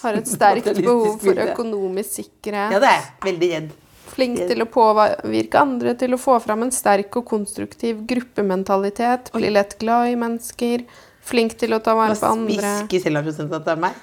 Har 0.03 0.19
et 0.19 0.29
sterkt 0.31 0.69
behov 0.81 1.17
for 1.23 1.41
økonomisk 1.47 2.19
sikkerhet. 2.23 2.75
Ja, 2.75 2.83
det 2.83 2.91
er 2.91 2.99
jeg. 2.99 3.09
Veldig 3.29 3.51
redd. 3.55 3.73
Flink 4.13 4.41
til 4.51 4.61
å 4.61 4.69
påvirke 4.69 5.61
andre 5.61 5.95
til 5.97 6.17
å 6.17 6.21
få 6.21 6.37
fram 6.43 6.67
en 6.67 6.73
sterk 6.75 7.15
og 7.21 7.25
konstruktiv 7.29 8.03
gruppementalitet. 8.09 9.31
Blir 9.33 9.55
lett 9.55 9.79
glad 9.81 10.11
i 10.13 10.17
mennesker. 10.21 10.85
Flink 11.23 11.55
til 11.61 11.77
å 11.77 11.81
ta 11.85 11.95
vare 11.97 12.17
på 12.19 12.29
andre. 12.29 12.73
hvisker 12.83 13.07
Selva-prosenten 13.07 13.61
at 13.61 13.69
det 13.69 13.77
er 13.77 13.85
meg? 13.87 14.01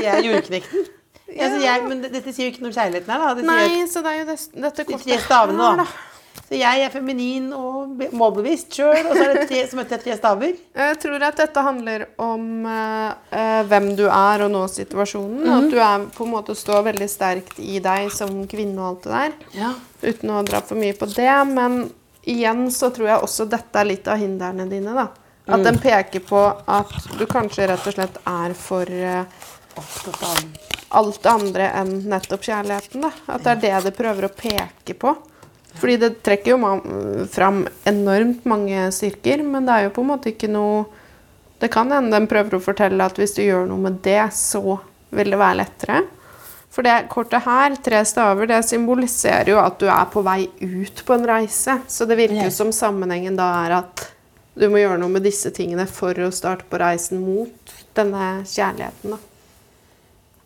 Jeg 0.00 0.10
er 0.12 0.26
jordknekten. 0.26 0.88
Ja, 1.36 1.46
Altså 1.48 1.60
jeg, 1.64 1.88
men 1.88 2.00
dette 2.02 2.32
sier 2.34 2.46
jo 2.48 2.52
ikke 2.54 2.62
noe 2.64 2.72
om 2.72 2.78
kjærligheten 2.78 3.10
her, 3.14 3.26
da. 3.26 3.34
Det 3.34 3.44
Nei, 3.48 3.86
så 3.90 4.02
det 4.04 4.12
er 4.14 4.22
jo 4.22 4.30
det, 4.30 4.38
dette 4.68 4.84
de 4.88 4.98
tre 5.04 5.18
stavene, 5.26 5.74
da. 5.82 5.86
Så 6.50 6.58
jeg 6.58 6.82
er 6.82 6.90
feminin 6.90 7.44
og 7.54 7.92
be- 7.98 8.08
målbevisst 8.16 8.74
sjøl, 8.74 9.06
og 9.06 9.12
så 9.14 9.22
er 9.22 9.34
det 9.36 9.44
tre, 9.50 9.60
så 9.70 9.76
møtte 9.78 9.94
jeg 9.96 10.02
tre 10.04 10.16
staver. 10.18 10.56
Jeg 10.80 10.96
tror 11.02 11.22
at 11.28 11.36
dette 11.38 11.62
handler 11.62 12.04
om 12.22 12.66
eh, 12.66 13.62
hvem 13.70 13.86
du 13.98 14.04
er 14.08 14.44
og 14.46 14.50
nå 14.50 14.64
situasjonen. 14.70 15.46
At 15.58 15.68
du 15.70 15.78
er 15.78 16.08
på 16.16 16.26
en 16.26 16.32
måte 16.34 16.56
står 16.58 16.82
veldig 16.88 17.08
sterkt 17.10 17.58
i 17.62 17.78
deg 17.82 18.10
som 18.14 18.42
kvinne 18.50 18.78
og 18.82 18.88
alt 18.88 19.06
det 19.06 19.12
der. 19.14 19.36
Ja. 19.60 19.70
Uten 20.02 20.34
å 20.34 20.42
dra 20.46 20.62
for 20.66 20.78
mye 20.80 20.96
på 20.98 21.06
det. 21.12 21.28
Men 21.54 21.78
igjen 22.26 22.66
så 22.74 22.90
tror 22.94 23.12
jeg 23.12 23.22
også 23.28 23.46
dette 23.50 23.78
er 23.84 23.90
litt 23.92 24.10
av 24.10 24.18
hindrene 24.22 24.66
dine. 24.70 24.94
da. 24.98 25.06
At 25.50 25.62
den 25.66 25.78
peker 25.82 26.22
på 26.22 26.40
at 26.66 26.92
du 27.18 27.24
kanskje 27.30 27.66
rett 27.70 27.86
og 27.90 27.94
slett 27.96 28.18
er 28.26 28.52
for 28.58 28.86
uh, 28.90 29.24
Opptatt 29.78 30.22
av 30.26 30.79
alt 30.98 31.26
andre 31.30 31.70
enn 31.80 31.92
nettopp 32.10 32.44
kjærligheten. 32.46 33.04
da. 33.04 33.10
At 33.26 33.44
det 33.44 33.52
er 33.52 33.60
det 33.64 33.90
det 33.90 33.96
prøver 33.98 34.26
å 34.26 34.34
peke 34.34 34.96
på. 34.98 35.14
Fordi 35.78 35.96
det 36.02 36.22
trekker 36.26 36.56
jo 36.56 37.26
fram 37.30 37.62
enormt 37.86 38.44
mange 38.48 38.88
styrker, 38.92 39.44
men 39.46 39.68
det 39.68 39.76
er 39.76 39.84
jo 39.86 39.92
på 39.94 40.02
en 40.02 40.10
måte 40.14 40.32
ikke 40.34 40.50
noe 40.50 40.88
Det 41.60 41.68
kan 41.68 41.90
hende 41.92 42.16
den 42.16 42.24
prøver 42.24 42.54
å 42.56 42.62
fortelle 42.64 43.04
at 43.04 43.18
hvis 43.20 43.34
du 43.36 43.42
gjør 43.42 43.66
noe 43.68 43.82
med 43.84 43.98
det, 44.00 44.30
så 44.32 44.78
vil 45.12 45.28
det 45.28 45.36
være 45.36 45.58
lettere. 45.58 45.98
For 46.72 46.86
det 46.86 46.94
kortet 47.12 47.44
her, 47.44 47.74
tre 47.84 48.00
staver, 48.08 48.48
det 48.48 48.62
symboliserer 48.64 49.50
jo 49.52 49.58
at 49.60 49.76
du 49.76 49.84
er 49.92 50.08
på 50.08 50.22
vei 50.24 50.46
ut 50.62 51.02
på 51.04 51.18
en 51.18 51.28
reise. 51.28 51.76
Så 51.84 52.08
det 52.08 52.16
virker 52.16 52.46
jo 52.46 52.54
som 52.62 52.72
sammenhengen 52.72 53.36
da 53.36 53.50
er 53.66 53.76
at 53.82 54.06
du 54.56 54.70
må 54.72 54.80
gjøre 54.80 55.02
noe 55.02 55.12
med 55.12 55.26
disse 55.28 55.52
tingene 55.52 55.84
for 55.84 56.16
å 56.16 56.32
starte 56.32 56.64
på 56.64 56.80
reisen 56.80 57.20
mot 57.20 57.74
denne 57.92 58.30
kjærligheten. 58.48 59.18
da. 59.18 59.29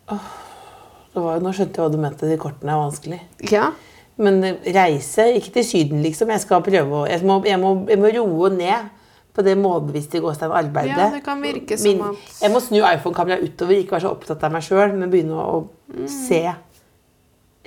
Det 0.09 1.21
var, 1.23 1.39
Nå 1.41 1.51
skjønte 1.55 1.79
jeg 1.79 1.85
hva 1.85 1.91
du 1.93 1.97
mente. 2.01 2.29
De 2.29 2.37
kortene 2.41 2.73
er 2.75 2.81
vanskelig. 2.81 3.19
Ja, 3.51 3.71
Men 4.17 4.41
reise, 4.63 5.25
ikke 5.35 5.51
til 5.57 5.65
Syden, 5.67 6.03
liksom. 6.05 6.29
Jeg 6.31 6.43
skal 6.45 6.61
prøve 6.63 7.01
å 7.01 7.07
Jeg 7.09 7.23
må, 7.27 7.41
jeg 7.47 7.59
må, 7.59 7.73
jeg 7.89 7.99
må 7.99 8.11
roe 8.15 8.51
ned 8.53 8.91
på 9.35 9.43
det 9.43 9.57
målbevisste 9.59 10.21
arbeidet. 10.23 10.95
Ja, 10.95 11.09
det 11.11 11.23
kan 11.25 11.41
virke 11.43 11.77
som 11.77 11.89
Min, 11.89 12.01
at- 12.01 12.41
Jeg 12.41 12.51
må 12.53 12.61
snu 12.63 12.77
iPhone-kameraet 12.79 13.43
utover, 13.43 13.75
ikke 13.75 13.97
være 13.97 14.05
så 14.07 14.11
opptatt 14.15 14.43
av 14.47 14.51
meg 14.55 14.63
sjøl, 14.63 14.93
men 14.95 15.11
begynne 15.11 15.35
å, 15.35 15.65
å 15.67 16.07
se. 16.07 16.39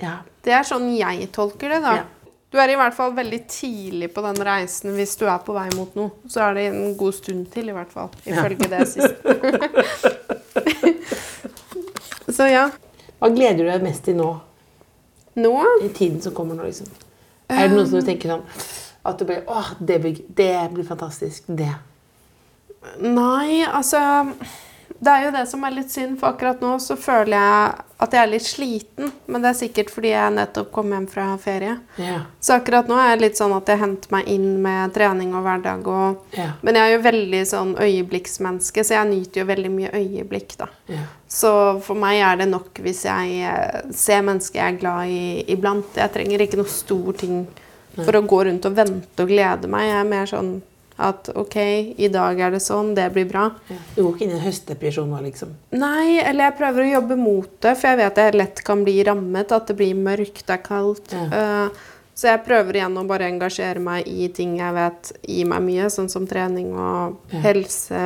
Ja. 0.01 0.15
Det 0.41 0.53
er 0.55 0.63
sånn 0.65 0.89
jeg 0.97 1.29
tolker 1.35 1.69
det, 1.69 1.81
da. 1.83 1.95
Ja. 1.99 2.05
Du 2.49 2.57
er 2.57 2.71
i 2.73 2.75
hvert 2.79 2.95
fall 2.97 3.11
veldig 3.13 3.43
tidlig 3.47 4.07
på 4.15 4.23
den 4.25 4.39
reisen 4.41 4.95
hvis 4.97 5.13
du 5.19 5.27
er 5.29 5.37
på 5.45 5.53
vei 5.53 5.67
mot 5.77 5.93
noe. 5.99 6.09
Så 6.25 6.41
er 6.41 6.55
det 6.57 6.63
en 6.71 6.95
god 6.97 7.13
stund 7.13 7.51
til, 7.53 7.69
i 7.69 7.75
hvert 7.77 7.91
fall. 7.93 8.09
Ifølge 8.25 8.69
det 8.71 8.87
siste. 8.89 9.21
Så 12.39 12.45
ja. 12.47 12.69
Hva 13.19 13.27
gleder 13.35 13.65
du 13.65 13.67
deg 13.67 13.83
mest 13.83 14.05
til 14.07 14.15
nå? 14.15 14.29
Nå 15.43 15.53
I 15.83 15.89
tiden 15.91 16.21
som 16.23 16.31
kommer 16.35 16.55
nå, 16.55 16.69
liksom? 16.69 16.87
Er 17.51 17.67
det 17.67 17.75
noe 17.75 17.87
som 17.89 17.99
du 17.99 18.07
tenker 18.07 18.31
sånn 18.31 18.45
At 19.09 19.19
du 19.19 19.25
bare 19.27 19.43
Åh, 19.51 19.73
det 19.83 19.97
blir, 19.99 20.21
det 20.37 20.53
blir 20.71 20.87
fantastisk. 20.87 21.49
Det. 21.51 21.73
Nei, 23.03 23.65
altså 23.67 23.99
Det 24.99 25.11
er 25.11 25.25
jo 25.25 25.31
det 25.31 25.45
som 25.47 25.61
er 25.63 25.75
litt 25.77 25.91
synd, 25.93 26.17
for 26.19 26.33
akkurat 26.33 26.59
nå 26.63 26.73
så 26.83 26.97
føler 26.99 27.37
jeg 27.37 27.83
at 28.03 28.15
jeg 28.15 28.19
er 28.19 28.31
litt 28.31 28.47
sliten. 28.47 29.11
Men 29.31 29.43
det 29.43 29.51
er 29.51 29.57
sikkert 29.61 29.91
fordi 29.93 30.11
jeg 30.11 30.33
nettopp 30.35 30.73
kom 30.75 30.91
hjem 30.91 31.05
fra 31.11 31.27
ferie. 31.39 31.77
Yeah. 31.99 32.25
Så 32.43 32.57
akkurat 32.57 32.89
nå 32.91 32.97
er 32.99 33.13
jeg 33.13 33.21
litt 33.23 33.39
sånn 33.39 33.55
at 33.55 33.71
jeg 33.71 33.79
henter 33.79 34.11
meg 34.15 34.27
inn 34.31 34.49
med 34.63 34.93
trening 34.95 35.31
og 35.39 35.45
hverdag. 35.47 35.87
Og, 35.87 36.25
yeah. 36.35 36.57
Men 36.67 36.79
jeg 36.79 36.89
er 36.89 36.95
jo 36.97 37.05
veldig 37.07 37.41
sånn 37.53 37.73
øyeblikksmenneske, 37.79 38.83
så 38.83 38.97
jeg 38.97 39.11
nyter 39.13 39.43
jo 39.43 39.47
veldig 39.53 39.71
mye 39.77 39.93
øyeblikk, 39.95 40.57
da. 40.59 40.69
Yeah. 40.91 41.07
Så 41.31 41.51
for 41.85 41.99
meg 41.99 42.19
er 42.25 42.39
det 42.41 42.49
nok 42.51 42.79
hvis 42.83 43.05
jeg 43.07 43.41
eh, 43.45 43.91
ser 43.95 44.23
mennesker 44.25 44.59
jeg 44.59 44.75
er 44.75 44.79
glad 44.81 45.15
i 45.15 45.23
iblant. 45.55 45.95
Jeg 45.95 46.15
trenger 46.15 46.43
ikke 46.43 46.59
noe 46.59 46.71
stor 46.71 47.15
ting 47.19 47.43
for 47.99 48.15
å 48.15 48.25
gå 48.27 48.43
rundt 48.47 48.67
og 48.67 48.75
vente 48.75 49.23
og 49.23 49.31
glede 49.31 49.69
meg. 49.71 49.87
Jeg 49.87 49.99
er 49.99 50.09
mer 50.09 50.29
sånn 50.29 50.51
at 50.99 51.29
OK, 51.39 51.55
i 51.95 52.09
dag 52.11 52.39
er 52.43 52.51
det 52.51 52.59
sånn, 52.63 52.91
det 52.97 53.05
blir 53.15 53.27
bra. 53.29 53.45
Du 53.95 54.01
går 54.03 54.09
ikke 54.13 54.25
inn 54.25 54.33
i 54.33 54.39
en 54.39 54.43
høstdepresjon 54.43 55.07
nå, 55.09 55.21
liksom? 55.29 55.53
Nei, 55.79 56.19
eller 56.19 56.49
jeg 56.49 56.57
prøver 56.59 56.83
å 56.83 56.89
jobbe 56.89 57.17
mot 57.19 57.53
det, 57.63 57.75
for 57.79 57.91
jeg 57.91 57.99
vet 58.01 58.19
jeg 58.19 58.35
lett 58.35 58.63
kan 58.67 58.83
bli 58.83 58.97
rammet. 59.07 59.53
At 59.55 59.71
det 59.71 59.77
blir 59.79 59.95
mørkt, 59.95 60.43
det 60.47 60.57
er 60.57 60.65
kaldt. 60.65 61.15
Ja. 61.15 61.27
Uh, 61.69 61.95
så 62.19 62.33
jeg 62.33 62.43
prøver 62.43 62.75
igjen 62.81 62.97
å 62.99 63.05
bare 63.07 63.29
engasjere 63.31 63.79
meg 63.79 64.07
i 64.11 64.27
ting 64.35 64.57
jeg 64.59 64.75
vet 64.75 65.13
gir 65.23 65.47
meg 65.47 65.63
mye, 65.63 65.85
sånn 65.93 66.09
som 66.11 66.25
trening 66.27 66.73
og 66.75 67.15
Ja. 67.31 67.39
helse, 67.47 68.01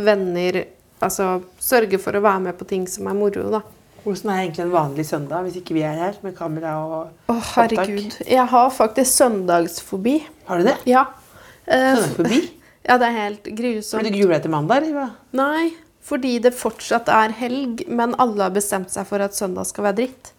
venner. 0.00 0.62
Altså 1.00 1.42
sørge 1.60 2.00
for 2.00 2.16
å 2.16 2.24
være 2.24 2.40
med 2.46 2.56
på 2.56 2.64
ting 2.68 2.86
som 2.88 3.06
er 3.10 3.18
moro, 3.18 3.50
da. 3.52 3.60
Hvordan 4.00 4.30
er 4.32 4.38
egentlig 4.46 4.64
en 4.64 4.72
vanlig 4.72 5.04
søndag 5.04 5.44
hvis 5.44 5.58
ikke 5.60 5.74
vi 5.76 5.82
er 5.84 5.98
her 6.00 6.16
med 6.24 6.32
kamera 6.38 6.72
og 6.80 7.10
Å, 7.28 7.36
herregud. 7.52 8.16
Jeg 8.24 8.46
har 8.48 8.70
faktisk 8.72 9.12
søndagsfobi. 9.12 10.22
Har 10.48 10.58
du 10.58 10.64
det? 10.70 10.78
Ja. 10.88 11.04
Eh, 11.70 12.08
forbi? 12.16 12.40
Ja, 12.80 12.96
det 12.96 13.10
er 13.10 13.12
helt 13.12 13.44
Har 13.44 14.00
Blir 14.00 14.14
du 14.16 14.30
deg 14.32 14.40
til 14.40 14.50
mandag, 14.54 14.86
eller? 14.88 15.10
Nei, 15.36 15.68
fordi 16.00 16.38
det 16.42 16.54
fortsatt 16.56 17.10
er 17.12 17.34
helg, 17.36 17.84
men 17.92 18.14
alle 18.18 18.46
har 18.46 18.54
bestemt 18.54 18.88
seg 18.90 19.04
for 19.06 19.20
at 19.20 19.36
søndag 19.36 19.68
skal 19.68 19.84
være 19.90 19.98
dritt. 19.98 20.30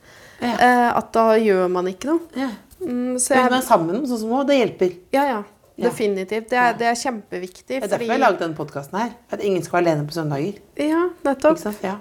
Ja. 0.41 0.55
Uh, 0.57 0.89
at 0.97 1.11
da 1.13 1.25
gjør 1.37 1.69
man 1.69 1.87
ikke 1.91 2.09
noe. 2.09 2.25
Ja. 2.33 2.49
Mm, 2.81 3.19
så 3.21 3.37
jeg, 3.37 3.61
sammen, 3.67 4.01
sånn 4.09 4.23
som 4.23 4.33
nå, 4.33 4.41
det 4.49 4.57
hjelper. 4.57 4.95
ja, 5.13 5.27
ja. 5.35 5.41
Definitivt. 5.81 6.49
Det 6.51 6.57
er, 6.59 6.75
det 6.77 6.87
er 6.91 6.97
kjempeviktig. 6.99 7.65
Det 7.69 7.77
er 7.79 7.89
derfor 7.89 8.05
jeg 8.05 8.13
har 8.13 8.21
laget 8.21 8.41
denne 8.43 8.57
podkasten 8.57 8.99
her. 8.99 9.13
At 9.33 9.41
ingen 9.41 9.63
skal 9.65 9.79
være 9.79 9.87
alene 9.87 10.07
på 10.09 10.13
søndager. 10.13 10.59
Ja, 10.77 11.03
nettopp. 11.25 11.61
Ja. 11.81 11.95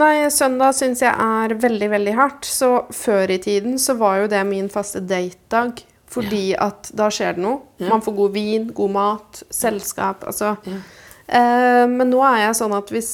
Nei, 0.00 0.14
søndag 0.34 0.74
syns 0.74 1.04
jeg 1.04 1.12
er 1.12 1.54
veldig, 1.62 1.90
veldig 1.92 2.14
hardt. 2.18 2.48
Så 2.48 2.70
før 2.94 3.30
i 3.30 3.38
tiden 3.42 3.78
så 3.78 3.94
var 4.00 4.24
jo 4.24 4.30
det 4.32 4.40
min 4.48 4.70
faste 4.72 5.02
datedag. 5.04 5.84
Fordi 6.14 6.42
at 6.60 6.90
da 6.94 7.08
skjer 7.10 7.34
det 7.36 7.42
noe. 7.42 7.60
Ja. 7.82 7.88
Man 7.90 8.02
får 8.04 8.14
god 8.18 8.34
vin, 8.36 8.68
god 8.76 8.90
mat, 8.94 9.42
selskap. 9.50 10.24
Altså. 10.30 10.54
Ja. 10.68 10.80
Eh, 11.26 11.84
men 11.90 12.10
nå 12.12 12.20
er 12.26 12.44
jeg 12.46 12.58
sånn 12.60 12.74
at 12.76 12.92
hvis 12.94 13.12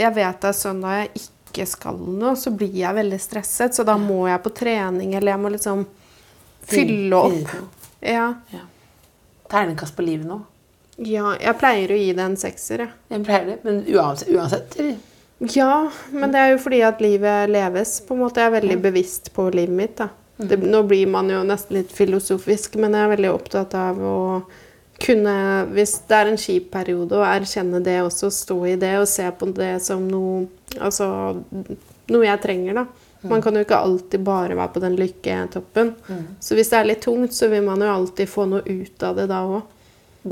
jeg 0.00 0.12
vet 0.16 0.40
det 0.42 0.50
er 0.50 0.56
søndag 0.58 0.96
jeg 0.98 1.10
ikke 1.22 1.66
skal 1.68 1.98
noe, 2.00 2.32
så 2.36 2.50
blir 2.56 2.72
jeg 2.74 2.96
veldig 2.96 3.20
stresset. 3.22 3.76
Så 3.76 3.84
da 3.88 3.96
må 4.00 4.24
jeg 4.28 4.42
på 4.44 4.52
trening, 4.56 5.14
eller 5.18 5.34
jeg 5.34 5.42
må 5.42 5.52
liksom 5.54 5.84
fylle 6.68 7.18
opp. 7.18 7.54
Ja. 8.02 8.32
Terningkast 9.52 9.96
på 9.96 10.04
livet 10.06 10.26
nå. 10.26 10.40
ja, 11.02 11.32
jeg 11.40 11.56
pleier 11.60 11.92
å 11.92 11.96
gi 11.98 12.12
det 12.16 12.24
en 12.24 12.36
sekser, 12.40 12.84
jeg. 12.86 12.92
Jeg 13.12 13.24
pleier 13.26 13.46
det, 13.52 13.56
men 13.66 13.82
uansett, 13.88 14.30
uansett 14.34 14.76
eller? 14.80 15.00
Ja, 15.52 15.90
men 16.14 16.30
det 16.32 16.38
er 16.38 16.52
jo 16.52 16.58
fordi 16.62 16.80
at 16.86 17.00
livet 17.02 17.50
leves. 17.50 17.96
på 18.06 18.14
en 18.14 18.20
måte. 18.22 18.38
Jeg 18.40 18.52
er 18.52 18.54
veldig 18.60 18.76
bevisst 18.84 19.32
på 19.34 19.48
livet 19.50 19.74
mitt. 19.74 19.96
da. 19.98 20.08
Det, 20.48 20.58
nå 20.62 20.82
blir 20.88 21.06
man 21.10 21.30
jo 21.30 21.42
nesten 21.46 21.78
litt 21.78 21.92
filosofisk, 21.94 22.76
men 22.80 22.96
jeg 22.96 23.06
er 23.06 23.14
veldig 23.14 23.32
opptatt 23.32 23.76
av 23.78 24.00
å 24.02 24.18
kunne, 25.02 25.36
hvis 25.74 25.96
det 26.08 26.18
er 26.18 26.30
en 26.30 26.38
kjip 26.38 26.68
periode, 26.74 27.18
å 27.18 27.26
erkjenne 27.26 27.80
det 27.84 27.98
også, 28.04 28.30
stå 28.34 28.58
i 28.70 28.76
det 28.80 28.94
og 29.00 29.08
se 29.10 29.26
på 29.38 29.50
det 29.56 29.76
som 29.84 30.04
noe 30.08 30.46
Altså 30.72 31.04
noe 32.08 32.24
jeg 32.24 32.40
trenger, 32.40 32.78
da. 32.78 32.86
Man 33.28 33.42
kan 33.44 33.54
jo 33.54 33.62
ikke 33.62 33.76
alltid 33.76 34.22
bare 34.24 34.56
være 34.56 34.72
på 34.72 34.80
den 34.82 34.96
lykketoppen. 34.98 35.92
Så 36.40 36.56
hvis 36.58 36.72
det 36.72 36.78
er 36.78 36.88
litt 36.88 37.02
tungt, 37.04 37.34
så 37.36 37.50
vil 37.52 37.60
man 37.66 37.84
jo 37.84 37.90
alltid 37.92 38.30
få 38.30 38.46
noe 38.50 38.64
ut 38.64 39.04
av 39.06 39.20
det 39.20 39.28
da 39.30 39.42
òg. 39.46 39.60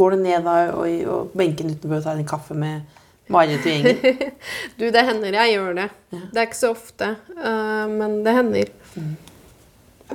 Går 0.00 0.14
du 0.14 0.22
ned 0.22 0.46
da 0.46 0.56
og, 0.72 0.88
og 1.10 1.36
benken 1.36 1.72
utenfor 1.74 1.98
og 1.98 2.04
tar 2.06 2.18
en 2.18 2.28
kaffe 2.32 2.56
med 2.58 2.98
Marit 3.30 3.62
og 3.62 3.70
gjengen? 3.70 4.34
Du, 4.78 4.86
det 4.90 5.02
hender 5.06 5.36
jeg 5.42 5.56
gjør 5.56 5.74
det. 5.78 5.88
Det 6.10 6.38
er 6.38 6.46
ikke 6.48 6.60
så 6.60 6.72
ofte, 6.74 7.10
uh, 7.36 7.86
men 7.90 8.20
det 8.26 8.36
hender. 8.36 8.72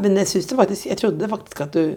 Men 0.01 0.19
jeg 0.19 0.43
det 0.49 0.57
faktisk, 0.59 0.89
jeg 0.91 0.99
trodde 0.99 1.29
faktisk 1.31 1.61
at 1.65 1.73
du 1.75 1.95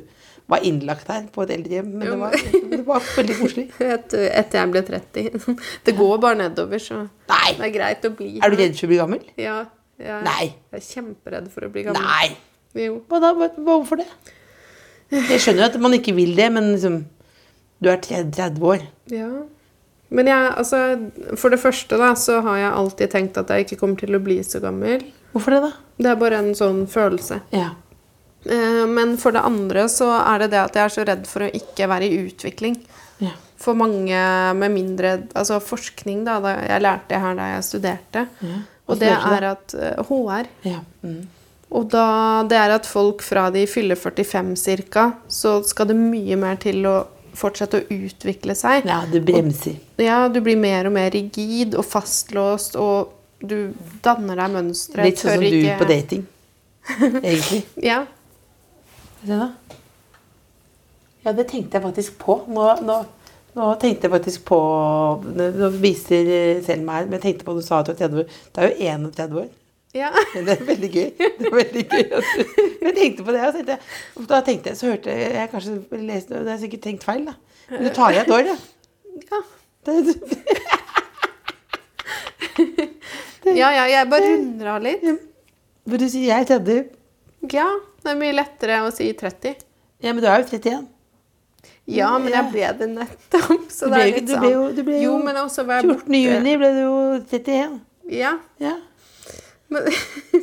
var 0.48 0.64
innlagt 0.64 1.08
her 1.12 1.26
på 1.32 1.44
et 1.44 1.52
eldrehjem. 1.58 1.88
Men 2.00 2.08
det 2.08 2.18
var, 2.20 2.36
det 2.72 2.80
var 2.86 3.04
veldig 3.16 3.36
koselig. 3.40 3.66
Etter, 3.98 4.60
jeg 4.62 4.70
ble 4.72 4.82
30. 4.86 5.56
Det 5.86 5.96
går 5.98 6.22
bare 6.22 6.38
nedover, 6.40 6.80
så 6.80 7.02
Nei! 7.28 7.50
det 7.58 7.66
er 7.66 7.74
greit 7.74 8.08
å 8.08 8.12
bli 8.16 8.30
Er 8.40 8.52
du 8.52 8.56
redd 8.60 8.78
for 8.78 8.88
å 8.88 8.92
bli 8.92 9.00
gammel? 9.02 9.26
Ja. 9.40 9.58
Jeg, 9.98 10.22
Nei. 10.24 10.46
Jeg 10.70 10.80
er 10.80 10.86
kjemperedd 10.86 11.50
for 11.52 11.66
å 11.66 11.70
bli 11.74 11.84
gammel. 11.88 12.06
Nei! 12.06 12.32
Jo. 12.78 13.00
Hva 13.10 13.20
da? 13.20 13.34
Hvorfor 13.66 14.00
det? 14.00 14.08
Jeg 15.10 15.40
skjønner 15.40 15.64
jo 15.64 15.68
at 15.70 15.78
man 15.80 15.96
ikke 15.96 16.14
vil 16.16 16.34
det, 16.36 16.50
men 16.52 16.72
liksom 16.74 16.98
Du 17.80 17.88
er 17.88 18.00
30 18.02 18.32
30 18.36 18.66
år. 18.72 18.82
Ja. 19.12 19.28
Men 20.08 20.28
jeg, 20.30 20.52
altså 20.56 20.80
For 21.36 21.52
det 21.52 21.60
første, 21.60 21.98
da, 22.00 22.14
så 22.16 22.40
har 22.46 22.60
jeg 22.60 22.72
alltid 22.80 23.12
tenkt 23.12 23.40
at 23.40 23.52
jeg 23.52 23.66
ikke 23.66 23.80
kommer 23.82 24.00
til 24.00 24.16
å 24.16 24.22
bli 24.24 24.38
så 24.46 24.60
gammel. 24.64 25.04
Hvorfor 25.34 25.56
det, 25.56 25.60
da? 25.66 25.72
Det 25.98 26.10
er 26.12 26.20
bare 26.20 26.40
en 26.40 26.54
sånn 26.56 26.86
følelse. 26.90 27.42
Ja. 27.52 27.74
Eh, 28.46 28.86
Men 28.86 29.16
for 29.18 29.32
det 29.32 29.42
andre 29.44 29.88
så 29.88 30.08
er 30.34 30.38
det 30.44 30.50
det 30.50 30.60
at 30.62 30.74
jeg 30.74 30.84
er 30.84 30.88
så 30.94 31.04
redd 31.06 31.26
for 31.26 31.40
å 31.46 31.50
ikke 31.52 31.88
være 31.88 32.08
i 32.08 32.26
utvikling. 32.28 32.76
ja. 33.20 33.30
For 33.58 33.74
mange 33.74 34.14
med 34.54 34.70
mindre 34.70 35.22
Altså 35.34 35.56
forskning, 35.60 36.20
da. 36.24 36.38
jeg 36.68 36.80
lærte 36.80 37.08
det 37.08 37.18
her 37.18 37.34
da 37.34 37.46
jeg 37.56 37.64
studerte. 37.66 38.28
Ja. 38.40 38.58
Og 38.86 38.98
det 39.00 39.08
er 39.10 39.44
at 39.50 39.74
eh, 39.74 40.02
HR. 40.08 40.46
ja. 40.64 40.78
Mm. 41.02 41.26
Og 41.70 41.90
da, 41.90 42.44
det 42.48 42.56
er 42.56 42.70
at 42.70 42.86
folk 42.86 43.20
fra 43.20 43.50
de 43.50 43.66
fyller 43.66 43.94
45 43.96 44.54
cirka, 44.56 45.12
så 45.28 45.58
skal 45.66 45.86
det 45.90 45.96
mye 45.96 46.36
mer 46.40 46.56
til 46.56 46.86
å 46.86 46.94
fortsette 47.34 47.82
å 47.82 47.88
utvikle 47.92 48.54
seg. 48.56 48.86
ja, 48.86 49.02
du 49.12 49.20
bremser. 49.20 49.74
Ja, 49.98 50.28
du 50.28 50.40
blir 50.40 50.56
mer 50.56 50.86
og 50.86 50.92
mer 50.92 51.10
rigid 51.10 51.74
og 51.74 51.84
fastlåst, 51.84 52.76
og 52.76 53.10
du 53.42 53.74
danner 54.02 54.36
deg 54.40 54.50
mønstre. 54.54 55.04
Litt 55.04 55.18
sånn 55.18 55.34
som 55.34 55.40
du 55.44 55.46
ikke- 55.50 55.78
på 55.78 55.88
dating. 55.88 56.26
Egentlig. 57.00 57.64
Ja. 57.90 58.06
Da. 59.26 59.48
Ja, 61.24 61.32
det 61.34 61.48
tenkte 61.50 61.76
jeg 61.78 61.82
faktisk 61.84 62.18
på. 62.22 62.36
Nå, 62.48 62.66
nå, 62.86 62.98
nå 63.58 63.68
tenkte 63.82 64.06
jeg 64.06 64.12
faktisk 64.14 64.44
på 64.48 64.58
Nå 65.34 65.70
viser 65.82 66.60
Selma 66.66 67.00
her, 67.00 67.08
men 67.08 67.18
jeg 67.18 67.24
tenkte 67.26 67.48
på 67.48 67.56
du 67.58 67.62
sa 67.66 67.80
at 67.82 67.90
du 67.90 67.92
er 67.96 67.98
30 68.04 68.22
år. 68.22 68.36
Det 68.54 68.62
er 68.62 68.68
jo 68.68 68.76
31 69.10 69.40
år. 69.42 69.48
ja. 69.98 70.10
Det 70.34 70.54
er 70.54 70.64
veldig 70.68 70.90
gøy. 70.94 71.08
Det 71.18 71.50
er 71.50 71.56
veldig 71.58 71.84
gøy. 71.90 72.04
Men 72.78 72.88
Jeg 72.88 72.96
tenkte 73.00 73.26
på 73.26 73.34
det, 73.34 73.42
og 73.48 73.54
tenkte 73.58 73.78
da 74.30 74.40
tenkte 74.46 74.70
jeg, 74.72 74.78
så 74.78 74.92
hørte 74.92 75.10
jeg, 75.10 75.34
jeg 75.34 75.50
kanskje 75.52 76.02
leste, 76.06 76.44
det 76.46 76.52
er 76.54 76.60
sikkert 76.62 76.84
tenkt 76.86 77.06
feil 77.08 77.26
da. 77.30 77.34
Men 77.72 77.84
du 77.88 77.90
tar 77.96 78.14
i 78.14 78.20
et 78.22 78.30
år, 78.32 78.52
ja. 78.52 78.58
Ja. 79.28 79.40
Det, 79.88 79.94
ja, 83.58 83.68
ja, 83.72 83.84
jeg 83.88 84.08
bare 84.10 84.30
runder 84.34 84.70
av 84.74 84.82
litt. 84.84 85.04
hvor 85.88 86.00
du 86.00 86.06
sier 86.10 86.28
jeg 86.30 86.44
er 86.44 86.48
30. 86.58 86.88
Ja, 87.54 87.66
det 88.08 88.14
er 88.16 88.20
mye 88.22 88.36
lettere 88.38 88.78
å 88.86 88.92
si 88.94 89.10
30. 89.12 89.58
Ja, 90.02 90.12
men 90.14 90.22
du 90.24 90.28
er 90.30 90.40
jo 90.42 90.48
31. 90.48 90.86
Ja, 91.88 92.10
men 92.20 92.32
jeg 92.32 92.50
ble 92.52 92.68
det 92.78 92.88
nettopp. 92.92 93.66
Så 93.78 93.88
det 93.92 94.00
er 94.00 94.08
jo- 94.10 94.16
sånn. 94.18 94.26
du 94.28 94.32
sånn 94.34 94.42
ble 94.44 94.50
jo- 94.52 94.72
du 94.76 94.82
ble 94.86 94.96
jo 94.98 95.02
Jo, 95.10 95.16
men 95.24 95.36
også 95.40 95.64
være 95.68 95.88
14. 95.88 96.18
juni 96.22 96.56
ble 96.60 96.70
du 96.76 96.80
jo 96.84 96.96
31. 97.24 97.78
Ja. 98.12 98.34
Ja. 98.62 98.74
Men, 99.68 99.84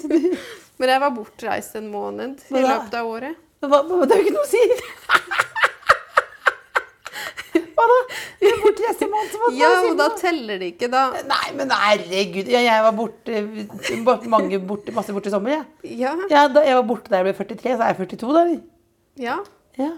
men 0.78 0.92
jeg 0.94 1.02
var 1.02 1.14
bortreist 1.16 1.76
en 1.80 1.90
måned 1.94 2.44
i 2.52 2.62
løpet 2.62 2.94
av 3.00 3.10
året. 3.10 3.42
Men 3.62 3.72
hva, 3.72 3.80
det 4.06 4.14
er 4.14 4.22
jo 4.22 4.26
ikke 4.28 4.36
noe 4.36 4.46
å 4.46 4.52
si! 4.52 4.64
Da? 7.92 7.98
Vi 8.42 8.50
er 8.52 8.62
borte 8.64 8.86
neste 8.88 9.10
måned, 9.12 9.34
så 9.36 9.52
Ja, 9.60 9.72
og 9.90 9.98
da 10.00 10.10
teller 10.20 10.60
det 10.62 10.72
ikke, 10.76 10.90
da. 10.92 11.04
Nei, 11.30 11.44
men 11.58 11.70
herregud. 11.70 12.48
Ja, 12.52 12.62
jeg 12.66 12.84
var 12.88 12.96
borte 12.98 14.30
mange 14.36 14.60
borte, 14.68 14.94
masse 14.96 15.14
borte 15.16 15.28
i 15.32 15.36
sommer, 15.36 15.58
jeg. 15.58 15.98
Ja. 16.06 16.16
Ja, 16.32 16.48
da 16.48 16.64
jeg 16.66 16.76
var 16.82 16.88
borte 16.90 17.10
da 17.14 17.22
jeg 17.22 17.30
ble 17.30 17.38
43, 17.46 17.78
så 17.78 17.86
er 17.86 17.94
jeg 17.94 18.10
42 18.18 18.34
da, 18.40 18.46
ja. 19.26 19.38
Ja. 19.80 19.92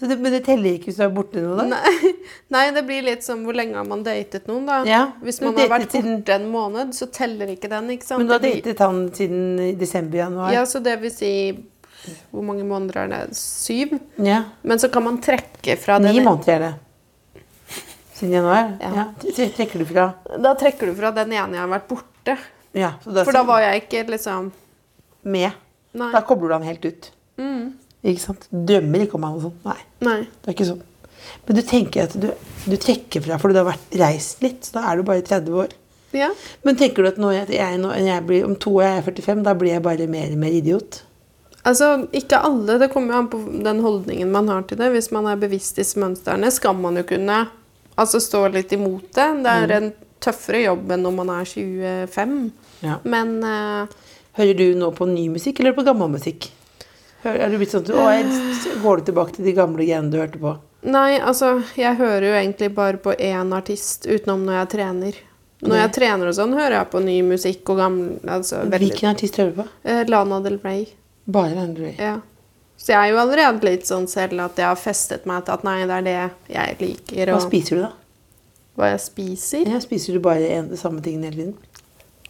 Så 0.00 0.08
det, 0.08 0.16
men 0.24 0.32
det 0.32 0.44
teller 0.46 0.78
ikke 0.78 0.88
hvis 0.88 0.96
du 0.96 1.02
er 1.04 1.10
borte 1.12 1.42
nå, 1.44 1.56
da? 1.58 1.64
Nei, 1.68 2.12
nei, 2.54 2.62
det 2.72 2.82
blir 2.88 3.02
litt 3.04 3.24
som 3.26 3.42
hvor 3.44 3.52
lenge 3.58 3.76
har 3.76 3.84
man 3.84 4.00
datet 4.06 4.46
noen, 4.48 4.64
da. 4.64 4.78
Ja, 4.88 5.00
Hvis 5.20 5.42
man 5.44 5.52
har 5.58 5.68
vært 5.68 5.82
vært 5.84 5.92
siden- 5.98 6.14
borte 6.22 6.36
en 6.38 6.46
måned, 6.54 6.94
så 6.96 7.10
teller 7.12 7.52
ikke 7.52 7.68
den, 7.68 7.90
ikke 7.98 8.06
sant? 8.08 8.22
Men 8.22 8.30
du 8.30 8.32
har 8.32 8.40
datet 8.46 8.78
han 8.80 9.02
siden 9.12 9.76
desember-januar? 9.78 10.54
Ja, 10.56 10.62
så 10.64 10.80
det 10.82 10.94
vil 11.02 11.12
si 11.12 11.32
Hvor 12.30 12.44
mange 12.46 12.64
måneder 12.66 13.02
er 13.04 13.10
det? 13.12 13.36
Syv? 13.38 13.96
Ja. 14.22 14.42
Men 14.62 14.80
så 14.82 14.88
kan 14.92 15.04
man 15.04 15.18
trekke 15.22 15.76
fra 15.80 15.98
den 16.00 16.14
Ni 16.14 16.22
måneder 16.24 16.54
er 16.54 16.64
det. 16.66 17.42
Siden 18.14 18.34
januar? 18.36 18.72
Ja. 18.80 18.90
Ja. 18.96 19.48
Trekker 19.56 19.80
du 19.80 19.86
fra? 19.88 20.10
Da 20.40 20.54
trekker 20.60 20.90
du 20.90 20.96
fra 20.98 21.12
den 21.16 21.32
ene 21.32 21.56
jeg 21.56 21.62
har 21.62 21.70
vært 21.72 21.88
borte. 21.88 22.36
Ja. 22.76 22.94
Så 23.04 23.14
da, 23.16 23.24
For 23.24 23.36
da 23.36 23.44
var 23.48 23.62
jeg 23.64 23.84
ikke 23.84 24.04
liksom 24.12 24.50
med. 25.22 25.56
Nei. 25.96 26.10
Da 26.14 26.22
kobler 26.26 26.52
du 26.52 26.58
han 26.58 26.68
helt 26.68 26.84
ut. 26.84 27.10
Mm. 27.40 27.72
Ikke 28.12 28.22
sant? 28.22 28.46
Drømmer 28.52 29.04
ikke 29.06 29.18
om 29.18 29.26
han 29.26 29.38
og 29.40 29.46
sånn. 29.48 29.58
Nei. 29.66 29.78
Nei. 30.06 30.18
Det 30.28 30.52
er 30.52 30.56
ikke 30.56 30.70
sånn. 30.70 30.86
Men 31.46 31.58
du 31.58 31.62
tenker 31.66 32.08
at 32.08 32.16
du, 32.16 32.30
du 32.64 32.76
trekker 32.80 33.24
fra 33.24 33.36
fordi 33.40 33.56
du 33.56 33.60
har 33.60 33.70
vært 33.72 33.98
reist 34.00 34.40
litt, 34.44 34.64
så 34.64 34.78
da 34.78 34.86
er 34.88 35.00
du 35.00 35.08
bare 35.08 35.24
30 35.26 35.58
år. 35.64 35.74
Ja. 36.16 36.30
Men 36.66 36.78
tenker 36.80 37.04
du 37.04 37.10
at 37.12 37.20
når 37.22 37.36
jeg, 37.36 37.52
jeg, 37.58 37.80
når 37.82 38.00
jeg 38.02 38.26
blir, 38.26 38.46
om 38.48 38.56
to 38.58 38.72
år 38.80 38.88
er 38.88 38.96
jeg 38.98 39.06
45, 39.10 39.44
da 39.46 39.54
blir 39.58 39.76
jeg 39.76 39.84
bare 39.84 40.08
mer 40.10 40.32
og 40.32 40.40
mer 40.42 40.56
idiot? 40.56 41.02
Altså, 41.62 42.06
ikke 42.16 42.38
alle. 42.40 42.78
Det 42.80 42.88
kommer 42.92 43.14
jo 43.14 43.18
an 43.20 43.30
på 43.32 43.40
den 43.64 43.80
holdningen 43.84 44.30
man 44.32 44.48
har 44.48 44.62
til 44.68 44.78
det. 44.80 44.90
Hvis 44.94 45.10
man 45.12 45.26
er 45.28 45.40
bevisst 45.40 45.76
disse 45.76 46.00
mønstrene, 46.00 46.48
skal 46.54 46.78
man 46.78 46.96
jo 46.96 47.04
kunne 47.08 47.42
altså, 48.00 48.20
stå 48.20 48.46
litt 48.54 48.72
imot 48.72 49.10
det. 49.16 49.28
Det 49.44 49.56
er 49.64 49.74
en 49.76 49.90
tøffere 50.24 50.62
jobb 50.64 50.90
enn 50.96 51.04
når 51.04 51.18
man 51.18 51.34
er 51.34 51.44
25. 51.48 52.38
Ja. 52.84 52.96
Men 53.04 53.36
uh, 53.44 54.00
Hører 54.38 54.54
du 54.56 54.66
nå 54.78 54.88
på 54.94 55.08
ny 55.10 55.26
musikk 55.32 55.60
eller 55.60 55.74
på 55.76 55.84
gammel 55.84 56.12
musikk? 56.14 56.46
Er 57.26 57.50
du 57.52 57.58
blitt 57.60 57.72
sånn 57.74 57.82
at 57.84 57.90
å, 57.92 58.04
jeg, 58.14 58.28
Går 58.80 59.00
du 59.00 59.08
tilbake 59.10 59.34
til 59.36 59.48
de 59.50 59.52
gamle 59.56 59.84
greiene 59.84 60.08
du 60.12 60.20
hørte 60.22 60.40
på? 60.40 60.54
Nei, 60.88 61.18
altså, 61.20 61.58
jeg 61.76 61.98
hører 61.98 62.24
jo 62.24 62.36
egentlig 62.38 62.70
bare 62.72 63.00
på 63.02 63.12
én 63.20 63.50
artist 63.52 64.06
utenom 64.08 64.46
når 64.46 64.62
jeg 64.62 64.70
trener. 64.76 65.18
Når 65.60 65.76
jeg 65.76 65.92
trener 65.98 66.30
og 66.30 66.36
sånn, 66.38 66.54
hører 66.56 66.78
jeg 66.78 66.88
på 66.94 67.02
ny 67.04 67.18
musikk 67.26 67.68
og 67.74 67.82
gammel 67.82 68.30
altså, 68.32 68.62
Hvilken 68.72 69.10
artist 69.10 69.36
hører 69.36 69.50
du 69.52 69.58
på? 69.58 69.66
eh, 69.84 70.06
Lana 70.08 70.38
Del 70.46 70.56
Rey. 70.64 70.86
Bare 71.30 71.56
Andre 71.62 71.90
Ray. 71.90 71.94
Ja. 71.98 72.16
Så 72.80 72.94
jeg 72.94 72.98
er 72.98 73.12
jo 73.12 73.18
allerede 73.20 73.66
litt 73.68 73.88
sånn 73.88 74.06
selv 74.08 74.40
at 74.40 74.58
jeg 74.58 74.64
har 74.64 74.78
festet 74.80 75.26
meg 75.28 75.44
til 75.44 75.52
at 75.58 75.64
nei, 75.68 75.80
det 75.84 75.96
er 75.98 76.06
det 76.06 76.14
jeg 76.54 76.78
liker. 76.80 77.32
Hva 77.32 77.36
Og 77.36 77.44
spiser 77.44 77.76
du, 77.76 77.82
da? 77.84 77.90
hva 78.80 78.88
jeg 78.94 79.02
spiser. 79.04 79.66
Ja, 79.68 79.80
spiser 79.84 80.16
du 80.16 80.22
bare 80.24 80.48
en, 80.56 80.70
samme 80.80 81.02
ting, 81.04 81.20
hele 81.26 81.36
tiden? 81.36 81.56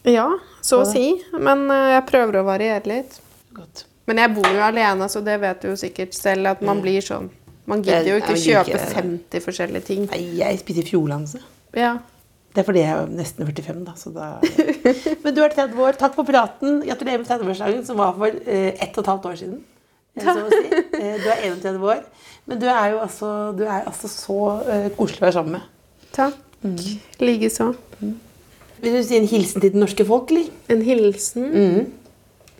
Ja, 0.08 0.26
så 0.64 0.80
å 0.82 0.88
si. 0.88 1.12
Men 1.36 1.66
eh, 1.70 1.92
jeg 1.94 2.06
prøver 2.08 2.40
å 2.40 2.46
variere 2.48 2.82
litt. 2.88 3.20
Godt. 3.54 3.84
Men 4.10 4.18
jeg 4.24 4.32
bor 4.34 4.48
jo 4.48 4.62
alene, 4.64 5.06
så 5.12 5.22
det 5.22 5.36
vet 5.42 5.60
du 5.62 5.68
jo 5.70 5.76
sikkert 5.78 6.16
selv 6.16 6.50
at 6.50 6.64
man 6.66 6.80
blir 6.82 7.04
sånn 7.04 7.28
Man 7.70 7.84
gidder 7.86 8.08
jo 8.08 8.16
ikke 8.18 8.34
kjøpe 8.40 8.78
50 8.96 9.44
forskjellige 9.44 9.86
ting. 9.86 10.06
Nei, 10.10 10.22
jeg 10.40 10.58
spiser 10.64 10.88
Fjordlandse. 10.88 11.38
Ja. 11.78 12.00
Det 12.50 12.62
er 12.62 12.66
fordi 12.66 12.80
jeg 12.82 12.90
er 12.98 13.10
nesten 13.14 13.46
45, 13.46 13.82
da. 13.86 13.92
Så 13.98 14.10
da 14.14 14.28
Men 15.24 15.34
du 15.36 15.42
er 15.44 15.52
30 15.54 15.82
år. 15.86 15.98
Takk 16.00 16.16
for 16.18 16.26
praten. 16.26 16.80
Gratulerer 16.86 17.20
med 17.22 17.28
30-årsdagen, 17.28 17.84
som 17.86 18.00
var 18.00 18.16
for 18.18 18.40
eh, 18.42 18.72
ett 18.74 18.96
og 18.98 19.04
et 19.04 19.10
halvt 19.12 19.28
år 19.30 19.36
siden. 19.38 19.60
eh, 20.16 20.24
Så 20.26 20.34
å 20.46 20.50
si. 20.50 20.80
Eh, 20.98 21.14
du 21.22 21.28
er 21.30 21.44
31 21.52 21.78
år. 21.92 22.02
Men 22.50 22.58
du 22.58 22.66
er 22.72 22.96
jo 22.96 22.98
altså, 23.04 23.30
du 23.54 23.62
er 23.68 23.84
altså 23.86 24.10
så 24.10 24.38
eh, 24.66 24.88
koselig 24.98 25.22
å 25.22 25.26
være 25.28 25.36
sammen 25.38 25.58
med. 25.60 25.68
Takk. 26.16 26.40
Likeså. 27.22 27.70
Vil 28.80 28.96
du 28.96 29.02
si 29.06 29.16
en 29.20 29.28
hilsen 29.30 29.62
til 29.62 29.70
det 29.74 29.80
norske 29.80 30.04
folk, 30.08 30.32
eller? 30.34 30.50
En 30.72 30.82
hilsen. 30.84 31.46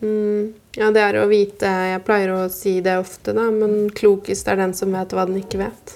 Mm. 0.01 0.53
Ja, 0.79 0.87
det 0.95 1.01
er 1.03 1.17
å 1.21 1.27
vite 1.29 1.69
Jeg 1.91 2.01
pleier 2.07 2.31
å 2.33 2.45
si 2.49 2.77
det 2.81 2.95
ofte, 3.01 3.33
da, 3.37 3.49
men 3.53 3.89
klokest 3.97 4.47
er 4.49 4.57
den 4.61 4.71
som 4.77 4.93
vet 4.95 5.13
hva 5.13 5.27
den 5.29 5.37
ikke 5.43 5.59
vet. 5.61 5.93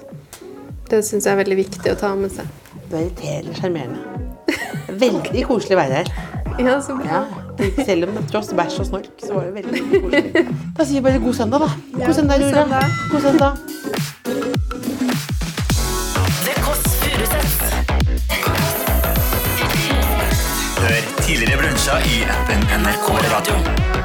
Det 0.92 1.00
syns 1.08 1.26
jeg 1.26 1.32
er 1.34 1.40
veldig 1.42 1.58
viktig 1.64 1.94
å 1.94 1.98
ta 1.98 2.12
med 2.20 2.34
seg. 2.36 2.50
Du 2.92 2.96
er 2.96 3.02
irriterende 3.08 3.56
sjarmerende. 3.58 4.00
Veldig 5.02 5.44
koselig 5.48 5.76
å 5.76 5.80
være 5.82 6.02
her. 6.02 6.12
Ja, 6.62 6.78
så 6.82 6.96
bra. 6.96 7.24
Ja, 7.60 7.86
selv 7.88 8.08
om 8.08 8.20
tross 8.32 8.54
bæsj 8.56 8.80
og 8.84 8.90
snork, 8.92 9.10
så 9.24 9.34
var 9.36 9.50
det 9.50 9.56
veldig, 9.58 9.82
veldig 9.92 10.04
koselig. 10.06 10.46
Da 10.78 10.86
sier 10.88 11.02
vi 11.02 11.06
bare 11.10 11.24
god 11.26 11.40
søndag, 11.42 11.66
da. 11.66 11.72
God 12.06 12.14
søndag, 12.20 12.46
god 12.46 12.52
Rora. 12.52 12.62
søndag. 12.62 12.84
God 13.12 13.22
søndag. 13.30 14.66
Hør 20.80 21.02
tidligere 21.26 21.58
brunsja 21.62 21.98
i 22.14 22.22
appen 22.38 22.68
NRK 22.82 23.08
Radio. 23.34 24.05